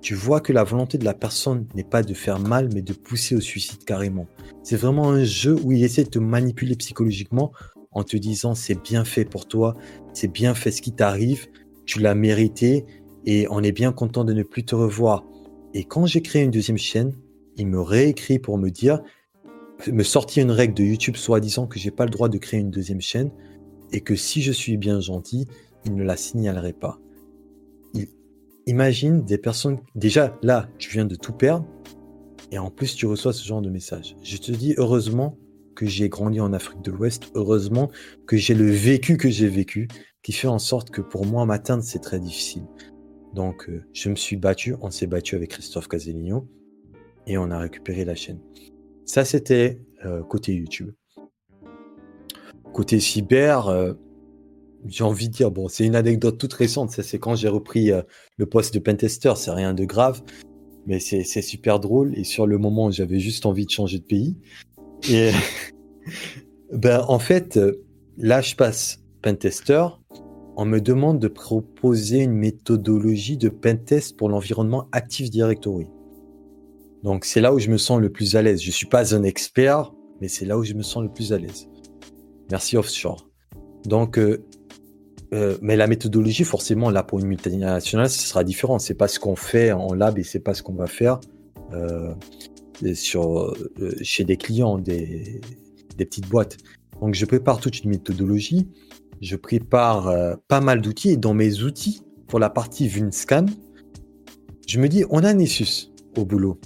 tu 0.00 0.14
vois 0.14 0.40
que 0.40 0.52
la 0.52 0.64
volonté 0.64 0.98
de 0.98 1.04
la 1.04 1.14
personne 1.14 1.66
n'est 1.74 1.84
pas 1.84 2.02
de 2.02 2.14
faire 2.14 2.38
mal, 2.38 2.68
mais 2.72 2.82
de 2.82 2.92
pousser 2.92 3.34
au 3.34 3.40
suicide 3.40 3.84
carrément. 3.84 4.26
C'est 4.62 4.76
vraiment 4.76 5.10
un 5.10 5.24
jeu 5.24 5.56
où 5.62 5.72
il 5.72 5.84
essaie 5.84 6.04
de 6.04 6.10
te 6.10 6.18
manipuler 6.18 6.76
psychologiquement 6.76 7.52
en 7.96 8.04
te 8.04 8.18
disant 8.18 8.54
c'est 8.54 8.80
bien 8.80 9.06
fait 9.06 9.24
pour 9.24 9.48
toi, 9.48 9.74
c'est 10.12 10.30
bien 10.30 10.54
fait 10.54 10.70
ce 10.70 10.82
qui 10.82 10.92
t'arrive, 10.92 11.46
tu 11.86 11.98
l'as 11.98 12.14
mérité 12.14 12.84
et 13.24 13.46
on 13.50 13.62
est 13.62 13.72
bien 13.72 13.90
content 13.90 14.22
de 14.22 14.34
ne 14.34 14.42
plus 14.42 14.64
te 14.64 14.74
revoir. 14.74 15.24
Et 15.72 15.84
quand 15.84 16.04
j'ai 16.04 16.20
créé 16.20 16.42
une 16.42 16.50
deuxième 16.50 16.76
chaîne, 16.76 17.14
il 17.56 17.66
me 17.66 17.80
réécrit 17.80 18.38
pour 18.38 18.58
me 18.58 18.68
dire 18.68 19.00
me 19.90 20.02
sortir 20.02 20.44
une 20.44 20.50
règle 20.50 20.74
de 20.74 20.84
YouTube 20.84 21.16
soi-disant 21.16 21.66
que 21.66 21.78
j'ai 21.78 21.90
pas 21.90 22.04
le 22.04 22.10
droit 22.10 22.28
de 22.28 22.36
créer 22.36 22.60
une 22.60 22.70
deuxième 22.70 23.00
chaîne 23.00 23.30
et 23.92 24.02
que 24.02 24.14
si 24.14 24.42
je 24.42 24.52
suis 24.52 24.76
bien 24.76 25.00
gentil, 25.00 25.46
il 25.86 25.94
ne 25.94 26.04
la 26.04 26.18
signalerait 26.18 26.74
pas. 26.74 26.98
Il- 27.94 28.08
Imagine 28.66 29.24
des 29.24 29.38
personnes. 29.38 29.78
Déjà, 29.94 30.36
là, 30.42 30.68
tu 30.76 30.90
viens 30.90 31.06
de 31.06 31.14
tout 31.14 31.32
perdre 31.32 31.64
et 32.52 32.58
en 32.58 32.70
plus, 32.70 32.94
tu 32.94 33.06
reçois 33.06 33.32
ce 33.32 33.42
genre 33.46 33.62
de 33.62 33.70
message. 33.70 34.16
Je 34.22 34.36
te 34.36 34.52
dis 34.52 34.74
heureusement 34.76 35.38
que 35.76 35.86
j'ai 35.86 36.08
grandi 36.08 36.40
en 36.40 36.52
Afrique 36.52 36.82
de 36.82 36.90
l'Ouest, 36.90 37.30
heureusement 37.34 37.90
que 38.26 38.36
j'ai 38.36 38.54
le 38.54 38.68
vécu 38.68 39.16
que 39.16 39.30
j'ai 39.30 39.46
vécu, 39.46 39.86
qui 40.22 40.32
fait 40.32 40.48
en 40.48 40.58
sorte 40.58 40.90
que 40.90 41.00
pour 41.00 41.24
moi, 41.24 41.46
m'atteindre, 41.46 41.84
c'est 41.84 42.00
très 42.00 42.18
difficile. 42.18 42.64
Donc, 43.32 43.68
euh, 43.68 43.84
je 43.92 44.08
me 44.08 44.16
suis 44.16 44.36
battu, 44.36 44.74
on 44.80 44.90
s'est 44.90 45.06
battu 45.06 45.36
avec 45.36 45.50
Christophe 45.50 45.86
Caseligno 45.86 46.48
et 47.28 47.38
on 47.38 47.50
a 47.52 47.58
récupéré 47.58 48.04
la 48.04 48.16
chaîne. 48.16 48.40
Ça, 49.04 49.24
c'était 49.24 49.78
euh, 50.04 50.24
côté 50.24 50.54
YouTube. 50.54 50.92
Côté 52.72 52.98
cyber, 52.98 53.68
euh, 53.68 53.92
j'ai 54.86 55.04
envie 55.04 55.28
de 55.28 55.34
dire, 55.34 55.50
bon, 55.50 55.68
c'est 55.68 55.84
une 55.84 55.94
anecdote 55.94 56.38
toute 56.38 56.54
récente. 56.54 56.90
Ça, 56.90 57.02
c'est 57.02 57.18
quand 57.18 57.36
j'ai 57.36 57.48
repris 57.48 57.90
le 58.36 58.46
poste 58.46 58.74
de 58.74 58.78
pentester. 58.78 59.32
C'est 59.36 59.50
rien 59.50 59.74
de 59.74 59.84
grave, 59.84 60.22
mais 60.86 60.98
c'est 61.00 61.42
super 61.42 61.80
drôle. 61.80 62.16
Et 62.18 62.24
sur 62.24 62.46
le 62.46 62.58
moment, 62.58 62.90
j'avais 62.90 63.18
juste 63.18 63.46
envie 63.46 63.66
de 63.66 63.70
changer 63.70 63.98
de 63.98 64.04
pays. 64.04 64.36
Ben, 66.72 67.04
en 67.06 67.18
fait, 67.18 67.56
euh, 67.56 67.84
là, 68.18 68.40
je 68.40 68.54
passe 68.54 68.98
pentester. 69.22 69.86
On 70.56 70.64
me 70.64 70.80
demande 70.80 71.20
de 71.20 71.28
proposer 71.28 72.18
une 72.18 72.32
méthodologie 72.32 73.36
de 73.36 73.48
pentest 73.48 74.16
pour 74.16 74.28
l'environnement 74.28 74.88
Active 74.92 75.30
Directory. 75.30 75.86
Donc 77.02 77.24
c'est 77.24 77.40
là 77.40 77.54
où 77.54 77.58
je 77.58 77.70
me 77.70 77.76
sens 77.76 78.00
le 78.00 78.10
plus 78.10 78.36
à 78.36 78.42
l'aise. 78.42 78.60
Je 78.60 78.70
suis 78.70 78.86
pas 78.86 79.14
un 79.14 79.22
expert, 79.22 79.92
mais 80.20 80.28
c'est 80.28 80.44
là 80.44 80.58
où 80.58 80.64
je 80.64 80.74
me 80.74 80.82
sens 80.82 81.02
le 81.02 81.08
plus 81.08 81.32
à 81.32 81.38
l'aise. 81.38 81.68
Merci 82.50 82.76
offshore. 82.76 83.28
Donc, 83.84 84.18
euh, 84.18 84.44
euh, 85.34 85.56
mais 85.60 85.76
la 85.76 85.86
méthodologie, 85.86 86.44
forcément, 86.44 86.90
là 86.90 87.02
pour 87.02 87.20
une 87.20 87.26
multinationale, 87.26 88.10
ce 88.10 88.26
sera 88.26 88.42
différent. 88.42 88.78
C'est 88.78 88.94
pas 88.94 89.08
ce 89.08 89.20
qu'on 89.20 89.36
fait 89.36 89.72
en 89.72 89.94
lab 89.94 90.18
et 90.18 90.24
c'est 90.24 90.40
pas 90.40 90.54
ce 90.54 90.62
qu'on 90.62 90.74
va 90.74 90.86
faire 90.86 91.20
sur 92.94 93.54
euh, 93.80 93.94
chez 94.02 94.24
des 94.24 94.36
clients, 94.36 94.78
des, 94.78 95.40
petites 95.96 96.28
boîtes. 96.28 96.58
Donc 97.00 97.14
je 97.14 97.24
prépare 97.24 97.60
toute 97.60 97.82
une 97.82 97.90
méthodologie. 97.90 98.68
Je 99.20 99.36
prépare 99.36 100.08
euh, 100.08 100.34
pas 100.48 100.60
mal 100.60 100.80
d'outils 100.80 101.10
et 101.10 101.16
dans 101.16 101.34
mes 101.34 101.62
outils 101.62 102.02
pour 102.26 102.38
la 102.38 102.50
partie 102.50 102.88
VunScan, 102.88 103.46
je 104.66 104.80
me 104.80 104.88
dis 104.88 105.04
on 105.10 105.22
a 105.22 105.32
Nessus 105.32 105.90
au 106.16 106.24
boulot 106.24 106.58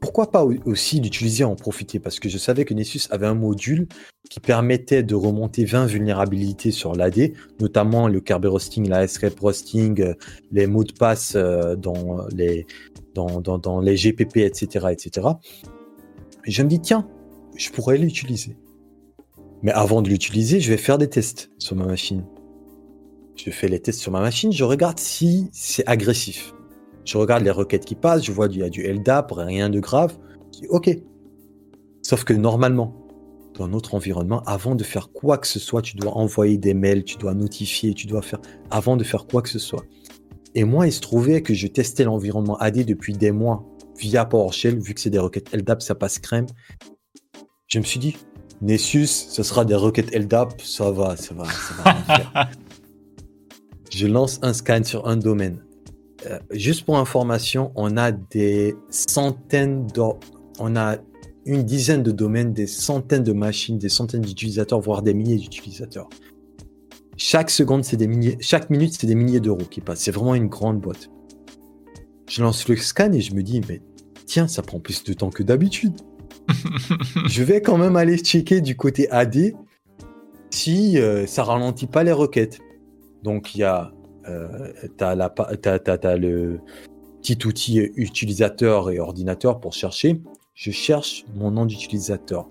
pourquoi 0.00 0.30
pas 0.30 0.44
aussi 0.64 1.00
l'utiliser 1.00 1.42
en 1.42 1.56
profiter? 1.56 1.98
Parce 1.98 2.20
que 2.20 2.28
je 2.28 2.38
savais 2.38 2.64
que 2.64 2.72
Nessus 2.72 3.08
avait 3.10 3.26
un 3.26 3.34
module 3.34 3.88
qui 4.30 4.38
permettait 4.38 5.02
de 5.02 5.14
remonter 5.16 5.64
20 5.64 5.86
vulnérabilités 5.86 6.70
sur 6.70 6.94
l'AD, 6.94 7.32
notamment 7.60 8.06
le 8.06 8.20
Kerberos 8.20 8.52
roasting, 8.52 8.88
la 8.88 9.08
SREP 9.08 9.40
roasting, 9.40 10.00
euh, 10.00 10.14
les 10.52 10.66
mots 10.66 10.84
de 10.84 10.92
passe 10.92 11.34
dans 11.34 12.26
les, 12.28 12.66
dans, 13.26 13.80
les 13.80 13.96
GPP, 13.96 14.38
etc., 14.38 14.86
etc. 14.90 15.28
Et 16.44 16.50
je 16.50 16.62
me 16.62 16.68
dis, 16.68 16.80
tiens, 16.80 17.08
je 17.56 17.70
pourrais 17.70 17.98
l'utiliser. 17.98 18.56
Mais 19.62 19.72
avant 19.72 20.02
de 20.02 20.08
l'utiliser, 20.08 20.60
je 20.60 20.70
vais 20.70 20.76
faire 20.76 20.98
des 20.98 21.08
tests 21.08 21.50
sur 21.58 21.76
ma 21.76 21.84
machine. 21.84 22.24
Je 23.34 23.50
fais 23.50 23.68
les 23.68 23.80
tests 23.80 24.00
sur 24.00 24.12
ma 24.12 24.20
machine, 24.20 24.52
je 24.52 24.64
regarde 24.64 24.98
si 24.98 25.48
c'est 25.52 25.86
agressif. 25.86 26.54
Je 27.04 27.16
regarde 27.16 27.42
les 27.42 27.50
requêtes 27.50 27.84
qui 27.84 27.94
passent, 27.94 28.24
je 28.24 28.32
vois 28.32 28.48
qu'il 28.48 28.58
y 28.58 28.62
a 28.62 28.68
du 28.68 28.82
LDAP, 28.82 29.32
rien 29.32 29.70
de 29.70 29.80
grave. 29.80 30.18
OK. 30.68 30.90
Sauf 32.02 32.24
que 32.24 32.32
normalement, 32.32 33.08
dans 33.54 33.68
notre 33.68 33.94
environnement, 33.94 34.42
avant 34.44 34.74
de 34.74 34.84
faire 34.84 35.10
quoi 35.10 35.38
que 35.38 35.46
ce 35.46 35.58
soit, 35.58 35.82
tu 35.82 35.96
dois 35.96 36.16
envoyer 36.16 36.58
des 36.58 36.74
mails, 36.74 37.04
tu 37.04 37.16
dois 37.16 37.34
notifier, 37.34 37.94
tu 37.94 38.06
dois 38.06 38.22
faire 38.22 38.40
avant 38.70 38.96
de 38.96 39.04
faire 39.04 39.26
quoi 39.26 39.42
que 39.42 39.48
ce 39.48 39.58
soit. 39.58 39.84
Et 40.58 40.64
moi, 40.64 40.88
il 40.88 40.92
se 40.92 41.00
trouvait 41.00 41.40
que 41.40 41.54
je 41.54 41.68
testais 41.68 42.02
l'environnement 42.02 42.56
AD 42.56 42.84
depuis 42.84 43.12
des 43.12 43.30
mois 43.30 43.64
via 43.96 44.24
PowerShell, 44.24 44.76
vu 44.80 44.92
que 44.92 45.00
c'est 45.00 45.08
des 45.08 45.20
requêtes 45.20 45.54
LDAP, 45.54 45.82
ça 45.82 45.94
passe 45.94 46.18
crème. 46.18 46.46
Je 47.68 47.78
me 47.78 47.84
suis 47.84 48.00
dit, 48.00 48.16
Nessus, 48.60 49.06
ce 49.06 49.44
sera 49.44 49.64
des 49.64 49.76
requêtes 49.76 50.12
LDAP, 50.12 50.60
ça 50.60 50.90
va, 50.90 51.16
ça 51.16 51.32
va, 51.32 51.44
ça 51.44 51.74
va 51.76 51.92
rien 51.92 52.02
faire. 52.02 52.50
Je 53.92 54.08
lance 54.08 54.40
un 54.42 54.52
scan 54.52 54.82
sur 54.82 55.06
un 55.06 55.16
domaine. 55.16 55.64
Euh, 56.26 56.40
juste 56.50 56.84
pour 56.84 56.98
information, 56.98 57.70
on 57.76 57.96
a 57.96 58.10
des 58.10 58.74
centaines 58.90 59.86
de, 59.86 60.02
on 60.58 60.74
a 60.74 60.96
une 61.46 61.62
dizaine 61.62 62.02
de 62.02 62.10
domaines, 62.10 62.52
des 62.52 62.66
centaines 62.66 63.22
de 63.22 63.32
machines, 63.32 63.78
des 63.78 63.88
centaines 63.88 64.22
d'utilisateurs, 64.22 64.80
voire 64.80 65.02
des 65.02 65.14
milliers 65.14 65.38
d'utilisateurs. 65.38 66.08
Chaque 67.20 67.50
seconde, 67.50 67.84
c'est 67.84 67.96
des 67.96 68.06
milliers, 68.06 68.38
chaque 68.40 68.70
minute, 68.70 68.96
c'est 68.96 69.08
des 69.08 69.16
milliers 69.16 69.40
d'euros 69.40 69.66
qui 69.68 69.80
passent. 69.80 69.98
C'est 69.98 70.12
vraiment 70.12 70.36
une 70.36 70.46
grande 70.46 70.80
boîte. 70.80 71.10
Je 72.28 72.42
lance 72.42 72.68
le 72.68 72.76
scan 72.76 73.12
et 73.12 73.20
je 73.20 73.34
me 73.34 73.42
dis, 73.42 73.60
mais 73.68 73.82
tiens, 74.24 74.46
ça 74.46 74.62
prend 74.62 74.78
plus 74.78 75.02
de 75.02 75.12
temps 75.14 75.30
que 75.30 75.42
d'habitude. 75.42 75.94
je 77.26 77.42
vais 77.42 77.60
quand 77.60 77.76
même 77.76 77.96
aller 77.96 78.18
checker 78.18 78.60
du 78.60 78.76
côté 78.76 79.10
AD 79.10 79.52
si 80.50 80.96
euh, 80.98 81.26
ça 81.26 81.42
ralentit 81.42 81.88
pas 81.88 82.04
les 82.04 82.12
requêtes. 82.12 82.60
Donc 83.24 83.56
il 83.56 83.58
y 83.58 83.64
a, 83.64 83.90
euh, 84.28 84.72
t'as, 84.96 85.16
la, 85.16 85.28
t'as 85.28 86.16
le 86.16 86.60
petit 87.20 87.44
outil 87.44 87.78
utilisateur 87.96 88.90
et 88.90 89.00
ordinateur 89.00 89.58
pour 89.58 89.72
chercher. 89.72 90.22
Je 90.54 90.70
cherche 90.70 91.24
mon 91.34 91.50
nom 91.50 91.66
d'utilisateur. 91.66 92.48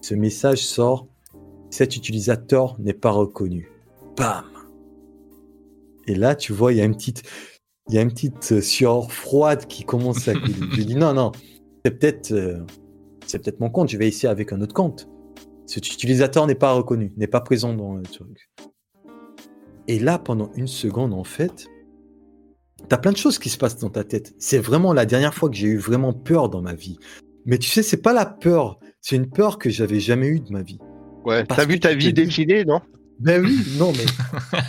Ce 0.00 0.14
message 0.14 0.64
sort. 0.64 1.08
Cet 1.70 1.96
utilisateur 1.96 2.76
n'est 2.78 2.94
pas 2.94 3.10
reconnu. 3.10 3.75
Bam. 4.16 4.44
Et 6.06 6.14
là, 6.14 6.34
tu 6.34 6.52
vois, 6.52 6.72
il 6.72 6.78
y 6.78 6.80
a 6.80 6.84
une 6.84 6.94
petite, 6.94 7.22
il 7.88 7.94
y 7.94 7.98
a 7.98 8.02
une 8.02 8.10
petite 8.10 8.60
sueur 8.60 9.12
froide 9.12 9.66
qui 9.66 9.84
commence 9.84 10.28
à 10.28 10.34
couler. 10.34 10.54
je 10.72 10.82
dis 10.82 10.94
non, 10.96 11.14
non, 11.14 11.32
c'est 11.84 11.98
peut-être, 11.98 12.32
euh, 12.32 12.60
c'est 13.26 13.42
peut-être 13.42 13.60
mon 13.60 13.70
compte. 13.70 13.88
Je 13.88 13.98
vais 13.98 14.08
essayer 14.08 14.28
avec 14.28 14.52
un 14.52 14.60
autre 14.60 14.74
compte. 14.74 15.08
Cet 15.66 15.88
utilisateur 15.88 16.46
n'est 16.46 16.54
pas 16.54 16.72
reconnu, 16.72 17.12
n'est 17.16 17.26
pas 17.26 17.40
présent 17.40 17.74
dans 17.74 17.94
le 17.94 18.02
truc. 18.02 18.50
Et 19.88 19.98
là, 19.98 20.18
pendant 20.18 20.50
une 20.54 20.68
seconde, 20.68 21.12
en 21.12 21.24
fait, 21.24 21.66
t'as 22.88 22.98
plein 22.98 23.12
de 23.12 23.16
choses 23.16 23.38
qui 23.38 23.48
se 23.48 23.58
passent 23.58 23.78
dans 23.78 23.90
ta 23.90 24.04
tête. 24.04 24.34
C'est 24.38 24.58
vraiment 24.58 24.92
la 24.92 25.06
dernière 25.06 25.34
fois 25.34 25.48
que 25.48 25.56
j'ai 25.56 25.68
eu 25.68 25.76
vraiment 25.76 26.12
peur 26.12 26.48
dans 26.48 26.62
ma 26.62 26.74
vie. 26.74 26.98
Mais 27.44 27.58
tu 27.58 27.68
sais, 27.68 27.82
c'est 27.82 28.02
pas 28.02 28.12
la 28.12 28.26
peur, 28.26 28.78
c'est 29.00 29.16
une 29.16 29.28
peur 29.28 29.58
que 29.58 29.70
j'avais 29.70 30.00
jamais 30.00 30.26
eue 30.26 30.40
de 30.40 30.52
ma 30.52 30.62
vie. 30.62 30.78
Ouais, 31.24 31.44
t'as 31.44 31.64
vu 31.64 31.78
ta 31.80 31.94
vie 31.94 32.12
défiler, 32.12 32.64
non? 32.64 32.80
Ben 33.18 33.44
oui, 33.44 33.64
non, 33.78 33.92
mais 33.92 34.04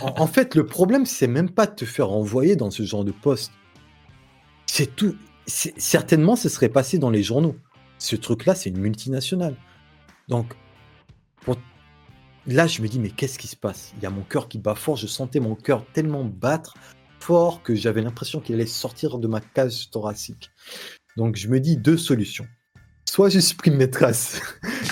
en, 0.02 0.26
fait, 0.26 0.54
le 0.54 0.64
problème, 0.64 1.04
c'est 1.04 1.26
même 1.26 1.50
pas 1.50 1.66
de 1.66 1.74
te 1.74 1.84
faire 1.84 2.10
envoyer 2.10 2.56
dans 2.56 2.70
ce 2.70 2.82
genre 2.82 3.04
de 3.04 3.12
poste. 3.12 3.52
C'est 4.66 4.96
tout. 4.96 5.16
Certainement, 5.46 6.36
ce 6.36 6.48
serait 6.48 6.68
passé 6.68 6.98
dans 6.98 7.10
les 7.10 7.22
journaux. 7.22 7.56
Ce 7.98 8.16
truc-là, 8.16 8.54
c'est 8.54 8.70
une 8.70 8.78
multinationale. 8.78 9.56
Donc, 10.28 10.54
là, 12.46 12.66
je 12.66 12.80
me 12.82 12.88
dis, 12.88 12.98
mais 12.98 13.10
qu'est-ce 13.10 13.38
qui 13.38 13.48
se 13.48 13.56
passe? 13.56 13.92
Il 13.96 14.02
y 14.02 14.06
a 14.06 14.10
mon 14.10 14.22
cœur 14.22 14.48
qui 14.48 14.58
bat 14.58 14.74
fort. 14.74 14.96
Je 14.96 15.06
sentais 15.06 15.40
mon 15.40 15.54
cœur 15.54 15.84
tellement 15.92 16.24
battre 16.24 16.74
fort 17.20 17.62
que 17.62 17.74
j'avais 17.74 18.02
l'impression 18.02 18.40
qu'il 18.40 18.54
allait 18.54 18.66
sortir 18.66 19.18
de 19.18 19.28
ma 19.28 19.40
cage 19.40 19.90
thoracique. 19.90 20.50
Donc, 21.16 21.36
je 21.36 21.48
me 21.48 21.60
dis 21.60 21.76
deux 21.76 21.98
solutions. 21.98 22.46
Soit 23.10 23.30
je 23.30 23.40
supprime 23.40 23.76
mes 23.76 23.88
traces. 23.90 24.38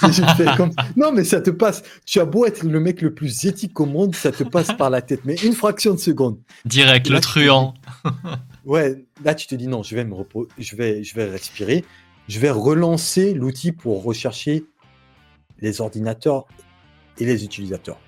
comme... 0.56 0.70
Non, 0.96 1.12
mais 1.12 1.22
ça 1.22 1.42
te 1.42 1.50
passe. 1.50 1.82
Tu 2.06 2.18
as 2.18 2.24
beau 2.24 2.46
être 2.46 2.64
le 2.64 2.80
mec 2.80 3.02
le 3.02 3.12
plus 3.12 3.44
éthique 3.44 3.78
au 3.78 3.84
monde, 3.84 4.14
ça 4.14 4.32
te 4.32 4.42
passe 4.42 4.72
par 4.72 4.88
la 4.88 5.02
tête. 5.02 5.20
Mais 5.26 5.34
une 5.34 5.52
fraction 5.52 5.92
de 5.92 5.98
seconde. 5.98 6.38
Direct, 6.64 7.10
le 7.10 7.20
truand. 7.20 7.74
ouais, 8.64 9.04
là, 9.22 9.34
tu 9.34 9.46
te 9.46 9.54
dis 9.54 9.68
non, 9.68 9.82
je 9.82 9.94
vais 9.94 10.04
me 10.04 10.14
repos... 10.14 10.48
je 10.56 10.76
vais, 10.76 11.04
je 11.04 11.14
vais 11.14 11.26
respirer. 11.26 11.84
Je 12.26 12.40
vais 12.40 12.48
relancer 12.48 13.34
l'outil 13.34 13.72
pour 13.72 14.02
rechercher 14.02 14.64
les 15.60 15.82
ordinateurs 15.82 16.46
et 17.18 17.26
les 17.26 17.44
utilisateurs. 17.44 18.00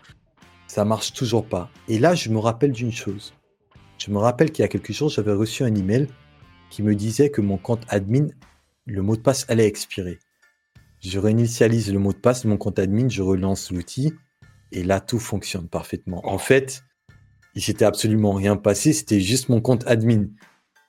Ça 0.69 0.87
marche 0.87 1.13
toujours 1.13 1.45
pas. 1.45 1.71
Et 1.87 1.99
là, 1.99 2.15
je 2.15 2.31
me 2.31 2.39
rappelle 2.39 2.73
d'une 2.73 2.93
chose. 2.93 3.35
Je 3.99 4.11
me 4.11 4.17
rappelle 4.17 4.53
qu'il 4.53 4.63
y 4.63 4.65
a 4.65 4.69
quelques 4.69 4.93
jours, 4.93 5.11
j'avais 5.11 5.35
reçu 5.35 5.65
un 5.65 5.75
email 5.75 6.09
qui 6.71 6.83
me 6.83 6.95
disait 6.95 7.29
que 7.29 7.43
mon 7.43 7.59
compte 7.59 7.85
admin, 7.89 8.29
le 8.89 9.03
mot 9.03 9.17
de 9.17 9.21
passe 9.21 9.45
allait 9.49 9.67
expirer. 9.67 10.19
Je 11.01 11.19
réinitialise 11.19 11.93
le 11.93 11.99
mot 11.99 12.13
de 12.13 12.19
passe 12.19 12.43
de 12.43 12.49
mon 12.49 12.57
compte 12.57 12.79
admin, 12.79 13.09
je 13.09 13.23
relance 13.23 13.71
l'outil 13.71 14.15
et 14.73 14.83
là, 14.83 15.01
tout 15.01 15.19
fonctionne 15.19 15.69
parfaitement. 15.69 16.27
En 16.27 16.39
fait, 16.39 16.83
il 17.55 17.63
s'était 17.63 17.85
absolument 17.85 18.33
rien 18.33 18.57
passé, 18.57 18.93
c'était 18.93 19.21
juste 19.21 19.49
mon 19.49 19.61
compte 19.61 19.87
admin 19.87 20.27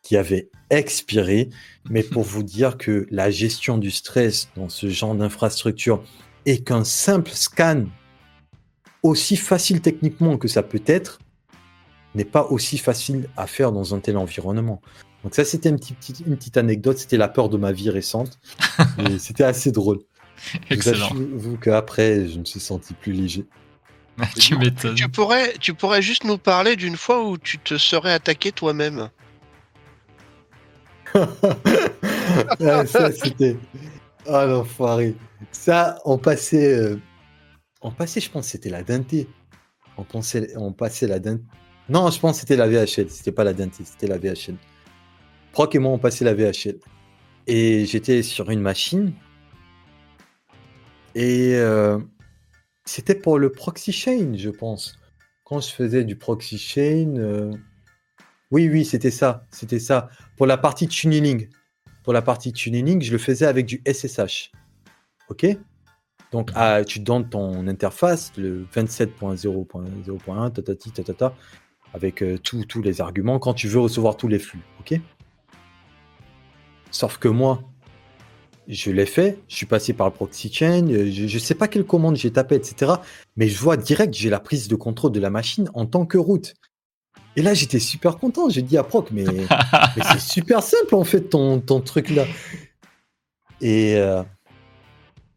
qui 0.01 0.17
avait 0.17 0.49
expiré. 0.69 1.49
Mais 1.89 2.03
pour 2.03 2.23
vous 2.23 2.43
dire 2.43 2.77
que 2.77 3.05
la 3.11 3.29
gestion 3.29 3.77
du 3.77 3.91
stress 3.91 4.49
dans 4.55 4.69
ce 4.69 4.89
genre 4.89 5.15
d'infrastructure 5.15 6.03
et 6.45 6.63
qu'un 6.63 6.83
simple 6.83 7.31
scan 7.31 7.85
aussi 9.03 9.35
facile 9.35 9.81
techniquement 9.81 10.37
que 10.37 10.47
ça 10.47 10.63
peut 10.63 10.83
être, 10.85 11.19
n'est 12.15 12.25
pas 12.25 12.47
aussi 12.47 12.77
facile 12.77 13.29
à 13.37 13.45
faire 13.45 13.71
dans 13.71 13.93
un 13.93 13.99
tel 13.99 14.17
environnement. 14.17 14.81
Donc 15.23 15.35
ça, 15.35 15.43
c'était 15.43 15.69
une 15.69 15.79
petite, 15.79 16.21
une 16.25 16.37
petite 16.37 16.57
anecdote, 16.57 16.97
c'était 16.97 17.17
la 17.17 17.27
peur 17.27 17.49
de 17.49 17.57
ma 17.57 17.71
vie 17.71 17.89
récente. 17.89 18.39
c'était 19.19 19.43
assez 19.43 19.71
drôle. 19.71 19.99
Excellent. 20.69 21.09
Vous 21.13 21.57
qu'après, 21.57 22.27
je 22.27 22.39
me 22.39 22.45
suis 22.45 22.59
senti 22.59 22.93
plus 22.93 23.11
léger. 23.11 23.45
tu 24.39 24.57
m'étonnes. 24.57 24.95
Tu 24.95 25.09
pourrais, 25.09 25.53
tu 25.59 25.73
pourrais 25.73 26.01
juste 26.01 26.23
nous 26.23 26.37
parler 26.37 26.75
d'une 26.75 26.97
fois 26.97 27.27
où 27.27 27.37
tu 27.37 27.57
te 27.59 27.77
serais 27.77 28.13
attaqué 28.13 28.51
toi-même. 28.51 29.09
ah, 31.15 32.85
ça, 32.85 33.11
c'était... 33.11 33.57
Ah 34.27 34.45
l'enfoiré. 34.45 35.15
Ça, 35.51 35.99
on 36.05 36.17
passait... 36.17 36.73
Euh 36.73 36.99
on 37.81 37.91
passait, 37.91 38.19
je 38.19 38.29
pense, 38.29 38.47
c'était 38.47 38.69
la 38.69 38.83
Dante. 38.83 39.13
On, 39.97 40.03
pensait, 40.03 40.53
on 40.57 40.71
passait 40.73 41.07
la 41.07 41.19
Dante. 41.19 41.41
Non, 41.87 42.09
je 42.09 42.19
pense 42.19 42.35
que 42.35 42.39
c'était 42.41 42.55
la 42.55 42.67
VHL. 42.67 43.09
C'était 43.09 43.31
pas 43.31 43.43
la 43.43 43.53
Dante, 43.53 43.73
c'était 43.83 44.07
la 44.07 44.17
VHL. 44.17 44.55
Proc 45.51 45.75
et 45.75 45.79
moi, 45.79 45.91
on 45.91 45.99
passait 45.99 46.25
la 46.25 46.33
VHL. 46.33 46.79
Et 47.47 47.85
j'étais 47.85 48.23
sur 48.23 48.49
une 48.49 48.61
machine. 48.61 49.13
Et 51.15 51.55
euh, 51.55 51.97
c'était 52.85 53.15
pour 53.15 53.39
le 53.39 53.51
proxy 53.51 53.91
chain, 53.91 54.33
je 54.35 54.49
pense. 54.49 54.99
Quand 55.43 55.59
je 55.59 55.69
faisais 55.71 56.03
du 56.03 56.15
proxy 56.15 56.57
chain. 56.57 57.15
Euh, 57.17 57.51
oui, 58.51 58.69
oui, 58.69 58.85
c'était 58.85 59.11
ça. 59.11 59.45
C'était 59.51 59.79
ça. 59.79 60.09
Pour 60.37 60.47
la 60.47 60.57
partie 60.57 60.87
tuning. 60.87 61.49
Pour 62.03 62.13
la 62.13 62.21
partie 62.21 62.53
tuning, 62.53 63.01
je 63.01 63.11
le 63.11 63.17
faisais 63.17 63.45
avec 63.45 63.65
du 63.65 63.81
SSH. 63.85 64.51
OK? 65.29 65.45
Donc, 66.31 66.51
ah, 66.53 66.83
tu 66.85 66.99
donnes 66.99 67.27
ton 67.27 67.67
interface, 67.67 68.31
le 68.37 68.65
27.0.0.1, 68.73 70.51
tatati, 70.51 70.91
tatata, 70.91 71.33
avec 71.93 72.21
euh, 72.21 72.37
tous 72.37 72.81
les 72.83 73.01
arguments 73.01 73.39
quand 73.39 73.55
tu 73.55 73.67
veux 73.67 73.79
recevoir 73.79 74.15
tous 74.15 74.27
les 74.27 74.37
flux. 74.39 74.61
OK? 74.79 74.99
Sauf 76.91 77.17
que 77.17 77.27
moi, 77.27 77.61
je 78.67 78.91
l'ai 78.91 79.05
fait, 79.05 79.39
je 79.47 79.55
suis 79.55 79.65
passé 79.65 79.93
par 79.93 80.07
le 80.07 80.13
proxy 80.13 80.51
chain, 80.53 80.87
euh, 80.87 81.09
je 81.11 81.33
ne 81.33 81.39
sais 81.39 81.55
pas 81.55 81.67
quelle 81.67 81.85
commande 81.85 82.15
j'ai 82.15 82.31
tapé, 82.31 82.55
etc. 82.55 82.93
Mais 83.35 83.47
je 83.47 83.57
vois 83.59 83.77
direct, 83.77 84.13
j'ai 84.13 84.29
la 84.29 84.39
prise 84.39 84.67
de 84.67 84.75
contrôle 84.75 85.11
de 85.11 85.19
la 85.19 85.29
machine 85.29 85.69
en 85.73 85.85
tant 85.85 86.05
que 86.05 86.17
route. 86.17 86.53
Et 87.35 87.41
là, 87.41 87.53
j'étais 87.53 87.79
super 87.79 88.17
content. 88.17 88.49
J'ai 88.49 88.61
dit 88.61 88.77
à 88.77 88.83
Proc, 88.83 89.09
mais, 89.11 89.23
mais 89.95 90.03
c'est 90.11 90.19
super 90.19 90.61
simple 90.61 90.95
en 90.95 91.03
fait 91.03 91.21
ton, 91.21 91.59
ton 91.59 91.81
truc 91.81 92.09
là. 92.09 92.25
Et, 93.61 93.95
euh, 93.95 94.23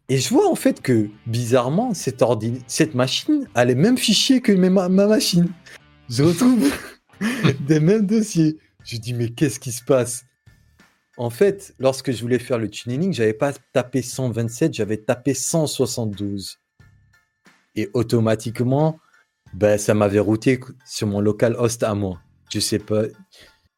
et 0.09 0.19
je 0.19 0.29
vois 0.29 0.51
en 0.51 0.55
fait 0.55 0.83
que, 0.83 1.09
bizarrement, 1.27 1.95
cette, 1.95 2.23
cette 2.67 2.95
machine 2.95 3.49
a 3.55 3.65
les 3.65 3.75
mêmes 3.75 3.97
fichiers 3.97 4.41
que 4.41 4.53
ma, 4.53 4.89
machine. 4.89 5.49
Je 6.11 6.23
retrouve 6.23 6.71
des 7.61 7.81
mêmes 7.81 8.07
dossiers. 8.07 8.59
Je 8.85 8.97
dis, 8.99 9.15
mais 9.15 9.31
qu'est-ce 9.31 9.59
qui 9.59 9.73
se 9.73 9.83
passe? 9.83 10.25
En 11.19 11.31
fait, 11.31 11.75
lorsque 11.79 12.11
je 12.11 12.23
voulais 12.23 12.39
faire 12.39 12.59
le 12.59 12.71
tuning, 12.71 13.13
j'avais 13.13 13.35
pas 13.35 13.53
tapé 13.73 14.01
127, 14.03 14.75
j'avais 14.75 14.97
tapé 14.97 15.35
172. 15.35 16.59
Et 17.75 17.91
automatiquement, 17.93 18.99
ben, 19.55 19.79
ça 19.79 19.95
m'avait 19.95 20.19
routé 20.19 20.61
sur 20.87 21.07
mon 21.07 21.21
local 21.21 21.55
host 21.59 21.83
à 21.83 21.95
moi. 21.95 22.21
Je 22.51 22.61
sais 22.61 22.79
pas, 22.79 23.03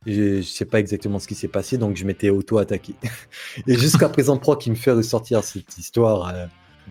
je, 0.07 0.43
sais 0.43 0.64
pas 0.64 0.78
exactement 0.78 1.18
ce 1.18 1.26
qui 1.26 1.35
s'est 1.35 1.49
passé, 1.49 1.78
donc 1.78 1.97
je 1.97 2.05
m'étais 2.05 2.30
auto-attaqué. 2.30 2.95
Et 3.66 3.76
jusqu'à 3.76 4.09
présent, 4.09 4.37
Pro 4.37 4.57
qui 4.57 4.70
me 4.70 4.76
fait 4.76 4.93
ressortir 4.93 5.43
cette 5.43 5.76
histoire 5.78 6.28
à, 6.28 6.49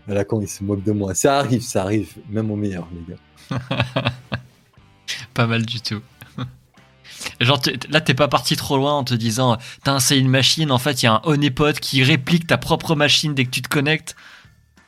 la 0.08 0.26
con, 0.26 0.42
il 0.42 0.48
se 0.48 0.64
moque 0.64 0.84
de 0.84 0.92
moi. 0.92 1.14
Ça 1.14 1.38
arrive, 1.40 1.62
ça 1.62 1.84
arrive, 1.84 2.14
même 2.30 2.52
au 2.52 2.56
meilleur, 2.56 2.88
les 2.94 3.14
gars. 3.14 3.62
pas 5.34 5.48
mal 5.48 5.66
du 5.66 5.80
tout. 5.80 6.02
Genre, 7.44 7.62
là, 7.90 8.02
t'es 8.02 8.14
pas 8.14 8.28
parti 8.28 8.56
trop 8.56 8.78
loin 8.78 8.94
en 8.94 9.04
te 9.04 9.14
disant, 9.14 9.58
t'as 9.84 9.94
installé 9.94 10.22
une 10.22 10.30
machine, 10.30 10.72
en 10.72 10.78
fait, 10.78 11.02
il 11.02 11.06
y 11.06 11.08
a 11.08 11.14
un 11.14 11.22
honeypot 11.24 11.74
qui 11.74 12.04
réplique 12.04 12.48
ta 12.48 12.58
propre 12.58 12.96
machine 12.96 13.34
dès 13.34 13.46
que 13.46 13.50
tu 13.50 13.62
te 13.62 13.70
connectes. 13.70 14.16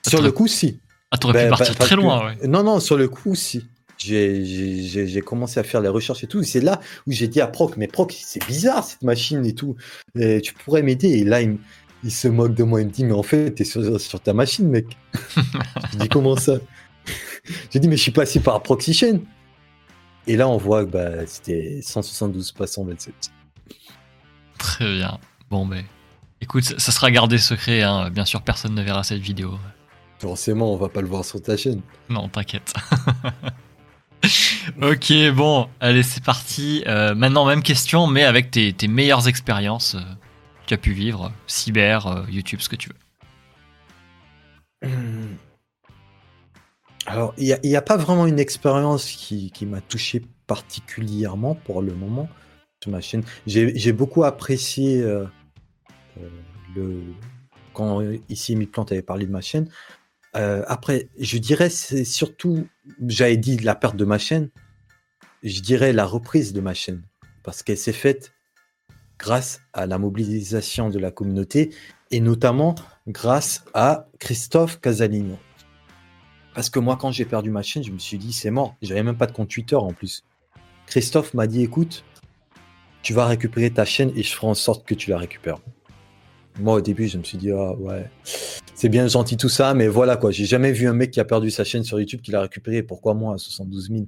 Sur 0.07 0.21
le 0.21 0.31
coup, 0.31 0.47
si. 0.47 0.79
Ah, 1.11 1.17
t'aurais 1.17 1.33
pu 1.33 1.49
ben, 1.49 1.49
partir 1.49 1.75
très 1.75 1.95
loin, 1.95 2.25
ouais. 2.25 2.47
Non, 2.47 2.63
non, 2.63 2.79
sur 2.79 2.97
le 2.97 3.07
coup, 3.07 3.35
si. 3.35 3.65
j'ai 3.97 5.21
commencé 5.25 5.59
à 5.59 5.63
faire 5.63 5.81
les 5.81 5.89
recherches 5.89 6.23
et 6.23 6.27
tout. 6.27 6.43
C'est 6.43 6.61
là 6.61 6.79
où 7.07 7.11
j'ai 7.11 7.27
dit 7.27 7.41
à 7.41 7.47
Proc, 7.47 7.77
mais 7.77 7.87
Proc, 7.87 8.13
c'est 8.17 8.45
bizarre 8.45 8.83
cette 8.83 9.03
machine 9.03 9.45
et 9.45 9.55
tout. 9.55 9.75
tu 10.15 10.53
pourrais 10.63 10.81
m'aider. 10.81 11.09
Et 11.09 11.23
là, 11.23 11.41
il, 11.41 11.57
se 12.11 12.27
moque 12.27 12.53
de 12.53 12.63
moi. 12.63 12.81
Il 12.81 12.87
me 12.87 12.91
dit, 12.91 13.03
mais 13.03 13.13
en 13.13 13.23
fait, 13.23 13.51
t'es 13.51 13.63
sur, 13.63 13.99
sur 13.99 14.19
ta 14.19 14.33
machine, 14.33 14.67
mec. 14.69 14.85
je 15.93 15.97
dis, 15.97 16.09
comment 16.09 16.35
ça? 16.35 16.57
J'ai 17.71 17.79
dit, 17.79 17.87
mais 17.87 17.97
je 17.97 18.01
suis 18.01 18.11
passé 18.11 18.39
par 18.39 18.61
Proxy 18.61 18.93
Chain. 18.93 19.19
Et 20.27 20.37
là, 20.37 20.47
on 20.47 20.57
voit 20.57 20.85
que 20.85 20.89
bah, 20.89 21.27
c'était 21.27 21.79
172 21.81 22.51
pas 22.51 22.67
127. 22.67 23.13
Très 24.57 24.95
bien. 24.95 25.19
Bon, 25.51 25.65
mais 25.65 25.85
écoute, 26.41 26.63
ça 26.63 26.91
sera 26.91 27.11
gardé 27.11 27.37
secret. 27.37 27.83
Hein. 27.83 28.09
Bien 28.09 28.25
sûr, 28.25 28.41
personne 28.41 28.73
ne 28.73 28.81
verra 28.81 29.03
cette 29.03 29.21
vidéo. 29.21 29.59
Forcément, 30.19 30.73
on 30.73 30.77
va 30.77 30.89
pas 30.89 31.01
le 31.01 31.07
voir 31.07 31.25
sur 31.25 31.41
ta 31.41 31.57
chaîne. 31.57 31.81
Non, 32.09 32.29
t'inquiète. 32.29 32.73
ok, 34.81 35.13
bon, 35.35 35.69
allez, 35.79 36.03
c'est 36.03 36.23
parti. 36.23 36.83
Euh, 36.87 37.13
maintenant, 37.13 37.45
même 37.45 37.61
question, 37.61 38.07
mais 38.07 38.23
avec 38.23 38.49
tes, 38.49 38.87
meilleures 38.87 39.27
expériences 39.27 39.95
euh, 39.95 39.99
que 39.99 40.67
tu 40.67 40.73
as 40.73 40.77
pu 40.77 40.93
vivre, 40.93 41.31
cyber, 41.47 42.07
euh, 42.07 42.23
YouTube, 42.29 42.61
ce 42.61 42.69
que 42.69 42.75
tu 42.75 42.89
veux. 42.89 42.95
Alors, 47.05 47.33
il 47.37 47.57
n'y 47.63 47.75
a, 47.75 47.81
pas 47.81 47.97
vraiment 47.97 48.25
une 48.25 48.39
expérience 48.39 49.11
qui, 49.11 49.51
m'a 49.65 49.81
touché 49.81 50.23
particulièrement 50.47 51.55
pour 51.55 51.81
le 51.81 51.93
moment 51.93 52.27
sur 52.81 52.91
ma 52.91 53.01
chaîne. 53.01 53.23
J'ai 53.45 53.93
beaucoup 53.93 54.23
apprécié 54.23 55.01
euh, 55.01 55.25
euh, 56.17 56.29
le, 56.75 57.01
quand 57.73 58.01
ici 58.29 58.55
Plante 58.65 58.91
avait 58.91 59.03
parlé 59.03 59.27
de 59.27 59.31
ma 59.31 59.41
chaîne. 59.41 59.69
Euh, 60.35 60.63
après, 60.67 61.09
je 61.19 61.37
dirais 61.37 61.69
c'est 61.69 62.03
surtout, 62.03 62.67
j'avais 63.07 63.37
dit 63.37 63.57
la 63.57 63.75
perte 63.75 63.95
de 63.95 64.05
ma 64.05 64.17
chaîne, 64.17 64.49
je 65.43 65.61
dirais 65.61 65.93
la 65.93 66.05
reprise 66.05 66.53
de 66.53 66.61
ma 66.61 66.73
chaîne 66.73 67.03
parce 67.43 67.63
qu'elle 67.63 67.77
s'est 67.77 67.93
faite 67.93 68.33
grâce 69.17 69.61
à 69.73 69.85
la 69.85 69.97
mobilisation 69.97 70.89
de 70.89 70.99
la 70.99 71.11
communauté 71.11 71.69
et 72.11 72.19
notamment 72.19 72.75
grâce 73.07 73.63
à 73.73 74.07
Christophe 74.19 74.81
Casalino. 74.81 75.37
Parce 76.55 76.69
que 76.69 76.79
moi, 76.79 76.95
quand 76.95 77.11
j'ai 77.11 77.25
perdu 77.25 77.51
ma 77.51 77.61
chaîne, 77.61 77.83
je 77.83 77.91
me 77.91 77.99
suis 77.99 78.17
dit, 78.17 78.31
c'est 78.31 78.49
mort. 78.49 78.75
J'avais 78.81 79.03
même 79.03 79.17
pas 79.17 79.27
de 79.27 79.33
compte 79.33 79.49
Twitter 79.49 79.75
en 79.75 79.91
plus. 79.91 80.23
Christophe 80.87 81.33
m'a 81.33 81.47
dit, 81.47 81.61
écoute, 81.61 82.05
tu 83.01 83.13
vas 83.13 83.25
récupérer 83.25 83.69
ta 83.69 83.83
chaîne 83.83 84.11
et 84.15 84.23
je 84.23 84.33
ferai 84.33 84.47
en 84.47 84.53
sorte 84.53 84.87
que 84.87 84.95
tu 84.95 85.09
la 85.09 85.17
récupères. 85.17 85.59
Moi, 86.59 86.75
au 86.75 86.81
début, 86.81 87.09
je 87.09 87.17
me 87.17 87.23
suis 87.23 87.37
dit, 87.37 87.51
ah 87.51 87.73
ouais, 87.73 88.09
c'est 88.73 88.87
bien 88.87 89.05
gentil 89.07 89.35
tout 89.35 89.49
ça, 89.49 89.73
mais 89.73 89.89
voilà 89.89 90.15
quoi. 90.15 90.31
J'ai 90.31 90.45
jamais 90.45 90.71
vu 90.71 90.87
un 90.87 90.93
mec 90.93 91.11
qui 91.11 91.19
a 91.19 91.25
perdu 91.25 91.51
sa 91.51 91.65
chaîne 91.65 91.83
sur 91.83 91.99
YouTube 91.99 92.21
qui 92.21 92.31
l'a 92.31 92.41
récupéré. 92.41 92.81
Pourquoi 92.83 93.13
moi 93.13 93.35
à 93.35 93.37
72 93.37 93.89
000 93.89 94.03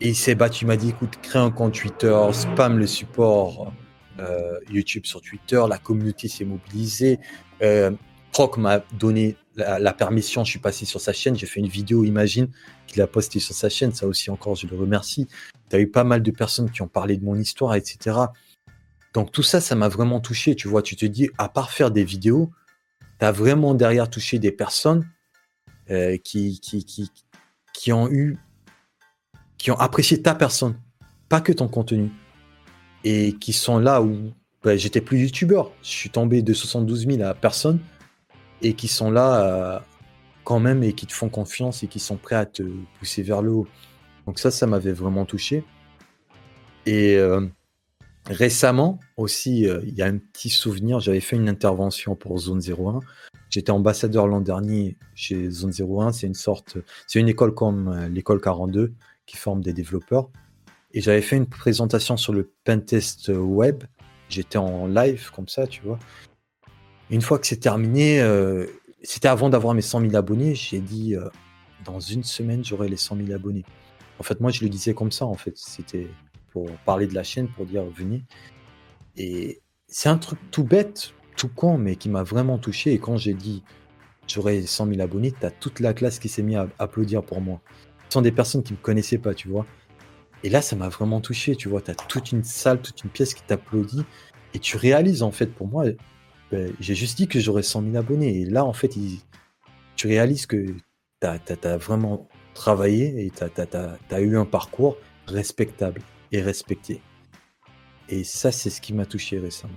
Et 0.00 0.08
il 0.08 0.16
s'est 0.16 0.34
battu. 0.34 0.66
M'a 0.66 0.76
dit, 0.76 0.88
écoute, 0.88 1.20
crée 1.22 1.38
un 1.38 1.52
compte 1.52 1.74
Twitter, 1.74 2.18
spam 2.32 2.78
le 2.78 2.88
support 2.88 3.72
euh, 4.18 4.58
YouTube 4.72 5.06
sur 5.06 5.20
Twitter. 5.20 5.62
La 5.68 5.78
communauté 5.78 6.26
s'est 6.26 6.44
mobilisée. 6.44 7.20
Euh, 7.62 7.92
Proc 8.32 8.56
m'a 8.56 8.80
donné 8.98 9.36
la, 9.58 9.92
permission, 9.92 10.44
je 10.44 10.50
suis 10.50 10.58
passé 10.58 10.84
sur 10.84 11.00
sa 11.00 11.12
chaîne, 11.12 11.36
j'ai 11.36 11.46
fait 11.46 11.60
une 11.60 11.68
vidéo, 11.68 12.04
imagine, 12.04 12.48
qu'il 12.86 13.02
a 13.02 13.06
posté 13.06 13.40
sur 13.40 13.54
sa 13.54 13.68
chaîne, 13.68 13.92
ça 13.92 14.06
aussi 14.06 14.30
encore, 14.30 14.54
je 14.54 14.66
le 14.66 14.76
remercie. 14.76 15.26
Tu 15.68 15.76
as 15.76 15.80
eu 15.80 15.88
pas 15.88 16.04
mal 16.04 16.22
de 16.22 16.30
personnes 16.30 16.70
qui 16.70 16.82
ont 16.82 16.88
parlé 16.88 17.16
de 17.16 17.24
mon 17.24 17.36
histoire, 17.36 17.74
etc. 17.74 18.16
Donc 19.14 19.32
tout 19.32 19.42
ça, 19.42 19.60
ça 19.60 19.74
m'a 19.74 19.88
vraiment 19.88 20.20
touché, 20.20 20.54
tu 20.54 20.68
vois, 20.68 20.82
tu 20.82 20.96
te 20.96 21.06
dis, 21.06 21.28
à 21.38 21.48
part 21.48 21.70
faire 21.70 21.90
des 21.90 22.04
vidéos, 22.04 22.50
tu 23.18 23.24
as 23.24 23.32
vraiment 23.32 23.74
derrière 23.74 24.08
touché 24.08 24.38
des 24.38 24.52
personnes 24.52 25.06
euh, 25.90 26.16
qui, 26.18 26.60
qui, 26.60 26.84
qui, 26.84 27.10
qui 27.72 27.92
ont 27.92 28.08
eu, 28.08 28.36
qui 29.56 29.70
ont 29.70 29.78
apprécié 29.78 30.22
ta 30.22 30.34
personne, 30.34 30.78
pas 31.28 31.40
que 31.40 31.52
ton 31.52 31.68
contenu, 31.68 32.10
et 33.04 33.32
qui 33.34 33.52
sont 33.52 33.78
là 33.78 34.02
où 34.02 34.32
ben, 34.62 34.78
j'étais 34.78 35.00
plus 35.00 35.18
youtubeur, 35.18 35.72
je 35.82 35.88
suis 35.88 36.10
tombé 36.10 36.42
de 36.42 36.52
72 36.52 37.06
000 37.06 37.22
à 37.22 37.34
personne, 37.34 37.80
et 38.62 38.74
qui 38.74 38.88
sont 38.88 39.10
là 39.10 39.42
euh, 39.42 39.80
quand 40.44 40.60
même 40.60 40.82
et 40.82 40.92
qui 40.92 41.06
te 41.06 41.12
font 41.12 41.28
confiance 41.28 41.82
et 41.82 41.88
qui 41.88 41.98
sont 41.98 42.16
prêts 42.16 42.36
à 42.36 42.46
te 42.46 42.62
pousser 42.98 43.22
vers 43.22 43.42
le 43.42 43.52
haut. 43.52 43.68
Donc 44.26 44.38
ça, 44.38 44.50
ça 44.50 44.66
m'avait 44.66 44.92
vraiment 44.92 45.24
touché. 45.24 45.64
Et 46.86 47.16
euh, 47.16 47.46
récemment 48.26 48.98
aussi, 49.16 49.68
euh, 49.68 49.80
il 49.86 49.94
y 49.94 50.02
a 50.02 50.06
un 50.06 50.18
petit 50.18 50.50
souvenir, 50.50 51.00
j'avais 51.00 51.20
fait 51.20 51.36
une 51.36 51.48
intervention 51.48 52.14
pour 52.14 52.38
Zone 52.38 52.60
01. 52.60 53.00
J'étais 53.50 53.70
ambassadeur 53.70 54.26
l'an 54.26 54.40
dernier 54.40 54.96
chez 55.14 55.50
Zone 55.50 55.72
01. 55.72 56.12
C'est 56.12 56.26
une 56.26 56.34
sorte, 56.34 56.78
c'est 57.06 57.20
une 57.20 57.28
école 57.28 57.54
comme 57.54 58.08
l'école 58.12 58.40
42 58.40 58.92
qui 59.26 59.36
forme 59.36 59.62
des 59.62 59.72
développeurs. 59.72 60.30
Et 60.92 61.00
j'avais 61.00 61.22
fait 61.22 61.36
une 61.36 61.46
présentation 61.46 62.16
sur 62.16 62.32
le 62.32 62.50
pentest 62.64 63.28
web. 63.28 63.84
J'étais 64.28 64.58
en 64.58 64.86
live 64.86 65.30
comme 65.34 65.48
ça, 65.48 65.66
tu 65.66 65.82
vois. 65.82 65.98
Une 67.10 67.22
fois 67.22 67.38
que 67.38 67.46
c'est 67.46 67.60
terminé, 67.60 68.20
euh, 68.20 68.66
c'était 69.02 69.28
avant 69.28 69.48
d'avoir 69.48 69.74
mes 69.74 69.82
100 69.82 70.02
000 70.02 70.16
abonnés, 70.16 70.54
j'ai 70.54 70.80
dit 70.80 71.14
euh, 71.14 71.28
dans 71.84 72.00
une 72.00 72.22
semaine, 72.22 72.64
j'aurai 72.64 72.88
les 72.88 72.96
100 72.96 73.16
000 73.16 73.32
abonnés. 73.32 73.64
En 74.18 74.22
fait, 74.22 74.40
moi, 74.40 74.50
je 74.50 74.62
le 74.62 74.68
disais 74.68 74.94
comme 74.94 75.12
ça, 75.12 75.24
en 75.24 75.34
fait. 75.34 75.56
C'était 75.56 76.08
pour 76.52 76.70
parler 76.84 77.06
de 77.06 77.14
la 77.14 77.22
chaîne, 77.22 77.48
pour 77.48 77.66
dire 77.66 77.84
venez. 77.84 78.24
Et 79.16 79.60
c'est 79.86 80.08
un 80.08 80.18
truc 80.18 80.38
tout 80.50 80.64
bête, 80.64 81.14
tout 81.36 81.48
con, 81.48 81.78
mais 81.78 81.96
qui 81.96 82.08
m'a 82.08 82.22
vraiment 82.22 82.58
touché. 82.58 82.92
Et 82.92 82.98
quand 82.98 83.16
j'ai 83.16 83.34
dit 83.34 83.62
j'aurai 84.26 84.62
100 84.62 84.88
000 84.88 85.00
abonnés, 85.00 85.32
t'as 85.32 85.50
toute 85.50 85.80
la 85.80 85.94
classe 85.94 86.18
qui 86.18 86.28
s'est 86.28 86.42
mise 86.42 86.56
à 86.56 86.68
applaudir 86.78 87.22
pour 87.22 87.40
moi. 87.40 87.60
Ce 88.08 88.14
sont 88.14 88.22
des 88.22 88.32
personnes 88.32 88.62
qui 88.62 88.74
me 88.74 88.78
connaissaient 88.78 89.18
pas, 89.18 89.34
tu 89.34 89.48
vois. 89.48 89.66
Et 90.44 90.50
là, 90.50 90.62
ça 90.62 90.76
m'a 90.76 90.88
vraiment 90.88 91.20
touché, 91.20 91.56
tu 91.56 91.68
vois. 91.68 91.80
T'as 91.80 91.94
toute 91.94 92.32
une 92.32 92.44
salle, 92.44 92.80
toute 92.80 93.02
une 93.02 93.10
pièce 93.10 93.34
qui 93.34 93.42
t'applaudit. 93.42 94.04
Et 94.54 94.58
tu 94.58 94.76
réalises, 94.76 95.22
en 95.22 95.32
fait, 95.32 95.46
pour 95.46 95.68
moi, 95.68 95.84
ben, 96.50 96.72
j'ai 96.80 96.94
juste 96.94 97.16
dit 97.16 97.28
que 97.28 97.40
j'aurais 97.40 97.62
100 97.62 97.82
000 97.82 97.96
abonnés. 97.96 98.40
Et 98.40 98.44
là, 98.44 98.64
en 98.64 98.72
fait, 98.72 98.94
tu 99.96 100.06
réalises 100.06 100.46
que 100.46 100.74
tu 101.20 101.26
as, 101.26 101.76
vraiment 101.76 102.28
travaillé 102.54 103.26
et 103.26 103.30
tu 103.30 103.44
as, 104.14 104.20
eu 104.20 104.36
un 104.36 104.44
parcours 104.44 104.96
respectable 105.26 106.00
et 106.32 106.40
respecté. 106.40 107.02
Et 108.08 108.24
ça, 108.24 108.50
c'est 108.52 108.70
ce 108.70 108.80
qui 108.80 108.94
m'a 108.94 109.04
touché 109.04 109.38
récemment. 109.38 109.74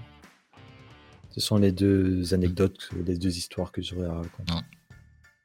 Ce 1.32 1.40
sont 1.40 1.58
les 1.58 1.72
deux 1.72 2.34
anecdotes, 2.34 2.90
les 3.06 3.18
deux 3.18 3.38
histoires 3.38 3.72
que 3.72 3.82
j'aurais 3.82 4.08
à 4.08 4.14
raconter. 4.14 4.54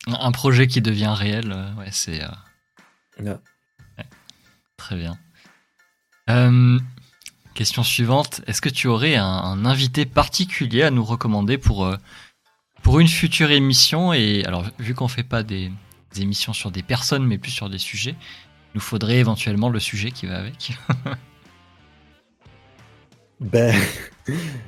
Un 0.07 0.33
projet 0.33 0.66
qui 0.68 0.81
devient 0.81 1.14
réel, 1.16 1.53
euh, 1.53 1.74
ouais, 1.74 1.89
c'est. 1.91 2.22
Euh, 2.22 3.37
très 4.77 4.97
bien. 4.97 5.18
Euh, 6.31 6.79
Question 7.57 7.82
suivante, 7.82 8.42
est-ce 8.46 8.61
que 8.61 8.68
tu 8.68 8.86
aurais 8.86 9.16
un, 9.16 9.64
invité 9.64 10.04
particulier 10.04 10.82
à 10.82 10.90
nous 10.90 11.02
recommander 11.02 11.57
pour, 11.57 11.86
euh, 11.86 11.96
pour 12.82 13.00
une 13.00 13.09
future 13.09 13.50
émission? 13.50 14.12
Et 14.12 14.44
alors, 14.44 14.66
vu 14.78 14.92
qu'on 14.92 15.09
fait 15.09 15.22
pas 15.22 15.42
des, 15.42 15.72
émissions 16.20 16.52
sur 16.52 16.70
des 16.70 16.82
personnes, 16.82 17.26
mais 17.26 17.38
plus 17.38 17.50
sur 17.50 17.70
des 17.70 17.78
sujets, 17.78 18.11
il 18.11 18.72
nous 18.74 18.82
faudrait 18.82 19.16
éventuellement 19.16 19.70
le 19.70 19.80
sujet 19.80 20.11
qui 20.11 20.26
va 20.26 20.36
avec. 20.36 20.72
ben, 23.40 23.74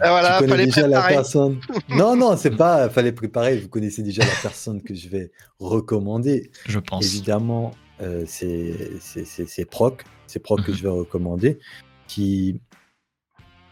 ah, 0.00 0.08
voilà, 0.08 0.38
tu 0.40 0.46
connais 0.46 0.64
déjà 0.64 0.88
la 0.88 1.08
personne. 1.08 1.60
Non, 1.90 2.16
non, 2.16 2.38
c'est 2.38 2.56
pas. 2.56 2.88
Fallait 2.88 3.12
préparer. 3.12 3.58
Vous 3.58 3.68
connaissez 3.68 4.02
déjà 4.02 4.24
la 4.24 4.34
personne 4.40 4.82
que 4.82 4.94
je 4.94 5.10
vais 5.10 5.30
recommander. 5.60 6.50
Je 6.66 6.78
pense. 6.78 7.04
Évidemment, 7.04 7.74
euh, 8.00 8.24
c'est 8.26 9.66
Proc. 9.70 10.06
C'est 10.26 10.40
Proc 10.40 10.64
que 10.64 10.70
mhm. 10.70 10.76
je 10.78 10.82
vais 10.84 10.88
recommander. 10.88 11.58
Qui 12.06 12.62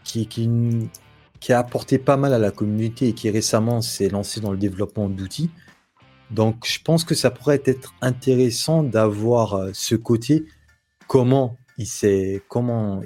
qui, 0.07 0.89
a 1.49 1.59
apporté 1.59 1.97
pas 1.97 2.17
mal 2.17 2.33
à 2.33 2.39
la 2.39 2.51
communauté 2.51 3.09
et 3.09 3.13
qui 3.13 3.29
récemment 3.29 3.81
s'est 3.81 4.09
lancé 4.09 4.41
dans 4.41 4.51
le 4.51 4.57
développement 4.57 5.09
d'outils. 5.09 5.51
Donc 6.31 6.65
je 6.65 6.79
pense 6.81 7.03
que 7.03 7.15
ça 7.15 7.31
pourrait 7.31 7.61
être 7.65 7.93
intéressant 8.01 8.83
d'avoir 8.83 9.53
euh, 9.53 9.69
ce 9.73 9.95
côté, 9.95 10.45
comment 11.07 11.57
il 11.77 11.87
s'est, 11.87 12.41
comment 12.49 13.01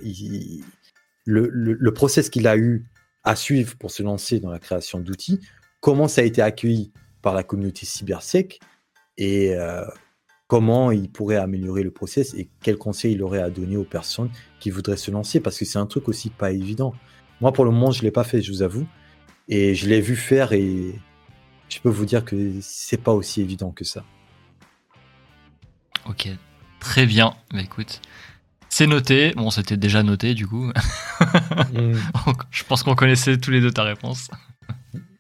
le, 1.26 1.92
process 1.92 2.30
qu'il 2.30 2.48
a 2.48 2.58
eu 2.58 2.86
à 3.24 3.36
suivre 3.36 3.76
pour 3.78 3.92
se 3.92 4.02
lancer 4.02 4.40
dans 4.40 4.50
la 4.50 4.60
création 4.60 5.00
d'outils, 5.00 5.40
comment 5.82 6.08
ça 6.08 6.22
a 6.22 6.24
été 6.24 6.42
accueilli 6.42 6.92
par 7.22 7.34
la 7.36 7.44
communauté 7.44 7.86
cybersec 7.86 8.60
et 9.18 9.54
euh, 9.56 9.86
comment 10.52 10.92
il 10.92 11.10
pourrait 11.10 11.38
améliorer 11.38 11.82
le 11.82 11.92
process 11.92 12.34
et 12.34 12.50
quels 12.62 12.76
conseils 12.76 13.14
il 13.14 13.24
aurait 13.24 13.42
à 13.42 13.50
donner 13.50 13.78
aux 13.78 13.86
personnes 13.86 14.30
qui 14.60 14.70
voudraient 14.70 14.98
se 14.98 15.10
lancer 15.10 15.40
parce 15.40 15.58
que 15.58 15.64
c'est 15.64 15.80
un 15.80 15.86
truc 15.86 16.10
aussi 16.10 16.30
pas 16.30 16.52
évident. 16.52 16.94
Moi, 17.40 17.54
pour 17.54 17.64
le 17.64 17.72
moment, 17.72 17.92
je 17.92 18.02
l'ai 18.02 18.12
pas 18.12 18.26
fait, 18.26 18.42
je 18.42 18.52
vous 18.52 18.62
avoue, 18.62 18.86
et 19.48 19.76
je 19.76 19.88
l'ai 19.88 20.02
vu 20.02 20.18
faire 20.18 20.52
et 20.52 21.00
je 21.70 21.80
peux 21.80 21.88
vous 21.88 22.04
dire 22.04 22.26
que 22.26 22.52
c'est 22.60 23.02
pas 23.02 23.14
aussi 23.14 23.40
évident 23.40 23.72
que 23.72 23.86
ça. 23.86 24.04
Ok, 26.06 26.28
très 26.82 27.06
bien. 27.06 27.34
Bah, 27.54 27.62
écoute, 27.62 28.02
c'est 28.68 28.88
noté. 28.88 29.32
Bon, 29.38 29.52
c'était 29.52 29.78
déjà 29.78 30.04
noté 30.04 30.34
du 30.34 30.48
coup. 30.48 30.70
Mm. 31.72 31.94
je 32.50 32.64
pense 32.66 32.84
qu'on 32.84 32.96
connaissait 32.96 33.38
tous 33.38 33.52
les 33.52 33.62
deux 33.62 33.72
ta 33.72 33.84
réponse. 33.84 34.30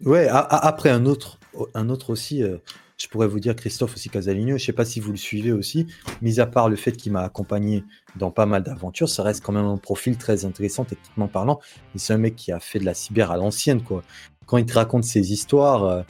Ouais. 0.03 0.27
après 0.29 0.89
un 0.89 1.05
autre, 1.05 1.39
un 1.73 1.88
autre 1.88 2.09
aussi. 2.09 2.43
Euh, 2.43 2.57
je 3.01 3.07
pourrais 3.07 3.27
vous 3.27 3.39
dire 3.39 3.55
Christophe 3.55 3.95
aussi 3.95 4.09
Casaligno, 4.09 4.57
je 4.57 4.65
sais 4.65 4.73
pas 4.73 4.85
si 4.85 4.99
vous 4.99 5.11
le 5.11 5.17
suivez 5.17 5.51
aussi, 5.51 5.87
mis 6.21 6.39
à 6.39 6.45
part 6.45 6.69
le 6.69 6.75
fait 6.75 6.91
qu'il 6.91 7.11
m'a 7.11 7.23
accompagné 7.23 7.83
dans 8.15 8.29
pas 8.29 8.45
mal 8.45 8.63
d'aventures, 8.63 9.09
ça 9.09 9.23
reste 9.23 9.43
quand 9.43 9.53
même 9.53 9.65
un 9.65 9.77
profil 9.77 10.17
très 10.17 10.45
intéressant 10.45 10.83
techniquement 10.83 11.27
parlant. 11.27 11.59
C'est 11.95 12.13
un 12.13 12.17
mec 12.17 12.35
qui 12.35 12.51
a 12.51 12.59
fait 12.59 12.79
de 12.79 12.85
la 12.85 12.93
cyber 12.93 13.31
à 13.31 13.37
l'ancienne, 13.37 13.81
quoi. 13.81 14.03
Quand 14.45 14.57
il 14.57 14.65
te 14.65 14.73
raconte 14.73 15.03
ses 15.03 15.31
histoires 15.31 15.83
euh, 15.85 16.01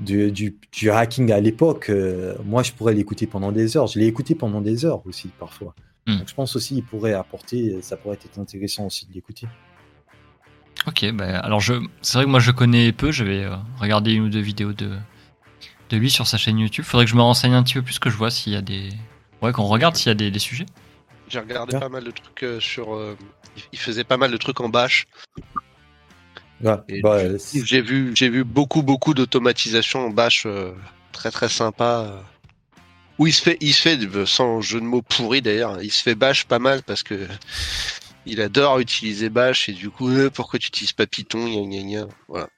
du, 0.00 0.30
du, 0.30 0.58
du 0.72 0.90
hacking 0.90 1.32
à 1.32 1.40
l'époque, 1.40 1.88
euh, 1.88 2.34
moi 2.44 2.62
je 2.62 2.72
pourrais 2.72 2.94
l'écouter 2.94 3.26
pendant 3.26 3.52
des 3.52 3.76
heures. 3.76 3.86
Je 3.86 3.98
l'ai 3.98 4.06
écouté 4.06 4.34
pendant 4.34 4.60
des 4.60 4.84
heures 4.84 5.06
aussi 5.06 5.28
parfois. 5.38 5.74
Hmm. 6.06 6.18
Donc 6.18 6.28
je 6.28 6.34
pense 6.34 6.56
aussi 6.56 6.76
il 6.76 6.82
pourrait 6.82 7.14
apporter, 7.14 7.80
ça 7.80 7.96
pourrait 7.96 8.18
être 8.22 8.38
intéressant 8.38 8.86
aussi 8.86 9.06
de 9.06 9.12
l'écouter. 9.14 9.46
Ok, 10.86 11.10
bah, 11.12 11.38
alors 11.40 11.60
je, 11.60 11.74
c'est 12.02 12.18
vrai 12.18 12.24
que 12.26 12.30
moi 12.30 12.40
je 12.40 12.50
connais 12.50 12.92
peu, 12.92 13.10
j'avais 13.10 13.44
euh, 13.44 13.56
regardé 13.80 14.12
une 14.12 14.24
ou 14.24 14.28
deux 14.28 14.40
vidéos 14.40 14.72
de, 14.72 14.96
de 15.90 15.96
lui 15.96 16.10
sur 16.10 16.26
sa 16.26 16.36
chaîne 16.38 16.58
YouTube. 16.58 16.84
Faudrait 16.84 17.04
que 17.04 17.10
je 17.10 17.16
me 17.16 17.22
renseigne 17.22 17.54
un 17.54 17.62
petit 17.62 17.74
peu 17.74 17.82
plus 17.82 17.98
que 17.98 18.10
je 18.10 18.16
vois 18.16 18.30
s'il 18.30 18.52
y 18.52 18.56
a 18.56 18.60
des. 18.62 18.90
Ouais, 19.42 19.52
qu'on 19.52 19.64
regarde 19.64 19.96
s'il 19.96 20.08
y 20.08 20.10
a 20.10 20.14
des, 20.14 20.30
des 20.30 20.38
sujets. 20.38 20.66
J'ai 21.28 21.38
regardé 21.40 21.74
Ah. 21.76 21.80
pas 21.80 21.88
mal 21.88 22.04
de 22.04 22.10
trucs 22.10 22.42
euh, 22.44 22.60
sur. 22.60 22.94
euh, 22.94 23.16
il- 23.72 23.78
faisait 23.78 24.04
pas 24.04 24.16
mal 24.16 24.30
de 24.30 24.36
trucs 24.36 24.60
en 24.60 24.68
bash. 24.68 25.06
Et 26.88 27.00
Bah, 27.02 27.16
euh, 27.16 27.38
j'ai 27.64 27.82
vu, 27.82 28.12
j'ai 28.14 28.28
vu 28.30 28.44
beaucoup, 28.44 28.82
beaucoup 28.82 29.12
d'automatisation 29.14 30.06
en 30.06 30.10
bash 30.10 30.44
euh, 30.46 30.72
très, 31.12 31.30
très 31.30 31.48
sympa. 31.48 32.06
euh, 32.08 32.20
Où 33.18 33.26
il 33.26 33.32
se 33.32 33.42
fait, 33.42 33.56
il 33.60 33.72
se 33.74 33.82
fait, 33.82 33.98
euh, 34.02 34.26
sans 34.26 34.60
jeu 34.60 34.80
de 34.80 34.84
mots 34.86 35.02
pourri 35.02 35.42
d'ailleurs, 35.42 35.82
il 35.82 35.90
se 35.92 36.02
fait 36.02 36.14
bash 36.14 36.44
pas 36.46 36.58
mal 36.58 36.82
parce 36.82 37.02
que 37.02 37.26
il 38.26 38.40
adore 38.40 38.78
utiliser 38.78 39.28
bash 39.30 39.68
et 39.68 39.72
du 39.72 39.88
coup, 39.90 40.08
euh, 40.08 40.30
pourquoi 40.30 40.58
tu 40.58 40.68
utilises 40.68 40.92
pas 40.92 41.06
Python, 41.06 41.46
gna 41.46 41.62
gna 41.66 41.82
gna. 41.82 42.06
Voilà. 42.28 42.48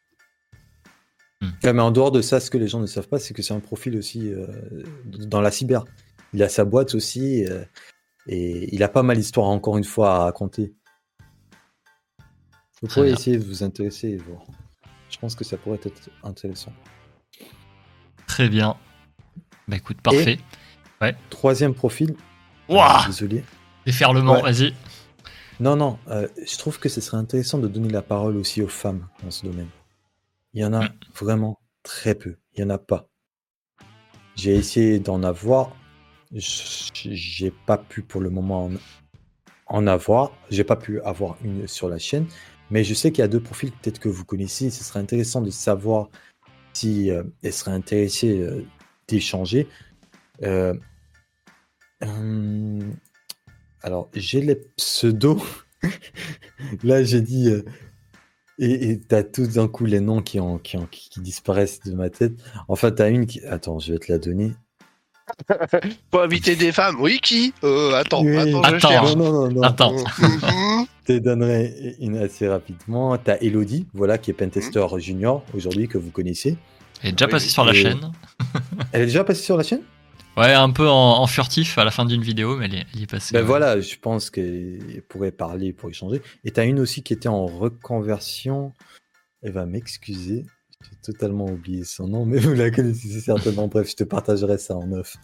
Ouais, 1.62 1.72
mais 1.72 1.82
en 1.82 1.90
dehors 1.90 2.10
de 2.10 2.20
ça, 2.20 2.40
ce 2.40 2.50
que 2.50 2.58
les 2.58 2.68
gens 2.68 2.80
ne 2.80 2.86
savent 2.86 3.08
pas, 3.08 3.18
c'est 3.18 3.32
que 3.34 3.42
c'est 3.42 3.54
un 3.54 3.60
profil 3.60 3.96
aussi 3.96 4.32
euh, 4.32 4.46
dans 5.04 5.40
la 5.40 5.50
cyber. 5.50 5.84
Il 6.34 6.42
a 6.42 6.48
sa 6.48 6.64
boîte 6.64 6.94
aussi 6.94 7.44
euh, 7.46 7.64
et 8.26 8.74
il 8.74 8.82
a 8.82 8.88
pas 8.88 9.02
mal 9.02 9.16
d'histoires 9.16 9.46
encore 9.46 9.78
une 9.78 9.84
fois 9.84 10.14
à 10.16 10.18
raconter. 10.24 10.74
Vous 12.82 12.88
pourrez 12.88 13.10
essayer 13.10 13.38
de 13.38 13.44
vous 13.44 13.62
intéresser 13.62 14.08
et 14.10 14.16
voir. 14.16 14.42
Je 15.10 15.18
pense 15.18 15.34
que 15.34 15.44
ça 15.44 15.56
pourrait 15.56 15.80
être 15.82 16.10
intéressant. 16.22 16.72
Très 18.26 18.48
bien. 18.48 18.76
Bah 19.66 19.76
écoute, 19.76 20.00
parfait. 20.00 20.38
Troisième 21.30 21.74
profil. 21.74 22.14
Ouah 22.68 23.02
euh, 23.02 23.06
Désolé. 23.06 23.44
Déferlement, 23.86 24.34
Ouais. 24.34 24.42
vas-y. 24.42 24.74
Non, 25.60 25.74
non, 25.74 25.98
euh, 26.08 26.28
je 26.46 26.56
trouve 26.56 26.78
que 26.78 26.88
ce 26.88 27.00
serait 27.00 27.16
intéressant 27.16 27.58
de 27.58 27.66
donner 27.66 27.88
la 27.88 28.02
parole 28.02 28.36
aussi 28.36 28.62
aux 28.62 28.68
femmes 28.68 29.08
dans 29.24 29.30
ce 29.30 29.44
domaine. 29.46 29.68
Il 30.54 30.60
y 30.62 30.64
en 30.64 30.72
a 30.72 30.84
Mm. 30.88 30.94
vraiment 31.14 31.60
très 31.82 32.14
peu. 32.14 32.36
Il 32.54 32.64
n'y 32.64 32.70
en 32.70 32.74
a 32.74 32.78
pas. 32.78 33.08
J'ai 34.36 34.54
essayé 34.54 34.98
d'en 34.98 35.22
avoir. 35.22 35.76
J'ai 36.32 37.50
pas 37.66 37.78
pu 37.78 38.02
pour 38.02 38.20
le 38.20 38.30
moment 38.30 38.66
en, 38.66 38.70
en 39.66 39.86
avoir. 39.86 40.32
J'ai 40.50 40.64
pas 40.64 40.76
pu 40.76 41.00
avoir 41.02 41.36
une 41.42 41.66
sur 41.66 41.88
la 41.88 41.98
chaîne. 41.98 42.26
Mais 42.70 42.84
je 42.84 42.94
sais 42.94 43.10
qu'il 43.12 43.20
y 43.20 43.24
a 43.24 43.28
deux 43.28 43.42
profils 43.42 43.72
peut-être 43.72 43.98
que 43.98 44.08
vous 44.08 44.24
connaissez. 44.24 44.70
Ce 44.70 44.84
serait 44.84 45.00
intéressant 45.00 45.40
de 45.40 45.50
savoir 45.50 46.08
si 46.74 47.10
euh, 47.10 47.24
elles 47.42 47.52
seraient 47.52 47.72
intéressées 47.72 48.40
euh, 48.40 48.64
d'échanger. 49.08 49.68
Euh, 50.42 50.74
hum, 52.02 52.94
alors, 53.82 54.08
j'ai 54.14 54.40
les 54.40 54.56
pseudos. 54.76 55.40
Là, 56.82 57.02
j'ai 57.04 57.20
dit. 57.22 57.50
Euh, 58.60 58.64
et 58.66 59.00
t'as 59.00 59.22
tout 59.22 59.46
d'un 59.46 59.68
coup 59.68 59.84
les 59.84 60.00
noms 60.00 60.22
qui, 60.22 60.40
ont, 60.40 60.58
qui, 60.58 60.76
ont- 60.76 60.86
qui, 60.90 61.08
qui 61.10 61.20
disparaissent 61.20 61.80
de 61.80 61.92
ma 61.92 62.10
tête. 62.10 62.32
Enfin, 62.68 62.90
t'as 62.90 63.10
une 63.10 63.26
qui. 63.26 63.40
Attends, 63.46 63.78
je 63.78 63.92
vais 63.92 63.98
te 63.98 64.10
la 64.10 64.18
donner. 64.18 64.52
Faut 66.10 66.20
inviter 66.20 66.56
des 66.56 66.72
femmes. 66.72 66.96
Oui, 67.00 67.18
qui? 67.22 67.52
Euh, 67.62 67.92
Attends, 67.94 68.22
Oui. 68.24 68.36
attends, 68.36 68.62
je 68.62 68.68
Attends. 68.76 68.88
cherche. 68.88 69.16
Non, 69.16 69.24
non, 69.32 69.32
non, 69.46 69.50
non. 69.52 69.62
Attends. 69.62 69.92
Mhm. 69.92 70.86
Je 71.08 71.14
te 71.14 71.18
donnerai 71.20 71.96
une 72.00 72.18
assez 72.18 72.46
rapidement. 72.46 73.16
T'as 73.16 73.38
Elodie, 73.40 73.86
voilà, 73.94 74.18
qui 74.18 74.30
est 74.30 74.34
Pentester 74.34 74.84
Junior 74.98 75.42
aujourd'hui, 75.54 75.88
que 75.88 75.96
vous 75.96 76.10
connaissez. 76.10 76.58
Elle 77.02 77.10
est 77.10 77.12
déjà 77.12 77.24
Oui, 77.24 77.30
passée 77.32 77.48
sur 77.48 77.64
la 77.64 77.72
et- 77.72 77.76
chaîne. 77.82 78.12
Elle 78.92 79.02
est 79.02 79.06
déjà 79.06 79.24
passée 79.24 79.42
sur 79.42 79.56
la 79.56 79.62
chaîne? 79.62 79.80
Ouais, 80.38 80.52
un 80.54 80.70
peu 80.70 80.88
en, 80.88 81.18
en 81.20 81.26
furtif 81.26 81.76
à 81.78 81.84
la 81.84 81.90
fin 81.90 82.04
d'une 82.04 82.22
vidéo, 82.22 82.56
mais 82.56 82.66
elle 82.66 82.74
est, 82.76 82.86
elle 82.94 83.02
est 83.02 83.06
passée. 83.10 83.32
Ben 83.34 83.40
ouais. 83.40 83.46
voilà, 83.46 83.80
je 83.80 83.96
pense 84.00 84.30
qu'elle 84.30 85.02
pourrait 85.08 85.32
parler 85.32 85.72
pour 85.72 85.90
échanger. 85.90 86.22
Et 86.44 86.50
t'as 86.50 86.64
une 86.64 86.78
aussi 86.80 87.02
qui 87.02 87.12
était 87.12 87.28
en 87.28 87.46
reconversion. 87.46 88.72
Elle 89.42 89.52
va 89.52 89.66
m'excuser. 89.66 90.44
J'ai 90.82 90.96
totalement 91.12 91.46
oublié 91.46 91.84
son 91.84 92.06
nom, 92.08 92.24
mais 92.24 92.38
vous 92.38 92.54
la 92.54 92.70
connaissez 92.70 93.20
certainement. 93.20 93.68
Bref, 93.72 93.90
je 93.90 93.96
te 93.96 94.04
partagerai 94.04 94.58
ça 94.58 94.76
en 94.76 94.90
off. 94.92 95.16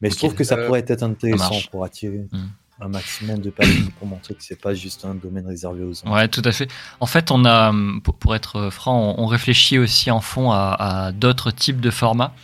Mais 0.00 0.10
je 0.10 0.16
trouve 0.16 0.34
que 0.34 0.44
ça 0.44 0.56
Euh, 0.56 0.66
pourrait 0.66 0.84
être 0.86 1.02
intéressant 1.02 1.56
pour 1.70 1.84
attirer 1.84 2.26
Hmm. 2.32 2.48
un 2.80 2.88
maximum 2.88 3.38
de 3.40 3.50
personnes 3.50 3.90
pour 3.98 4.08
montrer 4.08 4.34
que 4.34 4.42
c'est 4.42 4.60
pas 4.60 4.74
juste 4.74 5.04
un 5.04 5.14
domaine 5.14 5.46
réservé 5.46 5.84
aux 5.84 6.04
hommes. 6.04 6.12
Ouais, 6.12 6.26
tout 6.28 6.42
à 6.44 6.50
fait. 6.52 6.68
En 7.00 7.06
fait, 7.06 7.30
on 7.30 7.44
a, 7.44 7.72
pour, 8.18 8.34
être 8.34 8.70
franc, 8.70 9.14
on, 9.16 9.22
on 9.22 9.26
réfléchit 9.26 9.78
aussi 9.78 10.10
en 10.10 10.20
fond 10.20 10.50
à, 10.50 10.76
à 10.78 11.12
d'autres 11.12 11.50
types 11.52 11.80
de 11.80 11.90
formats. 11.90 12.34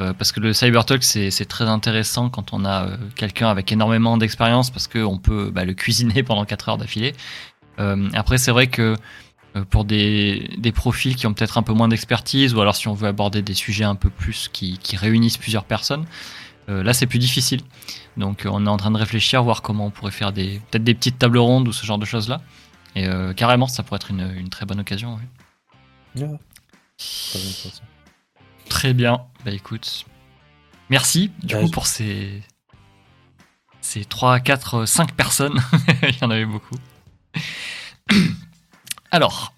Euh, 0.00 0.12
parce 0.12 0.32
que 0.32 0.40
le 0.40 0.52
Cybertalk, 0.52 1.02
c'est 1.04 1.44
très 1.48 1.64
intéressant 1.64 2.28
quand 2.28 2.52
on 2.52 2.64
a 2.64 2.86
euh, 2.86 2.96
quelqu'un 3.14 3.48
avec 3.48 3.70
énormément 3.70 4.16
d'expérience, 4.16 4.70
parce 4.70 4.88
qu'on 4.88 5.18
peut 5.18 5.50
bah, 5.52 5.64
le 5.64 5.74
cuisiner 5.74 6.22
pendant 6.24 6.44
4 6.44 6.68
heures 6.68 6.78
d'affilée. 6.78 7.14
Euh, 7.78 8.08
après, 8.14 8.38
c'est 8.38 8.50
vrai 8.50 8.66
que 8.66 8.96
pour 9.70 9.84
des, 9.84 10.50
des 10.58 10.72
profils 10.72 11.14
qui 11.14 11.28
ont 11.28 11.32
peut-être 11.32 11.58
un 11.58 11.62
peu 11.62 11.72
moins 11.72 11.86
d'expertise, 11.86 12.54
ou 12.54 12.60
alors 12.60 12.74
si 12.74 12.88
on 12.88 12.94
veut 12.94 13.06
aborder 13.06 13.40
des 13.40 13.54
sujets 13.54 13.84
un 13.84 13.94
peu 13.94 14.10
plus 14.10 14.48
qui, 14.52 14.78
qui 14.78 14.96
réunissent 14.96 15.38
plusieurs 15.38 15.64
personnes, 15.64 16.06
euh, 16.68 16.82
là 16.82 16.92
c'est 16.92 17.06
plus 17.06 17.18
difficile. 17.18 17.60
Donc 18.16 18.46
on 18.50 18.66
est 18.66 18.68
en 18.68 18.76
train 18.76 18.90
de 18.90 18.96
réfléchir, 18.96 19.42
voir 19.42 19.62
comment 19.62 19.86
on 19.86 19.90
pourrait 19.90 20.12
faire 20.12 20.32
peut-être 20.32 20.84
des 20.84 20.94
petites 20.94 21.18
tables 21.18 21.38
rondes 21.38 21.68
ou 21.68 21.72
ce 21.72 21.84
genre 21.84 21.98
de 21.98 22.04
choses-là. 22.04 22.40
Et 22.96 23.06
euh, 23.06 23.32
carrément, 23.32 23.66
ça 23.66 23.82
pourrait 23.82 23.96
être 23.96 24.10
une, 24.10 24.32
une 24.36 24.48
très 24.48 24.66
bonne 24.66 24.80
occasion. 24.80 25.16
ouais. 25.16 26.22
Ouais. 26.22 26.38
Très 26.96 27.38
intéressant. 27.38 27.82
Très 28.68 28.92
bien. 28.94 29.22
Bah 29.44 29.50
écoute, 29.52 30.06
merci 30.90 31.30
du 31.42 31.54
Ouais, 31.54 31.60
coup 31.62 31.66
je- 31.68 31.72
pour 31.72 31.86
ces 31.86 32.42
ces 33.80 34.04
3, 34.04 34.40
4, 34.40 34.86
5 34.86 35.12
personnes. 35.12 35.60
Il 36.02 36.16
y 36.20 36.24
en 36.24 36.30
avait 36.30 36.46
beaucoup. 36.46 36.76
Alors, 39.10 39.52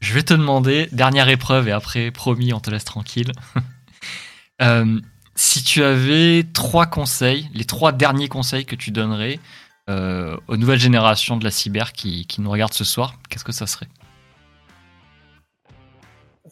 je 0.00 0.12
vais 0.14 0.22
te 0.22 0.34
demander, 0.34 0.88
dernière 0.92 1.28
épreuve 1.28 1.68
et 1.68 1.72
après, 1.72 2.10
promis, 2.10 2.52
on 2.52 2.60
te 2.60 2.70
laisse 2.70 2.84
tranquille. 2.84 3.32
Euh, 4.62 5.00
si 5.36 5.62
tu 5.64 5.82
avais 5.82 6.44
trois 6.52 6.84
conseils, 6.84 7.48
les 7.54 7.64
trois 7.64 7.92
derniers 7.92 8.28
conseils 8.28 8.66
que 8.66 8.76
tu 8.76 8.90
donnerais 8.90 9.40
euh, 9.88 10.36
aux 10.48 10.58
nouvelles 10.58 10.78
générations 10.78 11.38
de 11.38 11.44
la 11.44 11.50
cyber 11.50 11.94
qui, 11.94 12.26
qui 12.26 12.42
nous 12.42 12.50
regardent 12.50 12.74
ce 12.74 12.84
soir, 12.84 13.14
qu'est-ce 13.30 13.44
que 13.44 13.52
ça 13.52 13.66
serait? 13.66 13.88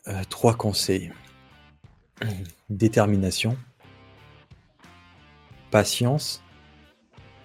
Euh, 0.07 0.25
trois 0.31 0.55
conseils. 0.55 1.13
Détermination, 2.71 3.57
patience 5.71 6.43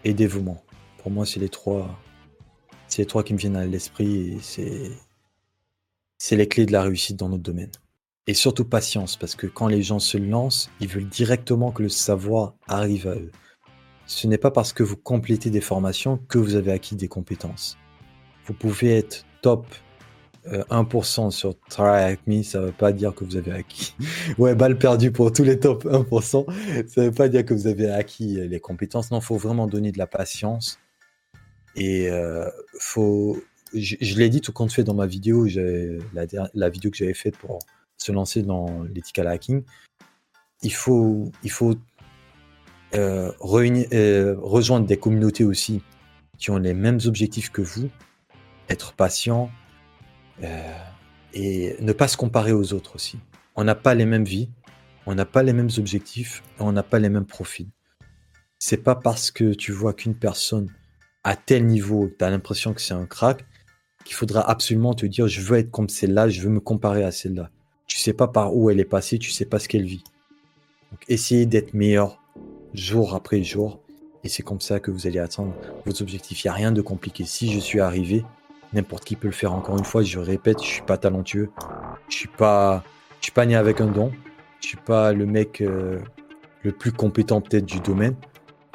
et 0.04 0.14
dévouement. 0.14 0.64
Pour 0.98 1.12
moi, 1.12 1.26
c'est 1.26 1.40
les 1.40 1.50
trois, 1.50 2.00
c'est 2.88 3.02
les 3.02 3.06
trois 3.06 3.24
qui 3.24 3.34
me 3.34 3.38
viennent 3.38 3.56
à 3.56 3.66
l'esprit 3.66 4.34
et 4.34 4.40
c'est, 4.42 4.92
c'est 6.18 6.36
les 6.36 6.48
clés 6.48 6.66
de 6.66 6.72
la 6.72 6.84
réussite 6.84 7.18
dans 7.18 7.30
notre 7.30 7.44
domaine. 7.44 7.72
Et 8.26 8.34
surtout 8.34 8.64
patience, 8.64 9.18
parce 9.18 9.36
que 9.36 9.48
quand 9.48 9.68
les 9.68 9.84
gens 9.84 10.00
se 10.00 10.18
lancent, 10.18 10.70
ils 10.80 10.88
veulent 10.88 11.10
directement 11.10 11.72
que 11.72 11.84
le 11.84 11.90
savoir 11.90 12.54
arrive 12.68 13.08
à 13.08 13.16
eux. 13.16 13.32
Ce 14.06 14.28
n'est 14.28 14.38
pas 14.38 14.52
parce 14.52 14.72
que 14.72 14.84
vous 14.84 14.96
complétez 14.96 15.50
des 15.50 15.62
formations 15.62 16.18
que 16.30 16.38
vous 16.38 16.56
avez 16.56 16.72
acquis 16.72 16.96
des 16.96 17.10
compétences. 17.10 17.78
Vous 18.46 18.54
pouvez 18.54 18.98
être 18.98 19.26
top 19.42 19.66
euh, 20.48 20.64
1% 20.70 21.32
sur 21.32 21.58
Try 21.70 22.18
Me, 22.28 22.44
ça 22.44 22.60
ne 22.60 22.66
veut 22.66 22.72
pas 22.72 22.92
dire 22.92 23.14
que 23.14 23.24
vous 23.24 23.36
avez 23.38 23.52
acquis. 23.52 23.96
ouais, 24.38 24.56
balle 24.56 24.78
perdue 24.78 25.12
pour 25.12 25.32
tous 25.32 25.44
les 25.44 25.60
top 25.60 25.86
1%. 25.86 26.88
Ça 26.88 27.02
ne 27.02 27.08
veut 27.08 27.14
pas 27.14 27.30
dire 27.30 27.46
que 27.46 27.54
vous 27.54 27.68
avez 27.68 27.90
acquis 27.90 28.40
euh, 28.40 28.48
les 28.48 28.60
compétences. 28.60 29.12
Non, 29.12 29.22
faut 29.22 29.38
vraiment 29.38 29.68
donner 29.68 29.92
de 29.92 29.98
la 29.98 30.08
patience. 30.08 30.80
Et 31.76 32.10
euh, 32.10 32.50
faut. 32.80 33.42
Je, 33.74 34.16
l'ai 34.20 34.30
dit 34.30 34.40
tout 34.40 34.54
compte 34.54 34.72
fait 34.72 34.84
dans 34.84 34.94
ma 34.94 35.08
vidéo, 35.08 35.48
la, 36.14 36.26
la 36.54 36.70
vidéo 36.70 36.92
que 36.92 36.98
j'avais 36.98 37.16
faite 37.16 37.36
pour 37.38 37.58
se 37.98 38.12
lancer 38.12 38.44
dans 38.44 38.84
l'ethical 38.84 39.28
hacking. 39.28 39.64
Il 40.62 40.74
faut, 40.74 41.32
il 41.44 41.50
faut 41.50 41.76
euh, 42.96 43.32
euh, 43.42 44.36
rejoindre 44.40 44.86
des 44.86 44.98
communautés 44.98 45.44
aussi 45.44 45.82
qui 46.38 46.52
ont 46.52 46.58
les 46.58 46.74
mêmes 46.74 47.00
objectifs 47.06 47.50
que 47.50 47.62
vous, 47.62 47.90
être 48.70 48.94
patient, 48.94 49.50
euh, 50.42 50.78
et 51.34 51.76
ne 51.80 51.94
pas 51.94 52.08
se 52.08 52.18
comparer 52.18 52.52
aux 52.52 52.74
autres 52.74 52.96
aussi. 52.96 53.20
On 53.56 53.64
n'a 53.64 53.76
pas 53.76 53.94
les 53.94 54.06
mêmes 54.06 54.26
vies, 54.26 54.50
on 55.06 55.16
n'a 55.16 55.26
pas 55.26 55.44
les 55.44 55.54
mêmes 55.54 55.70
objectifs, 55.78 56.44
on 56.60 56.72
n'a 56.72 56.84
pas 56.84 57.00
les 57.00 57.10
mêmes 57.10 57.26
profils. 57.26 57.70
C'est 58.60 58.78
pas 58.78 58.96
parce 58.96 59.32
que 59.32 59.54
tu 59.54 59.72
vois 59.72 59.94
qu'une 59.94 60.16
personne 60.16 60.70
à 61.24 61.36
tel 61.36 61.66
niveau, 61.66 62.10
tu 62.18 62.24
as 62.24 62.30
l'impression 62.30 62.74
que 62.74 62.82
c'est 62.82 62.94
un 62.94 63.06
crack, 63.06 63.46
qu'il 64.06 64.16
faudra 64.16 64.42
absolument 64.50 64.94
te 64.94 65.06
dire 65.06 65.28
je 65.28 65.42
veux 65.42 65.58
être 65.58 65.72
comme 65.72 65.90
celle-là, 65.90 66.30
je 66.30 66.42
veux 66.42 66.50
me 66.50 66.60
comparer 66.60 67.04
à 67.04 67.12
celle-là. 67.12 67.50
Tu 67.88 67.98
sais 67.98 68.14
pas 68.14 68.28
par 68.28 68.56
où 68.56 68.70
elle 68.70 68.80
est 68.80 68.86
passée, 68.86 69.20
tu 69.20 69.32
sais 69.32 69.46
pas 69.46 69.60
ce 69.60 69.68
qu'elle 69.68 69.86
vit. 69.86 70.04
Donc, 70.92 71.02
essayez 71.08 71.46
d'être 71.46 71.74
meilleur 71.74 72.22
jour 72.74 73.16
après 73.16 73.44
jour. 73.44 73.80
Et 74.24 74.30
c'est 74.30 74.44
comme 74.44 74.62
ça 74.62 74.80
que 74.80 74.90
vous 74.90 75.06
allez 75.06 75.20
atteindre 75.20 75.54
vos 75.86 76.02
objectifs. 76.02 76.44
Il 76.44 76.48
n'y 76.48 76.52
a 76.52 76.54
rien 76.54 76.72
de 76.72 76.82
compliqué. 76.82 77.26
Si 77.26 77.52
je 77.52 77.60
suis 77.60 77.82
arrivé, 77.82 78.24
n'importe 78.74 79.06
qui 79.06 79.16
peut 79.16 79.28
le 79.28 79.34
faire. 79.34 79.54
Encore 79.54 79.78
une 79.78 79.86
fois, 79.86 80.04
je 80.04 80.20
répète, 80.20 80.62
je 80.62 80.68
suis 80.68 80.82
pas 80.82 80.98
talentueux. 80.98 81.52
Je 82.10 82.16
suis 82.16 82.28
pas, 82.28 82.84
je 83.20 83.26
suis 83.26 83.32
pas 83.32 83.46
né 83.46 83.56
avec 83.56 83.82
un 83.82 83.88
don. 83.88 84.12
Je 84.62 84.68
suis 84.70 84.78
pas 84.78 85.14
le 85.14 85.26
mec 85.26 85.62
euh, 85.62 86.00
le 86.64 86.72
plus 86.72 86.92
compétent 86.92 87.42
peut-être 87.42 87.66
du 87.66 87.80
domaine. 87.80 88.16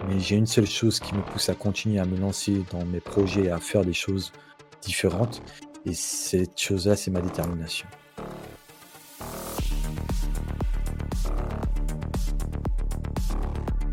Mais 0.08 0.20
j'ai 0.20 0.36
une 0.36 0.46
seule 0.46 0.66
chose 0.66 1.00
qui 1.00 1.14
me 1.14 1.22
pousse 1.22 1.48
à 1.48 1.54
continuer 1.54 1.98
à 1.98 2.04
me 2.04 2.16
lancer 2.16 2.62
dans 2.70 2.84
mes 2.84 3.00
projets, 3.00 3.50
à 3.50 3.58
faire 3.58 3.84
des 3.84 3.92
choses 3.92 4.32
différentes. 4.80 5.42
Et 5.86 5.94
cette 5.94 6.60
chose-là, 6.60 6.94
c'est 6.96 7.10
ma 7.10 7.20
détermination. 7.20 7.88